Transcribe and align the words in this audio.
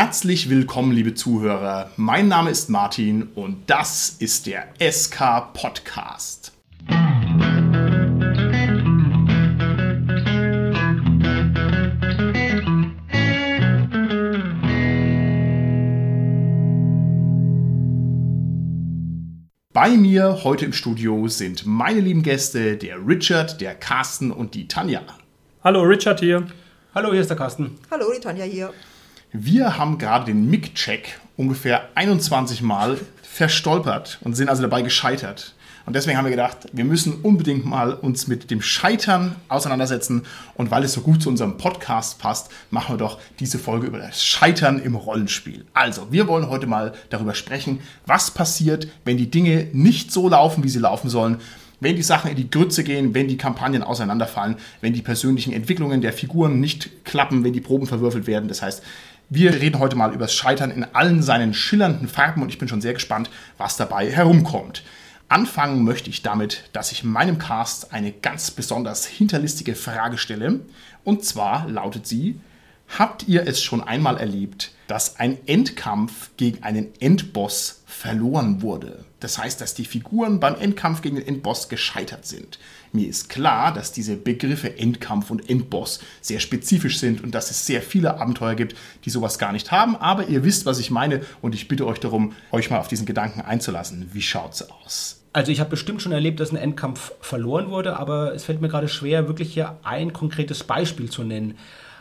Herzlich 0.00 0.48
willkommen, 0.48 0.92
liebe 0.92 1.14
Zuhörer. 1.14 1.90
Mein 1.96 2.28
Name 2.28 2.50
ist 2.50 2.70
Martin 2.70 3.30
und 3.34 3.68
das 3.68 4.10
ist 4.20 4.46
der 4.46 4.68
SK 4.78 5.52
Podcast. 5.52 6.52
Bei 19.72 19.88
mir 19.96 20.44
heute 20.44 20.64
im 20.64 20.72
Studio 20.72 21.26
sind 21.26 21.66
meine 21.66 21.98
lieben 21.98 22.22
Gäste, 22.22 22.76
der 22.76 23.04
Richard, 23.04 23.60
der 23.60 23.74
Carsten 23.74 24.30
und 24.30 24.54
die 24.54 24.68
Tanja. 24.68 25.02
Hallo, 25.64 25.82
Richard 25.82 26.20
hier. 26.20 26.46
Hallo, 26.94 27.10
hier 27.10 27.22
ist 27.22 27.30
der 27.30 27.36
Carsten. 27.36 27.76
Hallo, 27.90 28.12
die 28.14 28.20
Tanja 28.20 28.44
hier. 28.44 28.72
Wir 29.32 29.76
haben 29.76 29.98
gerade 29.98 30.24
den 30.24 30.48
Mic-Check 30.48 31.20
ungefähr 31.36 31.90
21 31.94 32.62
Mal 32.62 32.98
verstolpert 33.22 34.18
und 34.22 34.34
sind 34.34 34.48
also 34.48 34.62
dabei 34.62 34.80
gescheitert. 34.80 35.54
Und 35.84 35.94
deswegen 35.94 36.16
haben 36.16 36.24
wir 36.24 36.30
gedacht, 36.30 36.66
wir 36.72 36.86
müssen 36.86 37.20
unbedingt 37.20 37.66
mal 37.66 37.92
uns 37.92 38.26
mit 38.26 38.50
dem 38.50 38.62
Scheitern 38.62 39.36
auseinandersetzen. 39.48 40.22
Und 40.54 40.70
weil 40.70 40.82
es 40.84 40.94
so 40.94 41.02
gut 41.02 41.22
zu 41.22 41.28
unserem 41.28 41.58
Podcast 41.58 42.18
passt, 42.18 42.50
machen 42.70 42.94
wir 42.94 42.98
doch 42.98 43.18
diese 43.38 43.58
Folge 43.58 43.86
über 43.86 43.98
das 43.98 44.24
Scheitern 44.24 44.78
im 44.78 44.94
Rollenspiel. 44.94 45.66
Also, 45.74 46.10
wir 46.10 46.26
wollen 46.26 46.48
heute 46.48 46.66
mal 46.66 46.94
darüber 47.10 47.34
sprechen, 47.34 47.80
was 48.06 48.30
passiert, 48.30 48.88
wenn 49.04 49.18
die 49.18 49.30
Dinge 49.30 49.68
nicht 49.74 50.10
so 50.10 50.30
laufen, 50.30 50.64
wie 50.64 50.70
sie 50.70 50.78
laufen 50.78 51.10
sollen 51.10 51.38
wenn 51.80 51.96
die 51.96 52.02
Sachen 52.02 52.30
in 52.30 52.36
die 52.36 52.50
Grütze 52.50 52.82
gehen, 52.82 53.14
wenn 53.14 53.28
die 53.28 53.36
Kampagnen 53.36 53.82
auseinanderfallen, 53.84 54.56
wenn 54.80 54.94
die 54.94 55.02
persönlichen 55.02 55.52
Entwicklungen 55.52 56.00
der 56.00 56.12
Figuren 56.12 56.60
nicht 56.60 57.04
klappen, 57.04 57.44
wenn 57.44 57.52
die 57.52 57.60
Proben 57.60 57.86
verwürfelt 57.86 58.26
werden. 58.26 58.48
Das 58.48 58.62
heißt, 58.62 58.82
wir 59.30 59.52
reden 59.54 59.78
heute 59.78 59.96
mal 59.96 60.14
über 60.14 60.24
das 60.24 60.34
Scheitern 60.34 60.70
in 60.70 60.84
allen 60.84 61.22
seinen 61.22 61.52
schillernden 61.52 62.08
Farben 62.08 62.42
und 62.42 62.48
ich 62.48 62.58
bin 62.58 62.68
schon 62.68 62.80
sehr 62.80 62.94
gespannt, 62.94 63.30
was 63.58 63.76
dabei 63.76 64.10
herumkommt. 64.10 64.82
Anfangen 65.28 65.84
möchte 65.84 66.08
ich 66.08 66.22
damit, 66.22 66.70
dass 66.72 66.92
ich 66.92 67.04
meinem 67.04 67.38
Cast 67.38 67.92
eine 67.92 68.12
ganz 68.12 68.50
besonders 68.50 69.04
hinterlistige 69.04 69.74
Frage 69.74 70.16
stelle. 70.16 70.60
Und 71.04 71.24
zwar 71.26 71.68
lautet 71.68 72.06
sie, 72.06 72.40
habt 72.98 73.28
ihr 73.28 73.46
es 73.46 73.62
schon 73.62 73.82
einmal 73.82 74.16
erlebt, 74.16 74.72
dass 74.86 75.18
ein 75.20 75.36
Endkampf 75.46 76.30
gegen 76.38 76.62
einen 76.62 76.88
Endboss 76.98 77.82
verloren 77.84 78.62
wurde? 78.62 79.04
Das 79.20 79.36
heißt, 79.36 79.60
dass 79.60 79.74
die 79.74 79.84
Figuren 79.84 80.40
beim 80.40 80.54
Endkampf 80.54 81.02
gegen 81.02 81.16
den 81.16 81.28
Endboss 81.28 81.68
gescheitert 81.68 82.24
sind. 82.24 82.58
Mir 82.92 83.08
ist 83.08 83.28
klar, 83.28 83.72
dass 83.72 83.92
diese 83.92 84.16
Begriffe 84.16 84.78
Endkampf 84.78 85.30
und 85.30 85.48
Endboss 85.48 86.00
sehr 86.20 86.40
spezifisch 86.40 86.98
sind 86.98 87.22
und 87.22 87.34
dass 87.34 87.50
es 87.50 87.66
sehr 87.66 87.82
viele 87.82 88.20
Abenteuer 88.20 88.54
gibt, 88.54 88.76
die 89.04 89.10
sowas 89.10 89.38
gar 89.38 89.52
nicht 89.52 89.70
haben. 89.70 89.96
Aber 89.96 90.28
ihr 90.28 90.44
wisst, 90.44 90.66
was 90.66 90.78
ich 90.78 90.90
meine 90.90 91.22
und 91.42 91.54
ich 91.54 91.68
bitte 91.68 91.86
euch 91.86 92.00
darum, 92.00 92.32
euch 92.52 92.70
mal 92.70 92.78
auf 92.78 92.88
diesen 92.88 93.06
Gedanken 93.06 93.40
einzulassen. 93.40 94.10
Wie 94.12 94.22
schaut's 94.22 94.62
aus? 94.62 95.20
Also 95.32 95.52
ich 95.52 95.60
habe 95.60 95.70
bestimmt 95.70 96.02
schon 96.02 96.12
erlebt, 96.12 96.40
dass 96.40 96.50
ein 96.50 96.56
Endkampf 96.56 97.12
verloren 97.20 97.70
wurde, 97.70 97.96
aber 97.96 98.34
es 98.34 98.44
fällt 98.44 98.60
mir 98.60 98.68
gerade 98.68 98.88
schwer, 98.88 99.28
wirklich 99.28 99.52
hier 99.52 99.76
ein 99.82 100.12
konkretes 100.12 100.64
Beispiel 100.64 101.10
zu 101.10 101.22
nennen. 101.22 101.56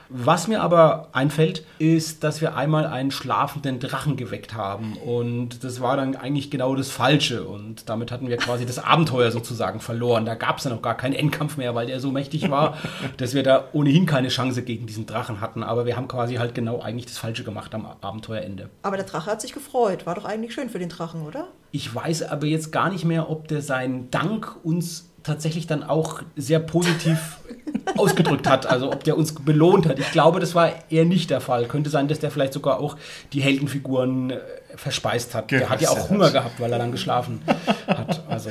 Was 0.09 0.47
mir 0.47 0.61
aber 0.61 1.09
einfällt, 1.11 1.65
ist, 1.79 2.23
dass 2.23 2.41
wir 2.41 2.55
einmal 2.55 2.85
einen 2.85 3.11
schlafenden 3.11 3.79
Drachen 3.79 4.15
geweckt 4.15 4.53
haben. 4.53 4.97
Und 4.97 5.63
das 5.63 5.81
war 5.81 5.97
dann 5.97 6.15
eigentlich 6.15 6.49
genau 6.49 6.75
das 6.75 6.89
Falsche. 6.89 7.43
Und 7.43 7.89
damit 7.89 8.11
hatten 8.11 8.27
wir 8.29 8.37
quasi 8.37 8.65
das 8.65 8.79
Abenteuer 8.79 9.31
sozusagen 9.31 9.79
verloren. 9.79 10.25
Da 10.25 10.35
gab 10.35 10.57
es 10.57 10.63
dann 10.63 10.73
auch 10.73 10.81
gar 10.81 10.95
keinen 10.95 11.13
Endkampf 11.13 11.57
mehr, 11.57 11.75
weil 11.75 11.87
der 11.87 11.99
so 11.99 12.11
mächtig 12.11 12.49
war, 12.49 12.77
dass 13.17 13.33
wir 13.33 13.43
da 13.43 13.65
ohnehin 13.73 14.05
keine 14.05 14.29
Chance 14.29 14.63
gegen 14.63 14.87
diesen 14.87 15.05
Drachen 15.05 15.41
hatten. 15.41 15.63
Aber 15.63 15.85
wir 15.85 15.97
haben 15.97 16.07
quasi 16.07 16.35
halt 16.35 16.55
genau 16.55 16.81
eigentlich 16.81 17.07
das 17.07 17.17
Falsche 17.17 17.43
gemacht 17.43 17.73
am 17.75 17.85
Abenteuerende. 17.85 18.69
Aber 18.83 18.95
der 18.95 19.05
Drache 19.05 19.31
hat 19.31 19.41
sich 19.41 19.53
gefreut. 19.53 20.05
War 20.05 20.15
doch 20.15 20.25
eigentlich 20.25 20.53
schön 20.53 20.69
für 20.69 20.79
den 20.79 20.89
Drachen, 20.89 21.23
oder? 21.23 21.47
Ich 21.71 21.93
weiß 21.93 22.23
aber 22.23 22.45
jetzt 22.45 22.71
gar 22.71 22.89
nicht 22.89 23.05
mehr, 23.05 23.29
ob 23.29 23.47
der 23.47 23.61
seinen 23.61 24.09
Dank 24.09 24.55
uns 24.63 25.09
tatsächlich 25.27 25.67
dann 25.67 25.83
auch 25.83 26.21
sehr 26.35 26.59
positiv 26.59 27.37
ausgedrückt 27.97 28.47
hat, 28.47 28.65
also 28.65 28.91
ob 28.91 29.03
der 29.03 29.17
uns 29.17 29.33
belohnt 29.33 29.85
hat. 29.85 29.99
Ich 29.99 30.11
glaube, 30.11 30.39
das 30.39 30.55
war 30.55 30.71
eher 30.89 31.05
nicht 31.05 31.29
der 31.29 31.41
Fall. 31.41 31.65
Könnte 31.65 31.89
sein, 31.89 32.07
dass 32.07 32.19
der 32.19 32.31
vielleicht 32.31 32.53
sogar 32.53 32.79
auch 32.79 32.97
die 33.33 33.41
Heldenfiguren 33.41 34.31
äh, 34.31 34.39
verspeist 34.75 35.35
hat. 35.35 35.51
Der 35.51 35.69
hat 35.69 35.81
ja 35.81 35.89
auch 35.89 36.09
Hunger 36.09 36.31
gehabt, 36.31 36.59
weil 36.59 36.71
er 36.71 36.79
dann 36.79 36.91
geschlafen 36.91 37.41
hat. 37.87 38.23
Also. 38.29 38.49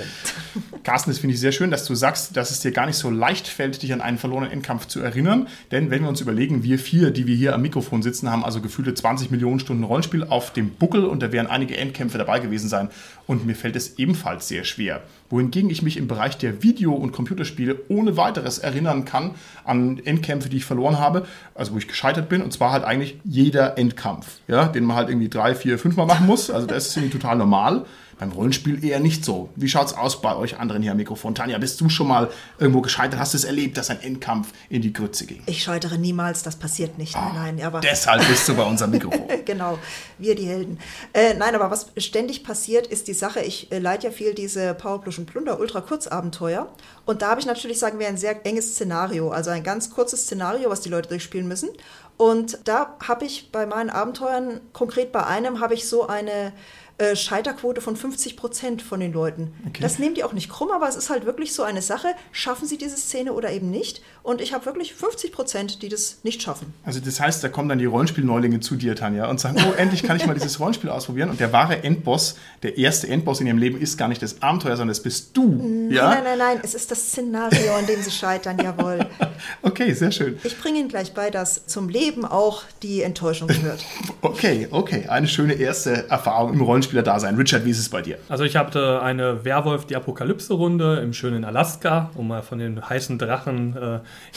Carsten, 0.82 1.10
das 1.10 1.18
finde 1.18 1.34
ich 1.34 1.40
sehr 1.40 1.52
schön, 1.52 1.70
dass 1.70 1.84
du 1.84 1.94
sagst, 1.94 2.36
dass 2.36 2.50
es 2.50 2.60
dir 2.60 2.72
gar 2.72 2.86
nicht 2.86 2.96
so 2.96 3.10
leicht 3.10 3.48
fällt, 3.48 3.82
dich 3.82 3.92
an 3.92 4.00
einen 4.00 4.18
verlorenen 4.18 4.50
Endkampf 4.50 4.86
zu 4.86 5.00
erinnern. 5.00 5.48
Denn 5.70 5.90
wenn 5.90 6.02
wir 6.02 6.08
uns 6.08 6.20
überlegen, 6.20 6.62
wir 6.62 6.78
vier, 6.78 7.10
die 7.10 7.26
wir 7.26 7.36
hier 7.36 7.54
am 7.54 7.62
Mikrofon 7.62 8.02
sitzen, 8.02 8.30
haben 8.30 8.44
also 8.44 8.60
gefühlte 8.60 8.94
20 8.94 9.30
Millionen 9.30 9.60
Stunden 9.60 9.84
Rollenspiel 9.84 10.24
auf 10.24 10.52
dem 10.52 10.70
Buckel 10.70 11.04
und 11.04 11.22
da 11.22 11.32
wären 11.32 11.46
einige 11.46 11.76
Endkämpfe 11.76 12.18
dabei 12.18 12.40
gewesen 12.40 12.68
sein. 12.68 12.90
Und 13.26 13.46
mir 13.46 13.54
fällt 13.54 13.76
es 13.76 13.98
ebenfalls 13.98 14.48
sehr 14.48 14.64
schwer. 14.64 15.02
Wohingegen 15.28 15.70
ich 15.70 15.82
mich 15.82 15.96
im 15.96 16.08
Bereich 16.08 16.38
der 16.38 16.62
Video- 16.62 16.94
und 16.94 17.12
Computerspiele 17.12 17.80
ohne 17.88 18.16
weiteres 18.16 18.58
erinnern 18.58 19.04
kann 19.04 19.32
an 19.64 20.00
Endkämpfe, 20.04 20.48
die 20.48 20.58
ich 20.58 20.64
verloren 20.64 20.98
habe, 20.98 21.26
also 21.54 21.74
wo 21.74 21.78
ich 21.78 21.88
gescheitert 21.88 22.28
bin. 22.28 22.42
Und 22.42 22.52
zwar 22.52 22.72
halt 22.72 22.84
eigentlich 22.84 23.18
jeder 23.24 23.78
Endkampf, 23.78 24.40
ja, 24.48 24.66
den 24.66 24.84
man 24.84 24.96
halt 24.96 25.08
irgendwie 25.08 25.28
drei, 25.28 25.54
vier, 25.54 25.78
fünf 25.78 25.96
Mal 25.96 26.06
machen 26.06 26.26
muss. 26.26 26.50
Also 26.50 26.66
das 26.66 26.88
ist 26.88 26.96
irgendwie 26.96 27.18
total 27.18 27.36
normal. 27.36 27.84
Beim 28.18 28.32
Rollenspiel 28.32 28.82
eher 28.82 28.98
nicht 28.98 29.24
so. 29.24 29.50
Wie 29.56 29.68
schaut's 29.68 29.92
aus 29.92 30.22
bei 30.22 30.34
euch 30.36 30.58
anderen 30.58 30.82
hier 30.82 30.92
am 30.92 30.96
Mikrofon? 30.96 31.34
Tanja, 31.34 31.58
bist 31.58 31.80
du 31.80 31.88
schon 31.90 32.08
mal 32.08 32.30
irgendwo 32.58 32.80
gescheitert? 32.80 33.20
Hast 33.20 33.34
du 33.34 33.38
es 33.38 33.44
erlebt, 33.44 33.76
dass 33.76 33.90
ein 33.90 34.00
Endkampf 34.00 34.52
in 34.70 34.80
die 34.80 34.92
Grütze 34.92 35.26
ging? 35.26 35.42
Ich 35.46 35.62
scheitere 35.62 35.98
niemals, 35.98 36.42
das 36.42 36.56
passiert 36.56 36.96
nicht. 36.96 37.14
Ah, 37.14 37.32
nein, 37.34 37.62
aber 37.62 37.80
deshalb 37.80 38.26
bist 38.26 38.48
du 38.48 38.54
bei 38.54 38.62
unserem 38.62 38.92
Mikrofon. 38.92 39.26
genau, 39.44 39.78
wir 40.18 40.34
die 40.34 40.46
Helden. 40.46 40.78
Äh, 41.12 41.34
nein, 41.34 41.54
aber 41.54 41.70
was 41.70 41.88
ständig 41.98 42.42
passiert, 42.42 42.86
ist 42.86 43.08
die 43.08 43.14
Sache, 43.14 43.40
ich 43.40 43.70
äh, 43.70 43.78
leite 43.78 44.06
ja 44.06 44.12
viel 44.12 44.34
diese 44.34 44.74
Powerplush 44.74 45.18
und 45.18 45.26
Plunder 45.26 45.60
Ultra 45.60 45.82
Kurzabenteuer 45.82 46.68
und 47.06 47.22
da 47.22 47.30
habe 47.30 47.40
ich 47.40 47.46
natürlich, 47.46 47.78
sagen 47.78 47.98
wir, 48.00 48.08
ein 48.08 48.16
sehr 48.16 48.44
enges 48.44 48.74
Szenario, 48.74 49.30
also 49.30 49.50
ein 49.50 49.62
ganz 49.62 49.90
kurzes 49.90 50.22
Szenario, 50.22 50.70
was 50.70 50.80
die 50.80 50.88
Leute 50.88 51.08
durchspielen 51.08 51.46
müssen. 51.46 51.70
Und 52.16 52.58
da 52.64 52.96
habe 53.06 53.24
ich 53.24 53.52
bei 53.52 53.64
meinen 53.64 53.90
Abenteuern, 53.90 54.60
konkret 54.72 55.12
bei 55.12 55.24
einem, 55.24 55.60
habe 55.60 55.74
ich 55.74 55.88
so 55.88 56.06
eine 56.08 56.52
äh, 56.98 57.14
Scheiterquote 57.14 57.80
von 57.80 57.94
50 57.94 58.36
Prozent 58.36 58.80
von 58.80 59.00
den 59.00 59.12
Leuten. 59.12 59.52
Okay. 59.66 59.82
Das 59.82 59.98
nehmen 59.98 60.14
die 60.14 60.24
auch 60.24 60.32
nicht 60.32 60.48
krumm, 60.48 60.70
aber 60.70 60.88
es 60.88 60.96
ist 60.96 61.10
halt 61.10 61.26
wirklich 61.26 61.52
so 61.52 61.62
eine 61.62 61.82
Sache, 61.82 62.08
schaffen 62.32 62.66
sie 62.66 62.78
diese 62.78 62.96
Szene 62.96 63.34
oder 63.34 63.50
eben 63.50 63.70
nicht. 63.70 64.00
Und 64.22 64.40
ich 64.40 64.54
habe 64.54 64.64
wirklich 64.66 64.94
50 64.94 65.30
Prozent, 65.30 65.82
die 65.82 65.88
das 65.88 66.18
nicht 66.22 66.42
schaffen. 66.42 66.72
Also 66.84 67.00
das 67.00 67.20
heißt, 67.20 67.44
da 67.44 67.48
kommen 67.48 67.68
dann 67.68 67.78
die 67.78 67.84
Rollenspielneulinge 67.84 68.60
zu 68.60 68.76
dir, 68.76 68.96
Tanja, 68.96 69.28
und 69.28 69.38
sagen, 69.38 69.62
oh, 69.68 69.72
endlich 69.74 70.02
kann 70.02 70.16
ich 70.16 70.26
mal 70.26 70.34
dieses 70.34 70.58
Rollenspiel 70.58 70.90
ausprobieren. 70.90 71.30
Und 71.30 71.38
der 71.38 71.52
wahre 71.52 71.84
Endboss, 71.84 72.36
der 72.62 72.78
erste 72.78 73.08
Endboss 73.08 73.40
in 73.40 73.46
ihrem 73.46 73.58
Leben 73.58 73.80
ist 73.80 73.98
gar 73.98 74.08
nicht 74.08 74.22
das 74.22 74.40
Abenteuer, 74.40 74.76
sondern 74.76 74.88
das 74.88 75.02
bist 75.02 75.36
du. 75.36 75.46
Nein, 75.46 75.90
ja? 75.90 76.08
nein, 76.08 76.24
nein, 76.24 76.38
nein, 76.38 76.60
es 76.62 76.74
ist 76.74 76.90
das 76.90 77.08
Szenario, 77.08 77.74
an 77.74 77.86
dem 77.86 78.02
sie 78.02 78.10
scheitern, 78.10 78.58
jawohl. 78.58 79.06
Okay, 79.62 79.92
sehr 79.92 80.12
schön. 80.12 80.38
Ich 80.44 80.58
bringe 80.58 80.78
Ihnen 80.78 80.88
gleich 80.88 81.12
bei, 81.12 81.30
dass 81.30 81.66
zum 81.66 81.88
Leben 81.88 82.24
auch 82.24 82.62
die 82.82 83.02
Enttäuschung 83.02 83.48
gehört. 83.48 83.84
okay, 84.22 84.68
okay, 84.70 85.06
eine 85.08 85.28
schöne 85.28 85.54
erste 85.54 86.08
Erfahrung 86.08 86.54
im 86.54 86.60
Rollenspiel 86.60 86.85
Rollenspieler-Dasein. 86.86 87.36
Richard, 87.36 87.64
wie 87.64 87.70
ist 87.70 87.78
es 87.78 87.88
bei 87.88 88.02
dir? 88.02 88.18
Also 88.28 88.44
ich 88.44 88.56
hatte 88.56 89.02
eine 89.02 89.44
Werwolf 89.44 89.86
die 89.86 89.96
Apokalypse-Runde 89.96 91.00
im 91.02 91.12
schönen 91.12 91.44
Alaska, 91.44 92.10
um 92.14 92.28
mal 92.28 92.42
von 92.42 92.58
den 92.58 92.88
heißen 92.88 93.18
Drachen 93.18 93.76
äh, 93.76 93.78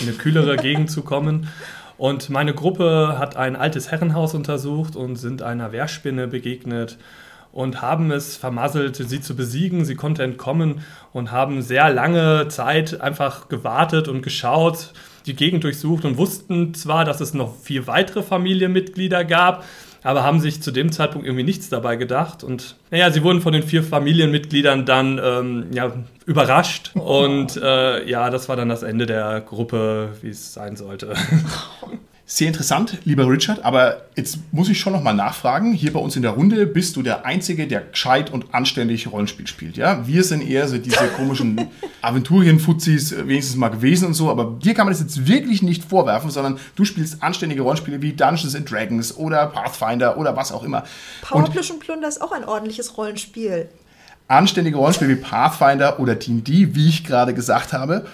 in 0.01 0.07
eine 0.07 0.13
kühlere 0.17 0.55
Gegend 0.61 0.91
zu 0.91 1.03
kommen. 1.03 1.47
Und 1.97 2.29
meine 2.29 2.53
Gruppe 2.53 3.15
hat 3.19 3.35
ein 3.35 3.55
altes 3.55 3.91
Herrenhaus 3.91 4.33
untersucht 4.33 4.95
und 4.95 5.17
sind 5.17 5.41
einer 5.41 5.71
Wehrspinne 5.71 6.27
begegnet 6.27 6.97
und 7.51 7.81
haben 7.81 8.11
es 8.11 8.37
vermasselt, 8.37 8.95
sie 8.95 9.21
zu 9.21 9.35
besiegen. 9.35 9.83
Sie 9.83 9.95
konnte 9.95 10.23
entkommen 10.23 10.81
und 11.11 11.31
haben 11.31 11.61
sehr 11.61 11.89
lange 11.89 12.47
Zeit 12.47 13.01
einfach 13.01 13.49
gewartet 13.49 14.07
und 14.07 14.21
geschaut, 14.21 14.93
die 15.25 15.35
Gegend 15.35 15.63
durchsucht 15.63 16.05
und 16.05 16.17
wussten 16.17 16.73
zwar, 16.73 17.03
dass 17.03 17.19
es 17.19 17.33
noch 17.33 17.55
vier 17.55 17.87
weitere 17.87 18.23
Familienmitglieder 18.23 19.25
gab, 19.25 19.65
aber 20.03 20.23
haben 20.23 20.39
sich 20.39 20.61
zu 20.61 20.71
dem 20.71 20.91
Zeitpunkt 20.91 21.27
irgendwie 21.27 21.43
nichts 21.43 21.69
dabei 21.69 21.95
gedacht. 21.95 22.43
Und 22.43 22.75
naja, 22.91 23.11
sie 23.11 23.23
wurden 23.23 23.41
von 23.41 23.53
den 23.53 23.63
vier 23.63 23.83
Familienmitgliedern 23.83 24.85
dann 24.85 25.19
ähm, 25.23 25.65
ja, 25.71 25.91
überrascht. 26.25 26.91
Und 26.95 27.57
äh, 27.57 28.07
ja, 28.09 28.29
das 28.29 28.49
war 28.49 28.55
dann 28.55 28.69
das 28.69 28.83
Ende 28.83 29.05
der 29.05 29.41
Gruppe, 29.41 30.09
wie 30.21 30.29
es 30.29 30.53
sein 30.53 30.75
sollte. 30.75 31.13
Sehr 32.31 32.47
interessant, 32.47 32.99
lieber 33.05 33.27
Richard, 33.27 33.65
aber 33.65 34.03
jetzt 34.15 34.37
muss 34.51 34.69
ich 34.69 34.79
schon 34.79 34.93
nochmal 34.93 35.15
nachfragen. 35.15 35.73
Hier 35.73 35.91
bei 35.91 35.99
uns 35.99 36.15
in 36.15 36.21
der 36.21 36.29
Runde 36.29 36.67
bist 36.67 36.95
du 36.95 37.01
der 37.01 37.25
Einzige, 37.25 37.65
der 37.65 37.81
gescheit 37.81 38.31
und 38.31 38.53
anständig 38.53 39.11
Rollenspiel 39.11 39.47
spielt. 39.47 39.77
Ja? 39.77 40.05
Wir 40.05 40.23
sind 40.23 40.47
eher 40.47 40.67
so 40.67 40.77
diese 40.77 41.07
komischen 41.17 41.69
Aventurien-Fuzis 42.03 43.13
äh, 43.13 43.27
wenigstens 43.27 43.55
mal 43.55 43.69
gewesen 43.69 44.05
und 44.05 44.13
so, 44.13 44.29
aber 44.29 44.59
dir 44.63 44.75
kann 44.75 44.85
man 44.85 44.93
das 44.93 45.01
jetzt 45.01 45.27
wirklich 45.27 45.63
nicht 45.63 45.83
vorwerfen, 45.83 46.29
sondern 46.29 46.59
du 46.75 46.85
spielst 46.85 47.23
anständige 47.23 47.63
Rollenspiele 47.63 47.99
wie 48.03 48.13
Dungeons 48.13 48.53
and 48.53 48.69
Dragons 48.69 49.17
oder 49.17 49.47
Pathfinder 49.47 50.15
oder 50.19 50.35
was 50.35 50.51
auch 50.51 50.61
immer. 50.61 50.83
Powerplus 51.23 51.71
und 51.71 51.79
Plunder 51.79 52.07
ist 52.07 52.21
auch 52.21 52.31
ein 52.31 52.45
ordentliches 52.45 52.95
Rollenspiel. 52.95 53.69
Anständige 54.27 54.77
Rollenspiele 54.77 55.17
wie 55.17 55.19
Pathfinder 55.19 55.99
oder 55.99 56.13
D&D, 56.13 56.75
wie 56.75 56.89
ich 56.89 57.03
gerade 57.03 57.33
gesagt 57.33 57.73
habe. 57.73 58.05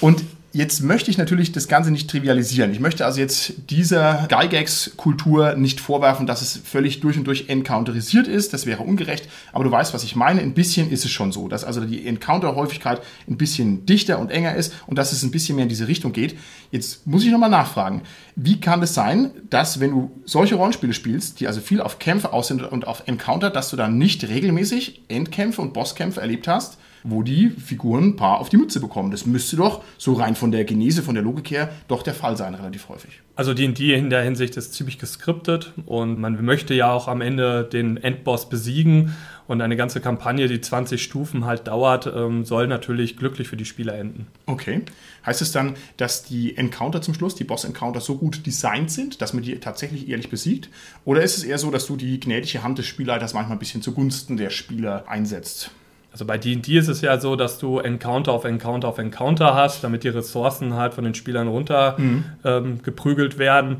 Und 0.00 0.22
Jetzt 0.54 0.82
möchte 0.84 1.10
ich 1.10 1.18
natürlich 1.18 1.50
das 1.50 1.66
Ganze 1.66 1.90
nicht 1.90 2.08
trivialisieren. 2.08 2.70
Ich 2.70 2.78
möchte 2.78 3.04
also 3.04 3.18
jetzt 3.18 3.54
dieser 3.70 4.28
Gygax-Kultur 4.28 5.56
nicht 5.56 5.80
vorwerfen, 5.80 6.28
dass 6.28 6.42
es 6.42 6.60
völlig 6.64 7.00
durch 7.00 7.18
und 7.18 7.24
durch 7.24 7.48
encounterisiert 7.48 8.28
ist. 8.28 8.52
Das 8.52 8.64
wäre 8.64 8.84
ungerecht. 8.84 9.28
Aber 9.52 9.64
du 9.64 9.72
weißt, 9.72 9.92
was 9.92 10.04
ich 10.04 10.14
meine. 10.14 10.40
Ein 10.40 10.54
bisschen 10.54 10.92
ist 10.92 11.04
es 11.04 11.10
schon 11.10 11.32
so, 11.32 11.48
dass 11.48 11.64
also 11.64 11.80
die 11.80 12.06
Encounter-Häufigkeit 12.06 13.02
ein 13.28 13.36
bisschen 13.36 13.84
dichter 13.84 14.20
und 14.20 14.30
enger 14.30 14.54
ist 14.54 14.72
und 14.86 14.96
dass 14.96 15.10
es 15.10 15.24
ein 15.24 15.32
bisschen 15.32 15.56
mehr 15.56 15.64
in 15.64 15.68
diese 15.68 15.88
Richtung 15.88 16.12
geht. 16.12 16.38
Jetzt 16.70 17.04
muss 17.04 17.24
ich 17.24 17.32
nochmal 17.32 17.50
nachfragen. 17.50 18.02
Wie 18.36 18.60
kann 18.60 18.80
es 18.80 18.94
sein, 18.94 19.32
dass 19.50 19.80
wenn 19.80 19.90
du 19.90 20.22
solche 20.24 20.54
Rollenspiele 20.54 20.92
spielst, 20.92 21.40
die 21.40 21.48
also 21.48 21.60
viel 21.60 21.80
auf 21.80 21.98
Kämpfe 21.98 22.32
aus 22.32 22.46
sind 22.46 22.62
und 22.62 22.86
auf 22.86 23.02
Encounter, 23.08 23.50
dass 23.50 23.70
du 23.70 23.76
dann 23.76 23.98
nicht 23.98 24.22
regelmäßig 24.22 25.02
Endkämpfe 25.08 25.60
und 25.60 25.72
Bosskämpfe 25.72 26.20
erlebt 26.20 26.46
hast? 26.46 26.78
Wo 27.04 27.22
die 27.22 27.50
Figuren 27.50 28.04
ein 28.04 28.16
paar 28.16 28.40
auf 28.40 28.48
die 28.48 28.56
Mütze 28.56 28.80
bekommen. 28.80 29.10
Das 29.10 29.26
müsste 29.26 29.56
doch 29.56 29.84
so 29.98 30.14
rein 30.14 30.34
von 30.34 30.50
der 30.50 30.64
Genese, 30.64 31.02
von 31.02 31.14
der 31.14 31.22
Logik 31.22 31.50
her, 31.50 31.70
doch 31.86 32.02
der 32.02 32.14
Fall 32.14 32.36
sein, 32.36 32.54
relativ 32.54 32.88
häufig. 32.88 33.20
Also 33.36 33.52
D&D 33.52 33.94
in 33.94 34.10
der 34.10 34.22
Hinsicht 34.22 34.56
ist 34.56 34.74
ziemlich 34.74 34.98
geskriptet 34.98 35.72
und 35.86 36.18
man 36.18 36.42
möchte 36.44 36.72
ja 36.72 36.92
auch 36.92 37.06
am 37.06 37.20
Ende 37.20 37.64
den 37.64 37.98
Endboss 37.98 38.48
besiegen 38.48 39.14
und 39.46 39.60
eine 39.60 39.76
ganze 39.76 40.00
Kampagne, 40.00 40.48
die 40.48 40.60
20 40.60 41.02
Stufen 41.02 41.44
halt 41.44 41.66
dauert, 41.66 42.06
ähm, 42.06 42.44
soll 42.44 42.66
natürlich 42.66 43.16
glücklich 43.16 43.48
für 43.48 43.56
die 43.56 43.66
Spieler 43.66 43.98
enden. 43.98 44.26
Okay. 44.46 44.82
Heißt 45.26 45.42
es 45.42 45.52
dann, 45.52 45.74
dass 45.98 46.24
die 46.24 46.56
Encounter 46.56 47.02
zum 47.02 47.12
Schluss, 47.12 47.34
die 47.34 47.44
Boss-Encounter 47.44 48.00
so 48.00 48.16
gut 48.16 48.46
designt 48.46 48.90
sind, 48.90 49.20
dass 49.20 49.34
man 49.34 49.42
die 49.42 49.58
tatsächlich 49.60 50.08
ehrlich 50.08 50.30
besiegt? 50.30 50.70
Oder 51.04 51.22
ist 51.22 51.36
es 51.36 51.44
eher 51.44 51.58
so, 51.58 51.70
dass 51.70 51.86
du 51.86 51.96
die 51.96 52.18
gnädige 52.20 52.62
Hand 52.62 52.78
des 52.78 52.86
Spielleiters 52.86 53.34
manchmal 53.34 53.56
ein 53.56 53.60
bisschen 53.60 53.82
zugunsten 53.82 54.36
der 54.38 54.50
Spieler 54.50 55.04
einsetzt? 55.08 55.70
Also 56.14 56.26
bei 56.26 56.38
D&D 56.38 56.78
ist 56.78 56.86
es 56.86 57.00
ja 57.00 57.18
so, 57.18 57.34
dass 57.34 57.58
du 57.58 57.80
Encounter 57.80 58.30
auf 58.30 58.44
Encounter 58.44 58.86
auf 58.86 58.98
Encounter 58.98 59.56
hast, 59.56 59.82
damit 59.82 60.04
die 60.04 60.10
Ressourcen 60.10 60.74
halt 60.74 60.94
von 60.94 61.02
den 61.02 61.16
Spielern 61.16 61.48
runter 61.48 61.96
mhm. 61.98 62.24
ähm, 62.44 62.82
geprügelt 62.84 63.36
werden. 63.36 63.78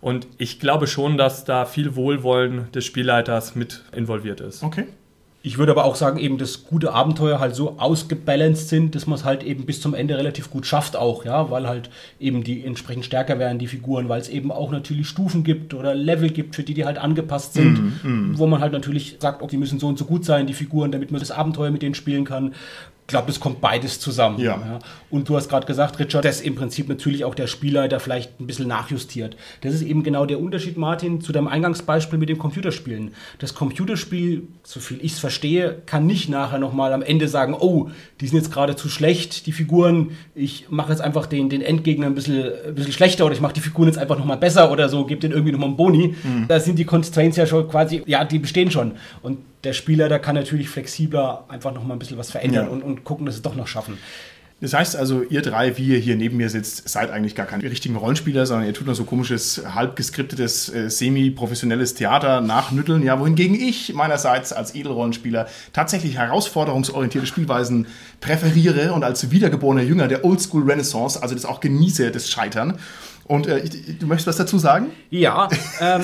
Und 0.00 0.28
ich 0.38 0.60
glaube 0.60 0.86
schon, 0.86 1.18
dass 1.18 1.44
da 1.44 1.64
viel 1.64 1.96
Wohlwollen 1.96 2.70
des 2.70 2.84
Spielleiters 2.84 3.56
mit 3.56 3.82
involviert 3.90 4.40
ist. 4.40 4.62
Okay. 4.62 4.86
Ich 5.44 5.58
würde 5.58 5.72
aber 5.72 5.84
auch 5.84 5.96
sagen, 5.96 6.18
eben, 6.18 6.38
dass 6.38 6.64
gute 6.64 6.92
Abenteuer 6.92 7.40
halt 7.40 7.56
so 7.56 7.74
ausgebalanced 7.78 8.68
sind, 8.68 8.94
dass 8.94 9.08
man 9.08 9.18
es 9.18 9.24
halt 9.24 9.42
eben 9.42 9.66
bis 9.66 9.80
zum 9.80 9.92
Ende 9.92 10.16
relativ 10.16 10.50
gut 10.50 10.66
schafft 10.66 10.94
auch, 10.94 11.24
ja, 11.24 11.50
weil 11.50 11.66
halt 11.66 11.90
eben 12.20 12.44
die 12.44 12.64
entsprechend 12.64 13.04
stärker 13.04 13.40
werden, 13.40 13.58
die 13.58 13.66
Figuren, 13.66 14.08
weil 14.08 14.20
es 14.20 14.28
eben 14.28 14.52
auch 14.52 14.70
natürlich 14.70 15.08
Stufen 15.08 15.42
gibt 15.42 15.74
oder 15.74 15.94
Level 15.94 16.30
gibt, 16.30 16.54
für 16.54 16.62
die 16.62 16.74
die 16.74 16.84
halt 16.84 16.98
angepasst 16.98 17.54
sind, 17.54 18.04
mm, 18.04 18.08
mm. 18.08 18.38
wo 18.38 18.46
man 18.46 18.60
halt 18.60 18.72
natürlich 18.72 19.16
sagt, 19.18 19.42
okay, 19.42 19.50
die 19.52 19.56
müssen 19.56 19.80
so 19.80 19.88
und 19.88 19.98
so 19.98 20.04
gut 20.04 20.24
sein, 20.24 20.46
die 20.46 20.54
Figuren, 20.54 20.92
damit 20.92 21.10
man 21.10 21.20
das 21.20 21.32
Abenteuer 21.32 21.70
mit 21.70 21.82
denen 21.82 21.96
spielen 21.96 22.24
kann 22.24 22.54
glaube, 23.12 23.30
es 23.30 23.38
kommt 23.38 23.60
beides 23.60 24.00
zusammen. 24.00 24.40
Ja. 24.40 24.56
ja. 24.56 24.78
Und 25.10 25.28
du 25.28 25.36
hast 25.36 25.48
gerade 25.48 25.66
gesagt, 25.66 25.98
Richard, 26.00 26.24
dass 26.24 26.40
im 26.40 26.56
Prinzip 26.56 26.88
natürlich 26.88 27.24
auch 27.24 27.34
der 27.34 27.46
Spielleiter 27.46 28.00
vielleicht 28.00 28.40
ein 28.40 28.46
bisschen 28.46 28.66
nachjustiert. 28.66 29.36
Das 29.60 29.74
ist 29.74 29.82
eben 29.82 30.02
genau 30.02 30.26
der 30.26 30.40
Unterschied, 30.40 30.76
Martin, 30.76 31.20
zu 31.20 31.32
deinem 31.32 31.46
Eingangsbeispiel 31.46 32.18
mit 32.18 32.28
dem 32.28 32.38
Computerspielen. 32.38 33.12
Das 33.38 33.54
Computerspiel, 33.54 34.42
so 34.64 34.80
viel 34.80 34.98
ich 35.02 35.12
es 35.12 35.18
verstehe, 35.18 35.82
kann 35.86 36.06
nicht 36.06 36.28
nachher 36.28 36.58
nochmal 36.58 36.92
am 36.92 37.02
Ende 37.02 37.28
sagen, 37.28 37.54
oh, 37.54 37.90
die 38.20 38.26
sind 38.26 38.38
jetzt 38.38 38.52
gerade 38.52 38.74
zu 38.74 38.88
schlecht, 38.88 39.46
die 39.46 39.52
Figuren, 39.52 40.16
ich 40.34 40.66
mache 40.70 40.90
jetzt 40.90 41.00
einfach 41.00 41.26
den, 41.26 41.48
den 41.48 41.62
Endgegner 41.62 42.06
ein 42.06 42.14
bisschen, 42.14 42.50
ein 42.66 42.74
bisschen 42.74 42.92
schlechter 42.92 43.24
oder 43.26 43.34
ich 43.34 43.40
mache 43.40 43.52
die 43.52 43.60
Figuren 43.60 43.88
jetzt 43.88 43.98
einfach 43.98 44.18
nochmal 44.18 44.38
besser 44.38 44.72
oder 44.72 44.88
so, 44.88 45.04
gebe 45.04 45.20
denen 45.20 45.34
irgendwie 45.34 45.52
nochmal 45.52 45.68
einen 45.68 45.76
Boni. 45.76 46.14
Mhm. 46.22 46.46
Da 46.48 46.58
sind 46.58 46.78
die 46.78 46.84
Constraints 46.84 47.36
ja 47.36 47.46
schon 47.46 47.68
quasi, 47.68 48.02
ja, 48.06 48.24
die 48.24 48.38
bestehen 48.38 48.70
schon. 48.70 48.92
Und 49.22 49.38
der 49.64 49.72
Spieler, 49.72 50.08
der 50.08 50.18
kann 50.18 50.34
natürlich 50.34 50.68
flexibler 50.68 51.44
einfach 51.48 51.72
noch 51.72 51.84
mal 51.84 51.94
ein 51.94 51.98
bisschen 51.98 52.18
was 52.18 52.30
verändern 52.30 52.66
ja. 52.66 52.70
und, 52.70 52.82
und 52.82 53.04
gucken, 53.04 53.26
dass 53.26 53.36
sie 53.36 53.38
es 53.38 53.42
doch 53.42 53.54
noch 53.54 53.68
schaffen. 53.68 53.98
Das 54.62 54.74
heißt 54.74 54.94
also, 54.94 55.22
ihr 55.22 55.42
drei, 55.42 55.76
wie 55.76 55.88
ihr 55.88 55.98
hier 55.98 56.14
neben 56.14 56.36
mir 56.36 56.48
sitzt, 56.48 56.88
seid 56.88 57.10
eigentlich 57.10 57.34
gar 57.34 57.46
keine 57.46 57.64
richtigen 57.64 57.96
Rollenspieler, 57.96 58.46
sondern 58.46 58.68
ihr 58.68 58.72
tut 58.72 58.86
nur 58.86 58.94
so 58.94 59.02
komisches, 59.02 59.60
halb 59.74 59.96
geskriptetes, 59.96 60.72
äh, 60.72 60.88
semi-professionelles 60.88 61.94
Theater 61.94 62.40
nachnütteln. 62.40 63.02
Ja, 63.02 63.18
wohingegen 63.18 63.56
ich 63.56 63.92
meinerseits 63.92 64.52
als 64.52 64.76
Edelrollenspieler 64.76 65.48
tatsächlich 65.72 66.16
herausforderungsorientierte 66.16 67.26
Spielweisen 67.26 67.88
präferiere 68.20 68.92
und 68.92 69.02
als 69.02 69.32
wiedergeborener 69.32 69.82
Jünger 69.82 70.06
der 70.06 70.24
Oldschool 70.24 70.62
Renaissance, 70.62 71.20
also 71.20 71.34
das 71.34 71.44
auch 71.44 71.58
genieße, 71.58 72.12
das 72.12 72.30
Scheitern. 72.30 72.78
Und 73.24 73.46
äh, 73.46 73.62
du 73.98 74.06
möchtest 74.06 74.26
was 74.26 74.36
dazu 74.36 74.58
sagen? 74.58 74.86
Ja, 75.10 75.48
ähm, 75.80 76.02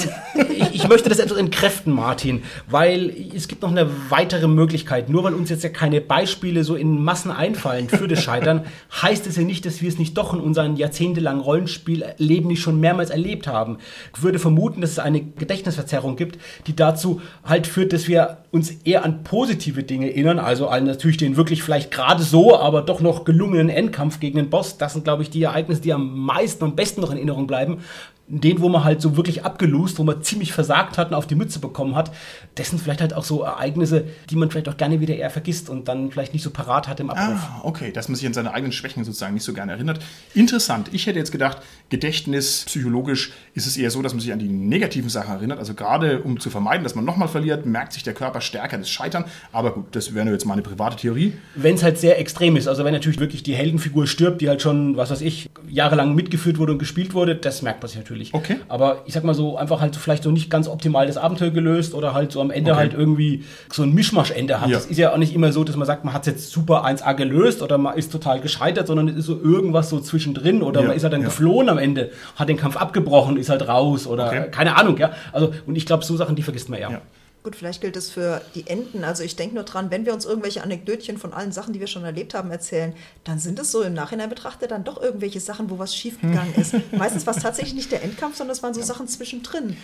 ich, 0.50 0.75
ich, 0.75 0.88
möchte 0.88 1.09
das 1.09 1.19
etwas 1.19 1.38
entkräften, 1.38 1.93
Martin, 1.93 2.43
weil 2.69 3.12
es 3.35 3.49
gibt 3.49 3.62
noch 3.62 3.70
eine 3.70 3.88
weitere 4.11 4.47
Möglichkeit. 4.47 5.09
Nur 5.09 5.25
weil 5.25 5.35
uns 5.35 5.50
jetzt 5.50 5.65
ja 5.65 5.70
keine 5.70 6.00
Beispiele 6.00 6.62
so 6.62 6.76
in 6.76 7.03
Massen 7.03 7.31
einfallen 7.31 7.88
für 7.88 8.06
das 8.06 8.23
Scheitern, 8.23 8.65
heißt 9.03 9.26
es 9.26 9.37
ja 9.37 9.43
nicht, 9.43 9.67
dass 9.67 9.82
wir 9.82 9.88
es 9.88 9.99
nicht 9.99 10.17
doch 10.17 10.32
in 10.32 10.41
unserem 10.41 10.76
jahrzehntelangen 10.76 11.43
Rollenspielleben 11.43 12.49
nicht 12.49 12.62
schon 12.62 12.79
mehrmals 12.79 13.11
erlebt 13.11 13.47
haben. 13.47 13.79
Ich 14.14 14.23
würde 14.23 14.38
vermuten, 14.38 14.81
dass 14.81 14.93
es 14.93 14.99
eine 14.99 15.21
Gedächtnisverzerrung 15.21 16.17
gibt, 16.17 16.38
die 16.67 16.76
dazu 16.76 17.21
halt 17.44 17.67
führt, 17.67 17.93
dass 17.93 18.06
wir 18.06 18.38
uns 18.50 18.71
eher 18.85 19.05
an 19.05 19.25
positive 19.25 19.82
Dinge 19.82 20.11
erinnern, 20.11 20.38
also 20.38 20.69
an 20.69 20.85
natürlich 20.85 21.19
den 21.19 21.37
wirklich 21.37 21.62
vielleicht 21.62 21.91
gerade 21.91 22.23
so, 22.23 22.56
aber 22.59 22.82
doch 22.82 23.00
noch 23.00 23.25
gelungenen 23.25 23.69
Endkampf 23.69 24.21
gegen 24.21 24.37
den 24.37 24.50
Boss. 24.50 24.79
Das 24.79 24.94
sind, 24.94 25.05
glaube 25.05 25.23
ich, 25.23 25.31
die 25.31 25.43
Ereignisse, 25.43 25.82
die 25.82 25.93
am 25.93 26.19
meisten, 26.19 26.64
am 26.64 26.75
besten 26.75 27.03
noch 27.08 27.12
in 27.12 27.19
Erinnerung 27.19 27.46
bleiben 27.46 27.84
den, 28.28 28.60
wo 28.60 28.69
man 28.69 28.84
halt 28.84 29.00
so 29.00 29.16
wirklich 29.16 29.44
abgelust, 29.44 29.98
wo 29.98 30.04
man 30.04 30.22
ziemlich 30.22 30.52
versagt 30.52 30.98
hat 30.98 31.08
und 31.08 31.14
auf 31.14 31.26
die 31.26 31.34
Mütze 31.34 31.58
bekommen 31.60 31.96
hat, 31.96 32.12
das 32.56 32.69
sind 32.69 32.78
vielleicht 32.78 33.00
halt 33.00 33.14
auch 33.14 33.25
so 33.25 33.42
Ereignisse, 33.42 34.04
die 34.28 34.36
man 34.36 34.50
vielleicht 34.50 34.69
auch 34.69 34.76
gerne 34.76 35.00
wieder 35.00 35.16
eher 35.16 35.30
vergisst 35.30 35.70
und 35.70 35.88
dann 35.88 36.10
vielleicht 36.10 36.34
nicht 36.34 36.42
so 36.42 36.50
parat 36.50 36.88
hat 36.88 37.00
im 37.00 37.08
Abruf. 37.08 37.40
Ah, 37.40 37.60
okay, 37.62 37.90
dass 37.90 38.08
man 38.08 38.16
sich 38.16 38.26
an 38.26 38.34
seine 38.34 38.52
eigenen 38.52 38.72
Schwächen 38.72 39.02
sozusagen 39.04 39.32
nicht 39.34 39.44
so 39.44 39.54
gerne 39.54 39.72
erinnert. 39.72 40.00
Interessant. 40.34 40.90
Ich 40.92 41.06
hätte 41.06 41.19
jetzt 41.19 41.32
gedacht, 41.32 41.58
Gedächtnis 41.88 42.64
psychologisch 42.66 43.32
ist 43.54 43.66
es 43.66 43.76
eher 43.78 43.90
so, 43.90 44.02
dass 44.02 44.12
man 44.12 44.20
sich 44.20 44.32
an 44.32 44.38
die 44.38 44.48
negativen 44.48 45.08
Sachen 45.08 45.34
erinnert. 45.34 45.58
Also 45.58 45.72
gerade 45.72 46.20
um 46.20 46.38
zu 46.38 46.50
vermeiden, 46.50 46.84
dass 46.84 46.94
man 46.94 47.06
nochmal 47.06 47.28
verliert, 47.28 47.64
merkt 47.64 47.94
sich 47.94 48.02
der 48.02 48.14
Körper 48.14 48.42
stärker 48.42 48.76
das 48.76 48.90
Scheitern. 48.90 49.25
Aber 49.52 49.72
gut, 49.72 49.86
das 49.92 50.14
wäre 50.14 50.26
nur 50.26 50.34
jetzt 50.34 50.44
meine 50.44 50.60
private 50.60 50.96
Theorie. 50.96 51.32
Wenn 51.54 51.76
es 51.76 51.82
halt 51.82 51.98
sehr 51.98 52.19
extrem 52.19 52.56
ist, 52.56 52.69
also 52.69 52.84
wenn 52.84 52.92
natürlich 52.92 53.20
wirklich 53.20 53.42
die 53.42 53.54
Heldenfigur 53.54 54.06
stirbt, 54.06 54.42
die 54.42 54.48
halt 54.48 54.60
schon, 54.60 54.96
was 54.98 55.10
weiß 55.10 55.22
ich, 55.22 55.48
jahrelang 55.69 56.14
mitgeführt 56.14 56.58
wurde 56.58 56.72
und 56.72 56.78
gespielt 56.78 57.14
wurde, 57.14 57.34
das 57.34 57.62
merkt 57.62 57.82
man 57.82 57.88
sich 57.88 57.96
natürlich 57.98 58.18
natürlich. 58.19 58.35
Okay. 58.35 58.61
Aber 58.69 59.03
ich 59.06 59.15
sag 59.15 59.25
mal 59.25 59.35
so, 59.35 59.56
einfach 59.56 59.81
halt 59.81 59.94
so 59.94 60.00
vielleicht 60.00 60.23
so 60.23 60.31
nicht 60.31 60.50
ganz 60.50 60.69
optimal 60.69 61.06
das 61.06 61.17
Abenteuer 61.17 61.50
gelöst 61.50 61.94
oder 61.94 62.15
halt 62.15 62.32
so 62.32 62.41
am 62.41 62.50
Ende 62.50 62.73
okay. 62.73 62.81
halt 62.81 62.94
irgendwie 62.94 63.44
so 63.73 63.82
ein 63.82 63.94
Mischmaschende 63.94 64.61
hat. 64.61 64.69
Ja. 64.69 64.76
Das 64.76 64.87
ist 64.87 64.99
ja 64.99 65.12
auch 65.12 65.17
nicht 65.17 65.35
immer 65.35 65.53
so, 65.53 65.65
dass 65.65 65.76
man 65.76 65.87
sagt, 65.87 66.05
man 66.05 66.15
hat 66.15 66.23
es 66.23 66.32
jetzt 66.32 66.50
super 66.50 66.85
1A 66.85 67.15
gelöst 67.15 67.62
oder 67.62 67.79
man 67.79 67.97
ist 67.97 68.12
total 68.12 68.41
gescheitert, 68.41 68.87
sondern 68.87 69.09
es 69.09 69.17
ist 69.17 69.26
so 69.26 69.41
irgendwas 69.41 69.91
so 69.91 70.00
zwischendrin 70.00 70.62
oder 70.62 70.81
ja. 70.81 70.88
man 70.88 70.97
ist 70.97 71.03
halt 71.03 71.12
dann 71.12 71.23
ja. 71.23 71.29
geflohen 71.29 71.69
am 71.69 71.79
Ende, 71.79 72.11
hat 72.37 72.49
den 72.49 72.56
Kampf 72.56 72.76
abgebrochen, 72.76 73.37
ist 73.37 73.50
halt 73.50 73.67
raus 73.69 74.06
oder 74.06 74.26
okay. 74.26 74.49
keine 74.50 74.76
Ahnung, 74.76 74.97
ja. 74.99 75.12
Also, 75.32 75.53
und 75.67 75.76
ich 75.76 75.87
glaube, 75.87 76.05
so 76.05 76.17
Sachen, 76.17 76.37
die 76.37 76.43
vergisst 76.43 76.69
man 76.69 76.81
ja. 76.81 77.00
Gut, 77.49 77.56
vielleicht 77.56 77.81
gilt 77.81 77.97
es 77.97 78.11
für 78.11 78.43
die 78.55 78.67
Enden. 78.67 79.05
Also 79.05 79.23
ich 79.23 79.35
denke 79.35 79.55
nur 79.55 79.64
dran, 79.64 79.90
wenn 79.90 80.05
wir 80.05 80.12
uns 80.12 80.26
irgendwelche 80.26 80.62
Anekdötchen 80.62 81.17
von 81.17 81.33
allen 81.33 81.50
Sachen, 81.50 81.73
die 81.73 81.81
wir 81.81 81.87
schon 81.87 82.05
erlebt 82.05 82.35
haben, 82.35 82.50
erzählen, 82.50 82.93
dann 83.25 83.38
sind 83.38 83.59
es 83.59 83.73
so 83.73 83.81
im 83.81 83.95
Nachhinein 83.95 84.28
betrachtet 84.28 84.71
dann 84.71 84.85
doch 84.85 85.00
irgendwelche 85.00 85.40
Sachen, 85.40 85.71
wo 85.71 85.78
was 85.78 85.97
schiefgegangen 85.97 86.55
ist. 86.57 86.75
Meistens 86.93 87.26
war 87.26 87.35
es 87.35 87.43
tatsächlich 87.43 87.73
nicht 87.73 87.90
der 87.90 88.02
Endkampf, 88.02 88.37
sondern 88.37 88.55
es 88.55 88.62
waren 88.62 88.75
so 88.75 88.81
ja. 88.81 88.87
Sachen 88.87 89.09
zwischendrin. 89.09 89.78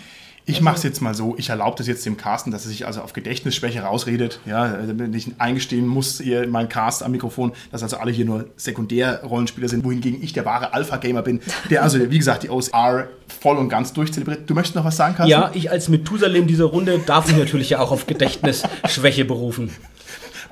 Ich 0.47 0.61
mache 0.61 0.75
es 0.75 0.83
jetzt 0.83 1.01
mal 1.01 1.15
so, 1.15 1.35
ich 1.37 1.49
erlaube 1.49 1.75
das 1.77 1.87
jetzt 1.87 2.05
dem 2.05 2.17
Carsten, 2.17 2.51
dass 2.51 2.65
er 2.65 2.69
sich 2.69 2.85
also 2.85 3.01
auf 3.01 3.13
Gedächtnisschwäche 3.13 3.81
rausredet. 3.81 4.39
Ja, 4.45 4.67
damit 4.67 5.15
ich 5.15 5.31
eingestehen 5.39 5.87
muss, 5.87 6.21
ihr 6.21 6.47
mein 6.47 6.69
Cast 6.69 7.01
am 7.01 7.11
Mikrofon, 7.11 7.53
dass 7.71 7.81
also 7.81 7.97
alle 7.97 8.11
hier 8.11 8.25
nur 8.25 8.45
Sekundär-Rollenspieler 8.55 9.69
sind, 9.69 9.83
wohingegen 9.83 10.21
ich 10.21 10.33
der 10.33 10.45
wahre 10.45 10.73
Alpha-Gamer 10.73 11.23
bin, 11.23 11.41
der 11.71 11.81
also, 11.81 12.11
wie 12.11 12.17
gesagt, 12.17 12.43
die 12.43 12.49
OSR 12.49 13.07
voll 13.41 13.57
und 13.57 13.69
ganz 13.69 13.93
durchzelebriert. 13.93 14.47
Du 14.47 14.53
möchtest 14.53 14.75
noch 14.75 14.85
was 14.85 14.97
sagen, 14.97 15.15
Carsten? 15.15 15.31
Ja, 15.31 15.49
ich 15.53 15.71
als 15.71 15.89
Methusalem 15.89 16.45
dieser 16.45 16.65
Runde 16.65 16.99
darf 17.03 17.27
mich 17.27 17.37
natürlich 17.37 17.71
ja 17.71 17.79
auch 17.79 17.91
auf 17.91 18.05
Gedächtnisschwäche 18.05 19.25
berufen. 19.25 19.71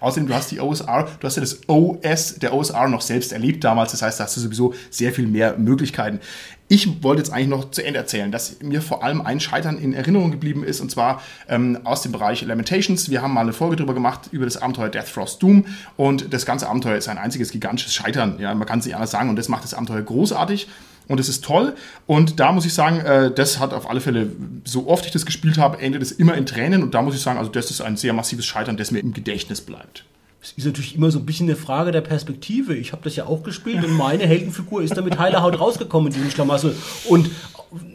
Außerdem, 0.04 0.28
du 0.28 0.34
hast 0.34 0.52
die 0.52 0.60
OSR, 0.60 1.08
du 1.20 1.26
hast 1.26 1.38
ja 1.38 1.42
das 1.42 1.62
OS 1.68 2.36
der 2.36 2.54
OSR 2.54 2.90
noch 2.90 3.00
selbst 3.00 3.32
erlebt 3.32 3.64
damals. 3.64 3.92
Das 3.92 4.02
heißt, 4.02 4.20
da 4.20 4.26
hast 4.26 4.36
du 4.36 4.42
sowieso 4.42 4.74
sehr 4.90 5.14
viel 5.14 5.28
mehr 5.28 5.58
Möglichkeiten. 5.58 6.20
Ich 6.68 7.04
wollte 7.04 7.22
jetzt 7.22 7.32
eigentlich 7.32 7.48
noch 7.48 7.72
zu 7.72 7.86
Ende 7.86 8.00
erzählen, 8.00 8.30
dass 8.30 8.62
mir 8.62 8.82
vor 8.82 9.04
allem 9.04 9.22
ein 9.22 9.40
Scheitern 9.40 9.78
in 9.78 9.94
Erinnerung 9.94 10.32
geblieben 10.32 10.66
ist, 10.66 10.82
und 10.82 10.92
zwar 10.92 11.22
ähm, 11.48 11.80
aus 11.86 12.02
dem 12.02 12.12
Bereich 12.12 12.42
Lamentations. 12.42 13.10
Wir 13.10 13.22
haben 13.22 13.34
mal 13.34 13.42
eine 13.42 13.54
Folge 13.54 13.78
darüber 13.78 13.94
gemacht, 13.94 14.30
über 14.32 14.44
das 14.44 14.58
Abenteuer 14.58 14.90
Death 14.90 15.08
Frost 15.08 15.42
Doom. 15.42 15.66
Und 15.96 16.34
das 16.34 16.46
ganze 16.46 16.68
Abenteuer 16.68 16.98
ist 16.98 17.08
ein 17.08 17.18
einziges 17.18 17.52
gigantisches 17.52 17.94
Scheitern. 17.94 18.40
Ja, 18.40 18.54
man 18.56 18.68
kann 18.68 18.80
es 18.80 18.86
nicht 18.86 18.96
anders 18.96 19.12
sagen. 19.12 19.30
Und 19.30 19.38
das 19.38 19.48
macht 19.48 19.64
das 19.64 19.74
Abenteuer 19.74 20.02
großartig. 20.02 20.68
Und 21.08 21.20
es 21.20 21.30
ist 21.30 21.44
toll. 21.44 21.76
Und 22.08 22.40
da 22.40 22.52
muss 22.52 22.66
ich 22.66 22.74
sagen, 22.74 23.00
äh, 23.00 23.32
das 23.32 23.60
hat 23.60 23.74
auf 23.74 23.90
alle 23.90 24.02
Fälle, 24.02 24.32
so 24.64 24.88
oft 24.88 25.06
ich 25.06 25.12
das 25.12 25.26
gespielt 25.26 25.58
habe, 25.58 25.80
endet 25.80 26.02
es 26.02 26.12
immer 26.12 26.36
in 26.36 26.46
Tränen. 26.46 26.84
Und 26.84 26.94
da 26.94 27.02
muss 27.02 27.16
ich 27.16 27.22
sagen, 27.22 27.38
also 27.38 27.52
das 27.52 27.72
ist 27.72 27.82
ein 27.82 27.98
sehr 27.98 28.14
massives 28.14 28.46
Scheitern, 28.46 28.78
das 28.78 28.92
mir 28.92 29.00
im 29.00 29.14
Gedächtnis 29.14 29.62
bleibt. 29.62 30.06
Es 30.44 30.52
ist 30.52 30.66
natürlich 30.66 30.96
immer 30.96 31.10
so 31.10 31.20
ein 31.20 31.26
bisschen 31.26 31.48
eine 31.48 31.56
Frage 31.56 31.94
der 31.94 32.02
Perspektive. 32.02 32.76
Ich 32.76 32.92
habe 32.92 33.02
das 33.04 33.16
ja 33.16 33.26
auch 33.28 33.44
gespielt 33.44 33.82
und 33.86 33.94
meine 33.94 34.28
Heldenfigur 34.28 34.84
ist 34.84 34.98
damit 34.98 35.18
heiler 35.18 35.42
Haut 35.42 35.58
rausgekommen 35.58 36.08
in 36.08 36.16
diesem 36.16 36.32
Schlamassel. 36.32 36.76
Und 37.08 37.30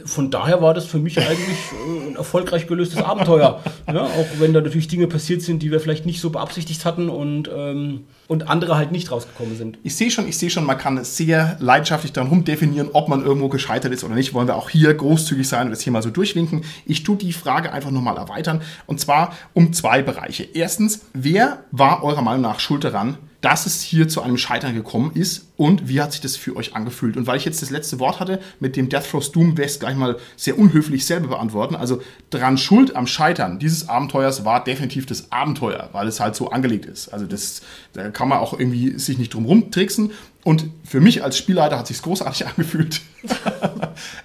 von 0.05 0.31
daher 0.31 0.63
war 0.63 0.75
das 0.75 0.87
für 0.87 0.99
mich 0.99 1.19
eigentlich 1.19 1.59
äh, 1.73 2.09
ein 2.09 2.17
erfolgreich 2.17 2.67
gelöstes 2.67 3.03
Abenteuer. 3.03 3.63
Ja, 3.87 4.05
auch 4.05 4.27
wenn 4.39 4.53
da 4.53 4.61
natürlich 4.61 4.89
Dinge 4.89 5.07
passiert 5.07 5.43
sind, 5.43 5.63
die 5.63 5.71
wir 5.71 5.81
vielleicht 5.81 6.07
nicht 6.07 6.21
so 6.21 6.31
beabsichtigt 6.31 6.85
hatten 6.85 7.09
und, 7.09 7.49
ähm, 7.55 8.05
und 8.27 8.49
andere 8.49 8.77
halt 8.77 8.93
nicht 8.93 9.11
rausgekommen 9.11 9.57
sind. 9.57 9.79
Ich 9.83 9.97
sehe 9.97 10.11
schon, 10.11 10.29
ich 10.29 10.37
sehe 10.37 10.51
schon, 10.51 10.65
man 10.65 10.79
kann 10.79 11.03
sehr 11.05 11.57
leidenschaftlich 11.61 12.13
daran 12.13 12.31
rumdefinieren, 12.31 12.91
ob 12.93 13.09
man 13.09 13.25
irgendwo 13.25 13.49
gescheitert 13.49 13.93
ist 13.93 14.05
oder 14.05 14.15
nicht. 14.15 14.35
Wollen 14.35 14.49
wir 14.49 14.57
auch 14.57 14.71
hier 14.71 14.93
großzügig 14.93 15.47
sein 15.47 15.67
und 15.67 15.71
das 15.71 15.83
hier 15.83 15.93
mal 15.93 16.03
so 16.03 16.11
durchwinken. 16.11 16.65
Ich 16.85 17.03
tue 17.03 17.17
die 17.17 17.33
Frage 17.33 17.73
einfach 17.73 17.91
nochmal 17.91 18.17
erweitern 18.17 18.63
und 18.87 19.01
zwar 19.01 19.33
um 19.55 19.73
zwei 19.73 20.03
Bereiche. 20.03 20.45
Erstens, 20.55 21.07
wer 21.13 21.65
war 21.71 22.03
eurer 22.03 22.23
Meinung 22.23 22.43
nach 22.43 22.61
schuld 22.61 22.85
daran, 22.85 23.19
dass 23.41 23.67
es 23.67 23.83
hier 23.83 24.09
zu 24.09 24.21
einem 24.21 24.37
Scheitern 24.37 24.75
gekommen 24.75 25.13
ist 25.15 25.47
und 25.57 25.89
wie 25.89 26.01
hat 26.01 26.13
sich 26.13 26.21
das 26.21 26.37
für 26.37 26.57
euch 26.57 26.75
angefühlt? 26.75 27.17
Und 27.17 27.29
weil 27.29 27.37
ich 27.37 27.45
jetzt 27.45 27.63
das 27.63 27.71
letzte 27.71 28.01
Wort 28.01 28.19
hatte 28.19 28.41
mit 28.59 28.75
dem 28.75 28.89
Death 28.89 29.11
Throws 29.11 29.31
Doom, 29.31 29.57
werde 29.57 29.71
ich 29.71 29.79
gleich 29.79 29.97
mal 29.97 30.17
sehr 30.37 30.59
unhöflich 30.59 31.07
selber 31.07 31.29
beantworten. 31.29 31.77
Also 31.77 32.03
dran 32.31 32.59
schuld 32.59 32.97
am 32.97 33.07
Scheitern 33.07 33.61
dieses 33.61 33.89
Abenteuers 33.89 34.45
war 34.45 34.63
definitiv 34.65 35.07
das 35.07 35.31
Abenteuer, 35.31 35.89
weil 35.93 36.09
es 36.09 36.19
halt 36.19 36.35
so 36.35 36.51
angelegt 36.51 36.87
ist. 36.87 37.09
Also 37.09 37.27
das, 37.27 37.63
da 37.93 38.11
kann 38.11 38.29
man 38.29 38.39
auch 38.39 38.59
irgendwie 38.59 38.99
sich 38.99 39.19
nicht 39.19 39.35
drum 39.35 39.47
rumtricksen. 39.47 40.11
Und 40.43 40.65
für 40.85 41.01
mich 41.01 41.23
als 41.23 41.39
Spielleiter 41.39 41.79
hat 41.79 41.87
sich 41.87 42.03
großartig 42.03 42.47
angefühlt. 42.49 43.03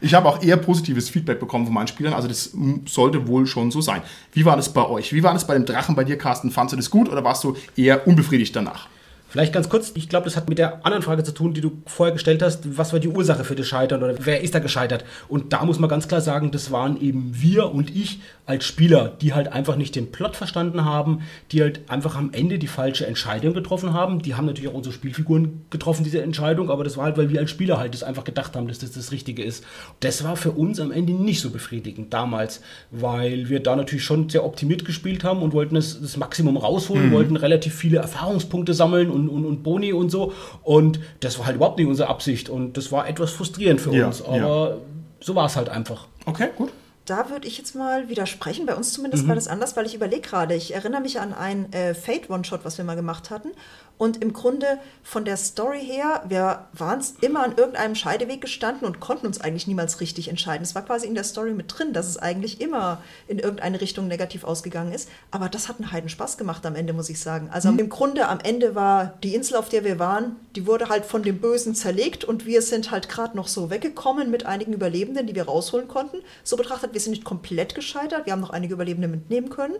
ich 0.01 0.15
habe 0.15 0.27
auch 0.27 0.41
eher 0.41 0.57
positives 0.57 1.09
Feedback 1.09 1.39
bekommen 1.39 1.65
von 1.65 1.73
meinen 1.73 1.87
Spielern, 1.87 2.13
also 2.13 2.27
das 2.27 2.51
sollte 2.85 3.27
wohl 3.27 3.45
schon 3.45 3.71
so 3.71 3.81
sein. 3.81 4.01
Wie 4.31 4.45
war 4.45 4.55
das 4.55 4.73
bei 4.73 4.85
euch? 4.87 5.13
Wie 5.13 5.21
war 5.21 5.33
das 5.33 5.45
bei 5.45 5.53
dem 5.53 5.65
Drachen 5.65 5.95
bei 5.95 6.03
dir, 6.03 6.17
Carsten? 6.17 6.49
Fandest 6.49 6.73
du 6.73 6.77
das 6.77 6.89
gut 6.89 7.09
oder 7.09 7.23
warst 7.23 7.43
du 7.43 7.55
eher 7.75 8.07
unbefriedigt 8.07 8.55
danach? 8.55 8.87
Vielleicht 9.33 9.51
ganz 9.51 9.67
kurz, 9.67 9.93
ich 9.95 10.09
glaube, 10.09 10.25
das 10.25 10.37
hat 10.37 10.47
mit 10.47 10.59
der 10.59 10.85
anderen 10.85 11.01
Frage 11.01 11.23
zu 11.23 11.31
tun, 11.31 11.55
die 11.55 11.61
du 11.61 11.81
vorher 11.87 12.13
gestellt 12.13 12.43
hast. 12.43 12.77
Was 12.77 12.93
war 12.93 12.99
die 12.99 13.07
Ursache 13.07 13.43
für 13.43 13.55
das 13.55 13.65
Scheitern 13.65 14.03
oder 14.03 14.13
wer 14.19 14.41
ist 14.41 14.53
da 14.53 14.59
gescheitert? 14.59 15.05
Und 15.27 15.53
da 15.53 15.65
muss 15.65 15.79
man 15.79 15.89
ganz 15.89 16.07
klar 16.07 16.21
sagen, 16.21 16.51
das 16.51 16.71
waren 16.71 17.01
eben 17.01 17.31
wir 17.33 17.71
und 17.73 17.89
ich 17.95 18.19
als 18.45 18.63
Spieler, 18.63 19.11
die 19.21 19.33
halt 19.33 19.51
einfach 19.51 19.75
nicht 19.75 19.95
den 19.95 20.11
Plot 20.11 20.35
verstanden 20.35 20.85
haben, 20.85 21.21
die 21.51 21.63
halt 21.63 21.81
einfach 21.89 22.15
am 22.15 22.31
Ende 22.31 22.59
die 22.59 22.67
falsche 22.67 23.07
Entscheidung 23.07 23.55
getroffen 23.55 23.93
haben. 23.93 24.21
Die 24.21 24.35
haben 24.35 24.45
natürlich 24.45 24.69
auch 24.69 24.75
unsere 24.75 24.93
Spielfiguren 24.93 25.65
getroffen, 25.71 26.03
diese 26.03 26.21
Entscheidung, 26.21 26.69
aber 26.69 26.83
das 26.83 26.95
war 26.95 27.05
halt, 27.05 27.17
weil 27.17 27.31
wir 27.31 27.39
als 27.39 27.49
Spieler 27.49 27.79
halt 27.79 27.95
das 27.95 28.03
einfach 28.03 28.25
gedacht 28.25 28.55
haben, 28.55 28.67
dass 28.67 28.77
das 28.77 28.91
das 28.91 29.11
Richtige 29.11 29.43
ist. 29.43 29.63
Das 30.01 30.23
war 30.23 30.35
für 30.35 30.51
uns 30.51 30.79
am 30.79 30.91
Ende 30.91 31.13
nicht 31.13 31.41
so 31.41 31.49
befriedigend 31.49 32.13
damals, 32.13 32.61
weil 32.91 33.49
wir 33.49 33.61
da 33.61 33.75
natürlich 33.75 34.03
schon 34.03 34.29
sehr 34.29 34.45
optimiert 34.45 34.85
gespielt 34.85 35.23
haben 35.23 35.41
und 35.41 35.53
wollten 35.53 35.73
das, 35.73 35.99
das 35.99 36.17
Maximum 36.17 36.55
rausholen, 36.55 37.09
mhm. 37.09 37.13
wollten 37.13 37.35
relativ 37.35 37.73
viele 37.73 37.97
Erfahrungspunkte 37.97 38.75
sammeln 38.75 39.09
und 39.09 39.22
und, 39.29 39.29
und, 39.29 39.45
und 39.45 39.63
Boni 39.63 39.93
und 39.93 40.09
so. 40.09 40.33
Und 40.63 40.99
das 41.19 41.39
war 41.39 41.45
halt 41.45 41.55
überhaupt 41.55 41.77
nicht 41.77 41.87
unsere 41.87 42.09
Absicht. 42.09 42.49
Und 42.49 42.77
das 42.77 42.91
war 42.91 43.07
etwas 43.07 43.31
frustrierend 43.31 43.81
für 43.81 43.93
ja, 43.93 44.07
uns. 44.07 44.21
Aber 44.21 44.69
ja. 44.69 44.77
so 45.19 45.35
war 45.35 45.45
es 45.45 45.55
halt 45.55 45.69
einfach. 45.69 46.07
Okay, 46.25 46.49
gut. 46.55 46.71
Da 47.05 47.29
würde 47.29 47.47
ich 47.47 47.57
jetzt 47.57 47.75
mal 47.75 48.07
widersprechen. 48.07 48.65
Bei 48.65 48.75
uns 48.75 48.93
zumindest 48.93 49.25
mhm. 49.25 49.29
war 49.29 49.35
das 49.35 49.49
anders, 49.49 49.75
weil 49.75 49.85
ich 49.85 49.93
überlege 49.93 50.21
gerade. 50.21 50.55
Ich 50.55 50.73
erinnere 50.73 51.01
mich 51.01 51.19
an 51.19 51.33
ein 51.33 51.71
äh, 51.73 51.93
Fate-One-Shot, 51.93 52.61
was 52.63 52.77
wir 52.77 52.85
mal 52.85 52.95
gemacht 52.95 53.29
hatten. 53.29 53.49
Und 53.97 54.21
im 54.21 54.33
Grunde 54.33 54.79
von 55.03 55.23
der 55.23 55.37
Story 55.37 55.79
her, 55.79 56.23
wir 56.27 56.65
waren 56.73 57.01
immer 57.21 57.43
an 57.43 57.55
irgendeinem 57.55 57.95
Scheideweg 57.95 58.41
gestanden 58.41 58.87
und 58.87 58.99
konnten 58.99 59.27
uns 59.27 59.39
eigentlich 59.39 59.67
niemals 59.67 60.01
richtig 60.01 60.27
entscheiden. 60.29 60.63
Es 60.63 60.73
war 60.73 60.83
quasi 60.83 61.07
in 61.07 61.15
der 61.15 61.23
Story 61.23 61.53
mit 61.53 61.77
drin, 61.77 61.93
dass 61.93 62.07
es 62.07 62.17
eigentlich 62.17 62.59
immer 62.59 63.01
in 63.27 63.39
irgendeine 63.39 63.79
Richtung 63.79 64.07
negativ 64.07 64.43
ausgegangen 64.43 64.91
ist. 64.91 65.09
Aber 65.29 65.47
das 65.47 65.69
hat 65.69 65.77
einen 65.77 65.91
Heiden 65.91 66.09
Spaß 66.09 66.37
gemacht 66.37 66.65
am 66.65 66.75
Ende, 66.75 66.91
muss 66.93 67.09
ich 67.09 67.19
sagen. 67.19 67.49
Also 67.51 67.71
mhm. 67.71 67.79
im 67.79 67.89
Grunde 67.89 68.27
am 68.27 68.39
Ende 68.39 68.75
war 68.75 69.13
die 69.23 69.35
Insel, 69.35 69.57
auf 69.57 69.69
der 69.69 69.83
wir 69.83 69.99
waren, 69.99 70.37
die 70.55 70.65
wurde 70.65 70.89
halt 70.89 71.05
von 71.05 71.21
dem 71.21 71.39
Bösen 71.39 71.75
zerlegt 71.75 72.23
und 72.25 72.45
wir 72.45 72.61
sind 72.61 72.91
halt 72.91 73.09
gerade 73.09 73.37
noch 73.37 73.47
so 73.47 73.69
weggekommen 73.69 74.31
mit 74.31 74.45
einigen 74.45 74.73
Überlebenden, 74.73 75.27
die 75.27 75.35
wir 75.35 75.45
rausholen 75.45 75.87
konnten. 75.87 76.17
So 76.43 76.57
betrachtet, 76.57 76.93
wir 76.93 76.99
sind 76.99 77.11
nicht 77.11 77.23
komplett 77.23 77.75
gescheitert. 77.75 78.25
Wir 78.25 78.33
haben 78.33 78.41
noch 78.41 78.49
einige 78.49 78.73
Überlebende 78.73 79.07
mitnehmen 79.07 79.49
können 79.49 79.75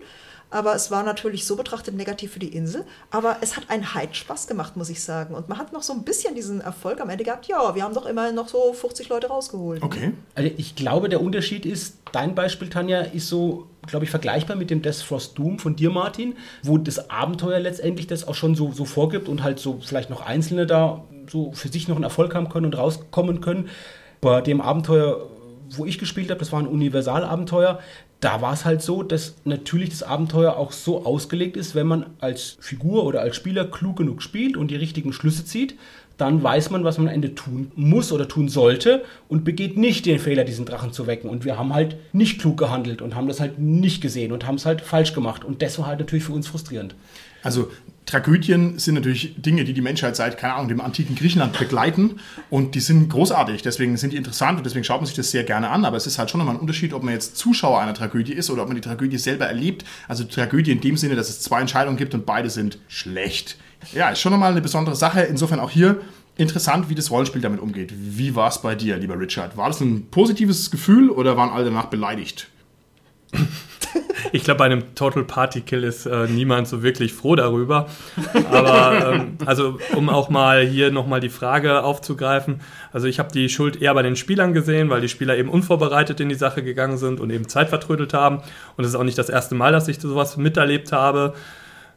aber 0.54 0.76
es 0.76 0.92
war 0.92 1.04
natürlich 1.04 1.46
so 1.46 1.56
betrachtet 1.56 1.96
negativ 1.96 2.34
für 2.34 2.40
die 2.40 2.56
Insel. 2.56 2.86
Aber 3.10 3.38
es 3.42 3.58
hat 3.58 3.70
einen 3.70 3.96
Heid 3.96 4.16
Spaß 4.16 4.48
gemacht, 4.48 4.78
muss 4.78 4.90
ich 4.90 5.02
sagen. 5.02 5.34
Und 5.34 5.50
man 5.50 5.58
hat 5.58 5.74
noch 5.74 5.82
so 5.82 5.94
ein 5.94 6.04
bisschen 6.04 6.36
diesen 6.36 6.62
Erfolg 6.62 7.02
am 7.02 7.10
Ende 7.10 7.24
gehabt. 7.24 7.48
Ja, 7.48 7.74
wir 7.74 7.84
haben 7.84 7.96
doch 7.96 8.06
immerhin 8.06 8.36
noch 8.36 8.48
so 8.48 8.72
50 8.72 9.10
Leute 9.10 9.28
rausgeholt. 9.28 9.82
Okay. 9.82 10.14
Also 10.36 10.52
ich 10.56 10.76
glaube, 10.76 11.10
der 11.10 11.22
Unterschied 11.22 11.66
ist, 11.66 11.98
dein 12.12 12.36
Beispiel, 12.36 12.70
Tanja, 12.70 13.02
ist 13.02 13.30
so, 13.30 13.68
glaube 13.88 14.06
ich, 14.06 14.12
vergleichbar 14.12 14.56
mit 14.56 14.70
dem 14.70 14.84
Death 14.84 14.98
Frost 14.98 15.40
Doom 15.40 15.58
von 15.58 15.76
dir, 15.76 15.90
Martin, 15.90 16.36
wo 16.62 16.78
das 16.78 17.10
Abenteuer 17.10 17.60
letztendlich 17.60 18.06
das 18.06 18.28
auch 18.28 18.36
schon 18.36 18.54
so, 18.54 18.72
so 18.72 18.86
vorgibt 18.86 19.28
und 19.30 19.42
halt 19.42 19.60
so 19.60 19.80
vielleicht 19.84 20.12
noch 20.12 20.22
Einzelne 20.22 20.68
da 20.68 21.04
so 21.32 21.52
für 21.54 21.70
sich 21.70 21.88
noch 21.88 21.96
einen 21.96 22.04
Erfolg 22.04 22.36
haben 22.36 22.50
können 22.50 22.68
und 22.68 22.78
rauskommen 22.78 23.42
können. 23.42 23.70
Bei 24.22 24.42
dem 24.42 24.62
Abenteuer, 24.62 25.30
wo 25.70 25.86
ich 25.86 25.98
gespielt 25.98 26.30
habe, 26.30 26.40
das 26.40 26.52
war 26.52 26.60
ein 26.60 26.68
Universalabenteuer, 26.68 27.80
da 28.24 28.42
war 28.42 28.54
es 28.54 28.64
halt 28.64 28.82
so, 28.82 29.04
dass 29.04 29.36
natürlich 29.44 29.90
das 29.90 30.02
Abenteuer 30.02 30.56
auch 30.56 30.72
so 30.72 31.06
ausgelegt 31.06 31.58
ist, 31.58 31.76
wenn 31.76 31.88
man 31.88 32.06
als 32.22 32.58
Figur 32.62 33.04
oder 33.06 33.22
als 33.22 33.36
Spieler 33.36 33.66
klug 33.66 33.98
genug 33.98 34.22
spielt 34.22 34.56
und 34.56 34.72
die 34.72 34.78
richtigen 34.78 35.12
Schlüsse 35.12 35.44
zieht, 35.44 35.76
dann 36.18 36.42
weiß 36.42 36.70
man, 36.70 36.86
was 36.86 36.98
man 36.98 37.08
am 37.08 37.14
Ende 37.14 37.36
tun 37.36 37.72
muss 37.76 38.12
oder 38.12 38.28
tun 38.28 38.48
sollte 38.48 39.04
und 39.28 39.44
begeht 39.44 39.78
nicht 39.78 40.06
den 40.06 40.20
Fehler, 40.20 40.46
diesen 40.46 40.66
Drachen 40.66 40.94
zu 40.94 41.06
wecken. 41.06 41.30
Und 41.30 41.44
wir 41.44 41.58
haben 41.58 41.74
halt 41.74 41.98
nicht 42.14 42.40
klug 42.40 42.58
gehandelt 42.58 43.02
und 43.02 43.16
haben 43.16 43.28
das 43.28 43.40
halt 43.40 43.60
nicht 43.60 44.02
gesehen 44.02 44.32
und 44.32 44.46
haben 44.46 44.56
es 44.56 44.66
halt 44.66 44.82
falsch 44.82 45.14
gemacht. 45.14 45.44
Und 45.44 45.62
das 45.62 45.78
war 45.80 45.88
halt 45.88 46.00
natürlich 46.00 46.24
für 46.24 46.34
uns 46.34 46.48
frustrierend. 46.48 46.96
Also 47.42 47.72
Tragödien 48.06 48.80
sind 48.80 48.96
natürlich 48.96 49.36
Dinge, 49.38 49.64
die 49.64 49.74
die 49.74 49.82
Menschheit 49.82 50.16
seit, 50.16 50.38
keine 50.38 50.56
Ahnung, 50.56 50.68
dem 50.68 50.82
antiken 50.82 51.16
Griechenland 51.16 51.58
begleiten 51.58 52.20
und 52.50 52.76
die 52.76 52.80
sind 52.80 53.10
großartig, 53.10 53.62
deswegen 53.62 53.96
sind 53.98 54.14
die 54.14 54.18
interessant 54.18 54.58
und 54.58 54.66
deswegen 54.66 54.84
schaut 54.84 55.00
man 55.00 55.06
sich 55.06 55.16
das 55.16 55.32
sehr 55.32 55.44
gerne 55.44 55.70
an, 55.70 55.86
aber 55.86 55.98
es 55.98 56.06
ist 56.06 56.20
halt 56.20 56.30
schon 56.30 56.40
nochmal 56.40 56.56
ein 56.56 56.62
Unterschied, 56.62 56.94
ob 56.94 57.04
man 57.04 57.14
jetzt 57.14 57.38
Zuschauer 57.38 57.80
einer 57.80 57.94
Tragödie 57.94 58.34
ist 58.34 58.50
oder 58.50 58.64
ob 58.64 58.68
man 58.68 58.76
die 58.76 58.82
Tragödie 58.82 59.18
selber 59.18 59.46
erlebt. 59.46 59.86
Also 60.08 60.26
Tragödie 60.26 60.72
in 60.72 60.82
dem 60.82 60.98
Sinne, 60.98 61.16
dass 61.16 61.30
es 61.30 61.40
zwei 61.40 61.62
Entscheidungen 61.62 61.98
gibt 61.98 62.14
und 62.14 62.26
beide 62.26 62.50
sind 62.50 62.78
schlecht. 62.88 63.58
Ja, 63.94 64.10
ist 64.10 64.20
schon 64.20 64.32
nochmal 64.32 64.52
eine 64.52 64.62
besondere 64.62 64.96
Sache, 64.96 65.22
insofern 65.22 65.60
auch 65.60 65.72
hier 65.72 66.02
interessant, 66.36 66.90
wie 66.90 66.96
das 66.96 67.12
Rollenspiel 67.12 67.42
damit 67.42 67.60
umgeht. 67.60 67.94
Wie 67.96 68.36
war 68.36 68.50
es 68.50 68.62
bei 68.62 68.76
dir, 68.76 68.98
lieber 68.98 69.20
Richard? 69.20 69.56
War 69.56 69.68
das 69.68 69.82
ein 69.82 70.08
positives 70.10 70.72
Gefühl 70.72 71.10
oder 71.10 71.38
waren 71.38 71.50
alle 71.50 71.66
danach 71.66 71.86
beleidigt? 71.86 72.48
Ich 74.32 74.44
glaube, 74.44 74.60
bei 74.60 74.66
einem 74.66 74.96
Total 74.96 75.24
Party 75.24 75.62
Kill 75.62 75.84
ist 75.84 76.06
äh, 76.06 76.28
niemand 76.28 76.68
so 76.68 76.84
wirklich 76.84 77.14
froh 77.14 77.36
darüber. 77.36 77.88
Aber 78.52 79.14
ähm, 79.14 79.38
also 79.46 79.80
um 79.96 80.10
auch 80.10 80.30
mal 80.30 80.66
hier 80.66 80.92
nochmal 80.92 81.20
die 81.20 81.30
Frage 81.30 81.84
aufzugreifen, 81.84 82.62
also 82.92 83.08
ich 83.08 83.20
habe 83.20 83.32
die 83.32 83.50
Schuld 83.50 83.82
eher 83.82 83.94
bei 83.94 84.02
den 84.02 84.16
Spielern 84.16 84.54
gesehen, 84.54 84.90
weil 84.90 85.02
die 85.02 85.10
Spieler 85.10 85.38
eben 85.38 85.50
unvorbereitet 85.50 86.20
in 86.20 86.30
die 86.30 86.36
Sache 86.36 86.64
gegangen 86.64 86.98
sind 86.98 87.20
und 87.20 87.30
eben 87.30 87.48
Zeit 87.48 87.70
vertrödelt 87.70 88.14
haben. 88.14 88.38
Und 88.78 88.84
es 88.84 88.92
ist 88.92 88.96
auch 88.96 89.04
nicht 89.04 89.18
das 89.18 89.30
erste 89.30 89.56
Mal, 89.56 89.72
dass 89.72 89.88
ich 89.88 90.00
sowas 90.00 90.38
miterlebt 90.38 90.92
habe. 90.92 91.34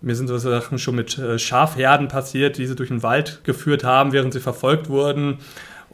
Mir 0.00 0.14
sind 0.14 0.28
so 0.28 0.36
Sachen 0.36 0.78
schon 0.78 0.94
mit 0.94 1.18
äh, 1.18 1.38
Schafherden 1.38 2.08
passiert, 2.08 2.58
die 2.58 2.66
sie 2.66 2.76
durch 2.76 2.90
den 2.90 3.02
Wald 3.02 3.40
geführt 3.44 3.82
haben, 3.82 4.12
während 4.12 4.32
sie 4.32 4.40
verfolgt 4.40 4.88
wurden. 4.88 5.38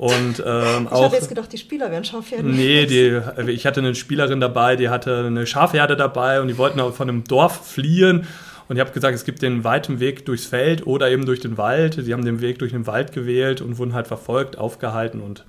Und, 0.03 0.43
ähm, 0.45 0.89
ich 0.91 0.99
habe 1.01 1.15
jetzt 1.15 1.29
gedacht, 1.29 1.53
die 1.53 1.59
Spieler 1.59 1.89
wären 1.93 2.03
Schafherden. 2.03 2.57
Nee, 2.57 2.87
die, 2.87 3.21
ich 3.53 3.67
hatte 3.67 3.79
eine 3.79 3.95
Spielerin 3.95 4.41
dabei, 4.41 4.75
die 4.75 4.89
hatte 4.89 5.27
eine 5.27 5.47
Schafherde 5.47 5.95
dabei 5.95 6.41
und 6.41 6.49
die 6.49 6.59
wollten 6.59 6.81
auch 6.81 6.93
von 6.93 7.09
einem 7.09 7.23
Dorf 7.23 7.69
fliehen. 7.71 8.27
Und 8.67 8.75
ich 8.75 8.81
habe 8.81 8.91
gesagt, 8.91 9.15
es 9.15 9.25
gibt 9.25 9.43
den 9.43 9.63
weiten 9.63 10.01
Weg 10.01 10.27
durchs 10.27 10.45
Feld 10.45 10.89
oder 10.89 11.09
eben 11.09 11.25
durch 11.25 11.39
den 11.39 11.57
Wald. 11.57 11.99
Sie 12.03 12.13
haben 12.13 12.25
den 12.25 12.41
Weg 12.41 12.59
durch 12.59 12.73
den 12.73 12.89
Wald 12.89 13.13
gewählt 13.13 13.61
und 13.61 13.79
wurden 13.79 13.95
halt 13.95 14.09
verfolgt, 14.09 14.59
aufgehalten 14.59 15.21
und 15.21 15.45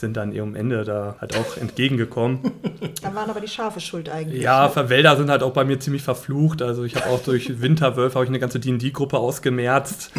sind 0.00 0.16
dann 0.16 0.32
ihrem 0.32 0.56
Ende 0.56 0.84
da 0.84 1.16
halt 1.20 1.36
auch 1.36 1.56
entgegengekommen. 1.56 2.40
Dann 3.02 3.14
waren 3.14 3.30
aber 3.30 3.40
die 3.40 3.48
Schafe 3.48 3.80
schuld 3.80 4.08
eigentlich. 4.08 4.42
Ja, 4.42 4.70
ne? 4.74 4.88
Wälder 4.88 5.16
sind 5.16 5.30
halt 5.30 5.42
auch 5.42 5.52
bei 5.52 5.64
mir 5.64 5.78
ziemlich 5.78 6.02
verflucht. 6.02 6.62
Also 6.62 6.84
ich 6.84 6.96
habe 6.96 7.06
auch 7.06 7.22
durch 7.22 7.60
Winterwölfe 7.60 8.20
ich 8.22 8.28
eine 8.28 8.38
ganze 8.38 8.58
D&D-Gruppe 8.58 9.18
ausgemerzt, 9.18 10.10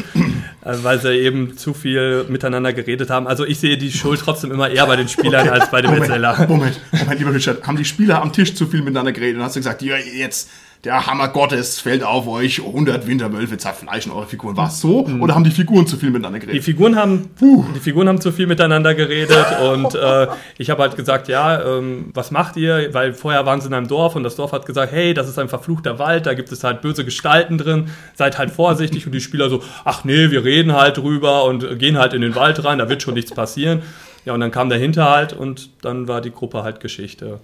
äh, 0.63 0.73
weil 0.81 1.00
sie 1.00 1.13
eben 1.13 1.57
zu 1.57 1.73
viel 1.73 2.25
miteinander 2.29 2.73
geredet 2.73 3.09
haben. 3.09 3.27
Also 3.27 3.45
ich 3.45 3.59
sehe 3.59 3.77
die 3.77 3.91
Schuld 3.91 4.21
trotzdem 4.21 4.51
immer 4.51 4.69
eher 4.69 4.85
bei 4.85 4.95
den 4.95 5.07
Spielern 5.07 5.50
als 5.50 5.69
bei 5.69 5.81
dem 5.81 5.93
Erzähler. 5.93 6.45
Moment, 6.47 6.79
Moment, 6.91 7.19
lieber 7.19 7.33
Richard, 7.33 7.65
haben 7.67 7.77
die 7.77 7.85
Spieler 7.85 8.21
am 8.21 8.31
Tisch 8.31 8.55
zu 8.55 8.67
viel 8.67 8.81
miteinander 8.81 9.11
geredet 9.11 9.38
und 9.38 9.43
hast 9.43 9.55
du 9.55 9.59
gesagt, 9.59 9.81
ja, 9.81 9.95
jetzt 9.97 10.50
der 10.83 11.05
Hammer 11.05 11.27
Gottes 11.27 11.79
fällt 11.79 12.03
auf 12.03 12.27
euch, 12.27 12.59
100 12.59 13.05
Winterwölfe 13.05 13.57
zerfleischen 13.57 14.11
eure 14.11 14.25
Figuren. 14.25 14.57
War 14.57 14.67
es 14.67 14.81
so? 14.81 15.05
Mhm. 15.05 15.21
Oder 15.21 15.35
haben 15.35 15.43
die 15.43 15.51
Figuren 15.51 15.85
zu 15.85 15.95
viel 15.95 16.09
miteinander 16.09 16.39
geredet? 16.39 16.59
Die 16.59 16.63
Figuren 16.63 16.95
haben, 16.95 17.29
Puh. 17.38 17.65
die 17.75 17.79
Figuren 17.79 18.07
haben 18.07 18.19
zu 18.19 18.31
viel 18.31 18.47
miteinander 18.47 18.95
geredet 18.95 19.45
und 19.61 19.93
äh, 19.93 20.27
ich 20.57 20.71
habe 20.71 20.81
halt 20.81 20.95
gesagt, 20.95 21.27
ja, 21.27 21.61
ähm, 21.77 22.09
was 22.15 22.31
macht 22.31 22.57
ihr? 22.57 22.93
Weil 22.93 23.13
vorher 23.13 23.45
waren 23.45 23.61
sie 23.61 23.67
in 23.67 23.75
einem 23.75 23.88
Dorf 23.88 24.15
und 24.15 24.23
das 24.23 24.35
Dorf 24.35 24.53
hat 24.53 24.65
gesagt, 24.65 24.91
hey, 24.91 25.13
das 25.13 25.29
ist 25.29 25.38
ein 25.38 25.50
verfluchter 25.50 26.00
Wald, 26.00 26.25
da 26.25 26.33
gibt 26.33 26.51
es 26.51 26.63
halt 26.63 26.81
böse 26.81 27.05
Gestalten 27.05 27.59
drin, 27.59 27.89
seid 28.15 28.39
halt 28.39 28.50
vorsichtig 28.50 29.05
und 29.05 29.11
die 29.11 29.21
Spieler 29.21 29.50
so, 29.50 29.61
ach 29.85 30.03
nee, 30.03 30.31
wir 30.31 30.43
reden 30.43 30.73
halt 30.73 30.97
drüber 30.97 31.45
und 31.45 31.77
gehen 31.77 32.00
halt 32.00 32.13
in 32.13 32.21
den 32.21 32.33
Wald 32.33 32.63
rein, 32.65 32.79
da 32.79 32.89
wird 32.89 33.03
schon 33.03 33.13
nichts 33.13 33.31
passieren. 33.31 33.83
Ja, 34.25 34.33
und 34.33 34.39
dann 34.39 34.51
kam 34.51 34.69
der 34.69 34.77
Hinterhalt 34.77 35.33
und 35.33 35.69
dann 35.83 36.07
war 36.07 36.21
die 36.21 36.31
Gruppe 36.31 36.63
halt 36.63 36.79
Geschichte. 36.79 37.39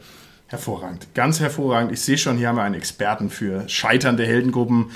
Hervorragend, 0.47 1.13
ganz 1.13 1.39
hervorragend. 1.39 1.91
Ich 1.91 2.01
sehe 2.01 2.17
schon, 2.17 2.37
hier 2.37 2.47
haben 2.47 2.55
wir 2.55 2.63
einen 2.63 2.75
Experten 2.75 3.29
für 3.29 3.67
scheiternde 3.67 4.25
Heldengruppen. 4.25 4.91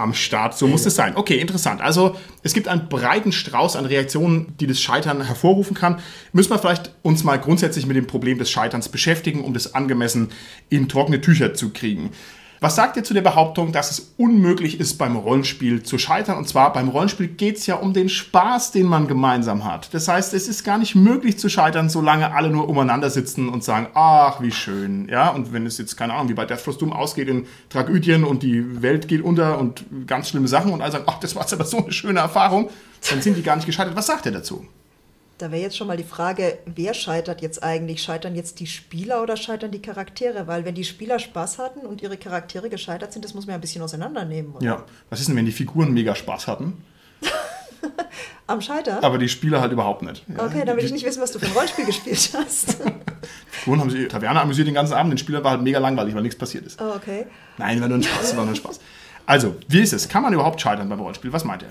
am 0.00 0.14
Start. 0.14 0.56
So 0.56 0.66
muss 0.66 0.86
es 0.86 0.94
sein. 0.94 1.16
Okay, 1.16 1.38
interessant. 1.38 1.80
Also 1.80 2.16
es 2.42 2.54
gibt 2.54 2.68
einen 2.68 2.88
breiten 2.88 3.32
Strauß 3.32 3.76
an 3.76 3.84
Reaktionen, 3.84 4.54
die 4.58 4.66
das 4.66 4.80
Scheitern 4.80 5.22
hervorrufen 5.22 5.76
kann. 5.76 6.00
Müssen 6.32 6.50
wir 6.50 6.58
vielleicht 6.58 6.94
uns 7.02 7.22
mal 7.22 7.38
grundsätzlich 7.38 7.86
mit 7.86 7.96
dem 7.96 8.06
Problem 8.06 8.38
des 8.38 8.50
Scheiterns 8.50 8.88
beschäftigen, 8.88 9.44
um 9.44 9.52
das 9.52 9.74
angemessen 9.74 10.30
in 10.70 10.88
trockene 10.88 11.20
Tücher 11.20 11.54
zu 11.54 11.70
kriegen. 11.70 12.10
Was 12.62 12.76
sagt 12.76 12.98
ihr 12.98 13.04
zu 13.04 13.14
der 13.14 13.22
Behauptung, 13.22 13.72
dass 13.72 13.90
es 13.90 14.12
unmöglich 14.18 14.80
ist, 14.80 14.98
beim 14.98 15.16
Rollenspiel 15.16 15.82
zu 15.82 15.96
scheitern? 15.96 16.36
Und 16.36 16.46
zwar 16.46 16.74
beim 16.74 16.90
Rollenspiel 16.90 17.28
geht 17.28 17.56
es 17.56 17.66
ja 17.66 17.76
um 17.76 17.94
den 17.94 18.10
Spaß, 18.10 18.70
den 18.70 18.84
man 18.84 19.08
gemeinsam 19.08 19.64
hat. 19.64 19.94
Das 19.94 20.08
heißt, 20.08 20.34
es 20.34 20.46
ist 20.46 20.62
gar 20.62 20.76
nicht 20.76 20.94
möglich 20.94 21.38
zu 21.38 21.48
scheitern, 21.48 21.88
solange 21.88 22.34
alle 22.34 22.50
nur 22.50 22.68
umeinander 22.68 23.08
sitzen 23.08 23.48
und 23.48 23.64
sagen, 23.64 23.86
ach, 23.94 24.42
wie 24.42 24.52
schön. 24.52 25.08
Ja, 25.08 25.30
und 25.30 25.54
wenn 25.54 25.64
es 25.64 25.78
jetzt, 25.78 25.96
keine 25.96 26.12
Ahnung, 26.12 26.28
wie 26.28 26.34
bei 26.34 26.44
Death 26.44 26.60
Force 26.60 26.76
Doom 26.76 26.92
ausgeht 26.92 27.28
in 27.28 27.46
Tragödien 27.70 28.24
und 28.24 28.42
die 28.42 28.82
Welt 28.82 29.08
geht 29.08 29.22
unter 29.22 29.58
und 29.58 29.86
ganz 30.06 30.28
schlimme 30.28 30.46
Sachen 30.46 30.70
und 30.70 30.82
alle 30.82 30.92
sagen, 30.92 31.04
ach, 31.06 31.18
das 31.18 31.34
war 31.34 31.42
jetzt 31.44 31.54
aber 31.54 31.64
so 31.64 31.78
eine 31.78 31.92
schöne 31.92 32.20
Erfahrung, 32.20 32.68
dann 33.08 33.22
sind 33.22 33.38
die 33.38 33.42
gar 33.42 33.56
nicht 33.56 33.64
gescheitert. 33.64 33.96
Was 33.96 34.06
sagt 34.06 34.26
ihr 34.26 34.32
dazu? 34.32 34.66
Da 35.40 35.50
wäre 35.50 35.62
jetzt 35.62 35.78
schon 35.78 35.86
mal 35.86 35.96
die 35.96 36.04
Frage, 36.04 36.58
wer 36.66 36.92
scheitert 36.92 37.40
jetzt 37.40 37.62
eigentlich? 37.62 38.02
Scheitern 38.02 38.34
jetzt 38.34 38.60
die 38.60 38.66
Spieler 38.66 39.22
oder 39.22 39.38
scheitern 39.38 39.70
die 39.70 39.80
Charaktere? 39.80 40.46
Weil 40.46 40.66
wenn 40.66 40.74
die 40.74 40.84
Spieler 40.84 41.18
Spaß 41.18 41.56
hatten 41.56 41.80
und 41.80 42.02
ihre 42.02 42.18
Charaktere 42.18 42.68
gescheitert 42.68 43.14
sind, 43.14 43.24
das 43.24 43.32
muss 43.32 43.46
man 43.46 43.52
ja 43.52 43.58
ein 43.58 43.62
bisschen 43.62 43.80
auseinandernehmen. 43.80 44.52
Oder? 44.52 44.64
Ja, 44.64 44.84
was 45.08 45.20
ist 45.20 45.30
denn, 45.30 45.36
wenn 45.36 45.46
die 45.46 45.52
Figuren 45.52 45.94
mega 45.94 46.14
Spaß 46.14 46.46
hatten? 46.46 46.84
Am 48.48 48.60
Scheitern? 48.60 49.02
Aber 49.02 49.16
die 49.16 49.30
Spieler 49.30 49.62
halt 49.62 49.72
überhaupt 49.72 50.02
nicht. 50.02 50.24
Ja, 50.28 50.44
okay, 50.44 50.62
dann 50.66 50.76
will 50.76 50.84
ich 50.84 50.92
nicht 50.92 51.06
wissen, 51.06 51.22
was 51.22 51.32
du 51.32 51.38
für 51.38 51.46
ein 51.46 51.52
Rollenspiel 51.52 51.86
gespielt 51.86 52.30
hast. 52.36 52.76
Figuren 53.50 53.80
haben 53.80 53.88
sich 53.88 54.08
Taverne 54.08 54.42
amüsiert 54.42 54.66
den 54.68 54.74
ganzen 54.74 54.92
Abend, 54.92 55.10
den 55.12 55.18
Spielern 55.18 55.42
war 55.42 55.52
halt 55.52 55.62
mega 55.62 55.78
langweilig, 55.78 56.14
weil 56.14 56.22
nichts 56.22 56.36
passiert 56.38 56.66
ist. 56.66 56.78
Oh, 56.82 56.92
okay. 56.96 57.24
Nein, 57.56 57.80
war 57.80 57.88
nur 57.88 57.96
ein 57.96 58.02
Spaß, 58.02 58.36
war 58.36 58.44
nur 58.44 58.52
ein 58.52 58.56
Spaß. 58.56 58.78
Also, 59.24 59.56
wie 59.68 59.80
ist 59.80 59.94
es? 59.94 60.06
Kann 60.06 60.22
man 60.22 60.34
überhaupt 60.34 60.60
scheitern 60.60 60.90
beim 60.90 61.00
Rollenspiel? 61.00 61.32
Was 61.32 61.44
meint 61.44 61.62
ihr? 61.62 61.70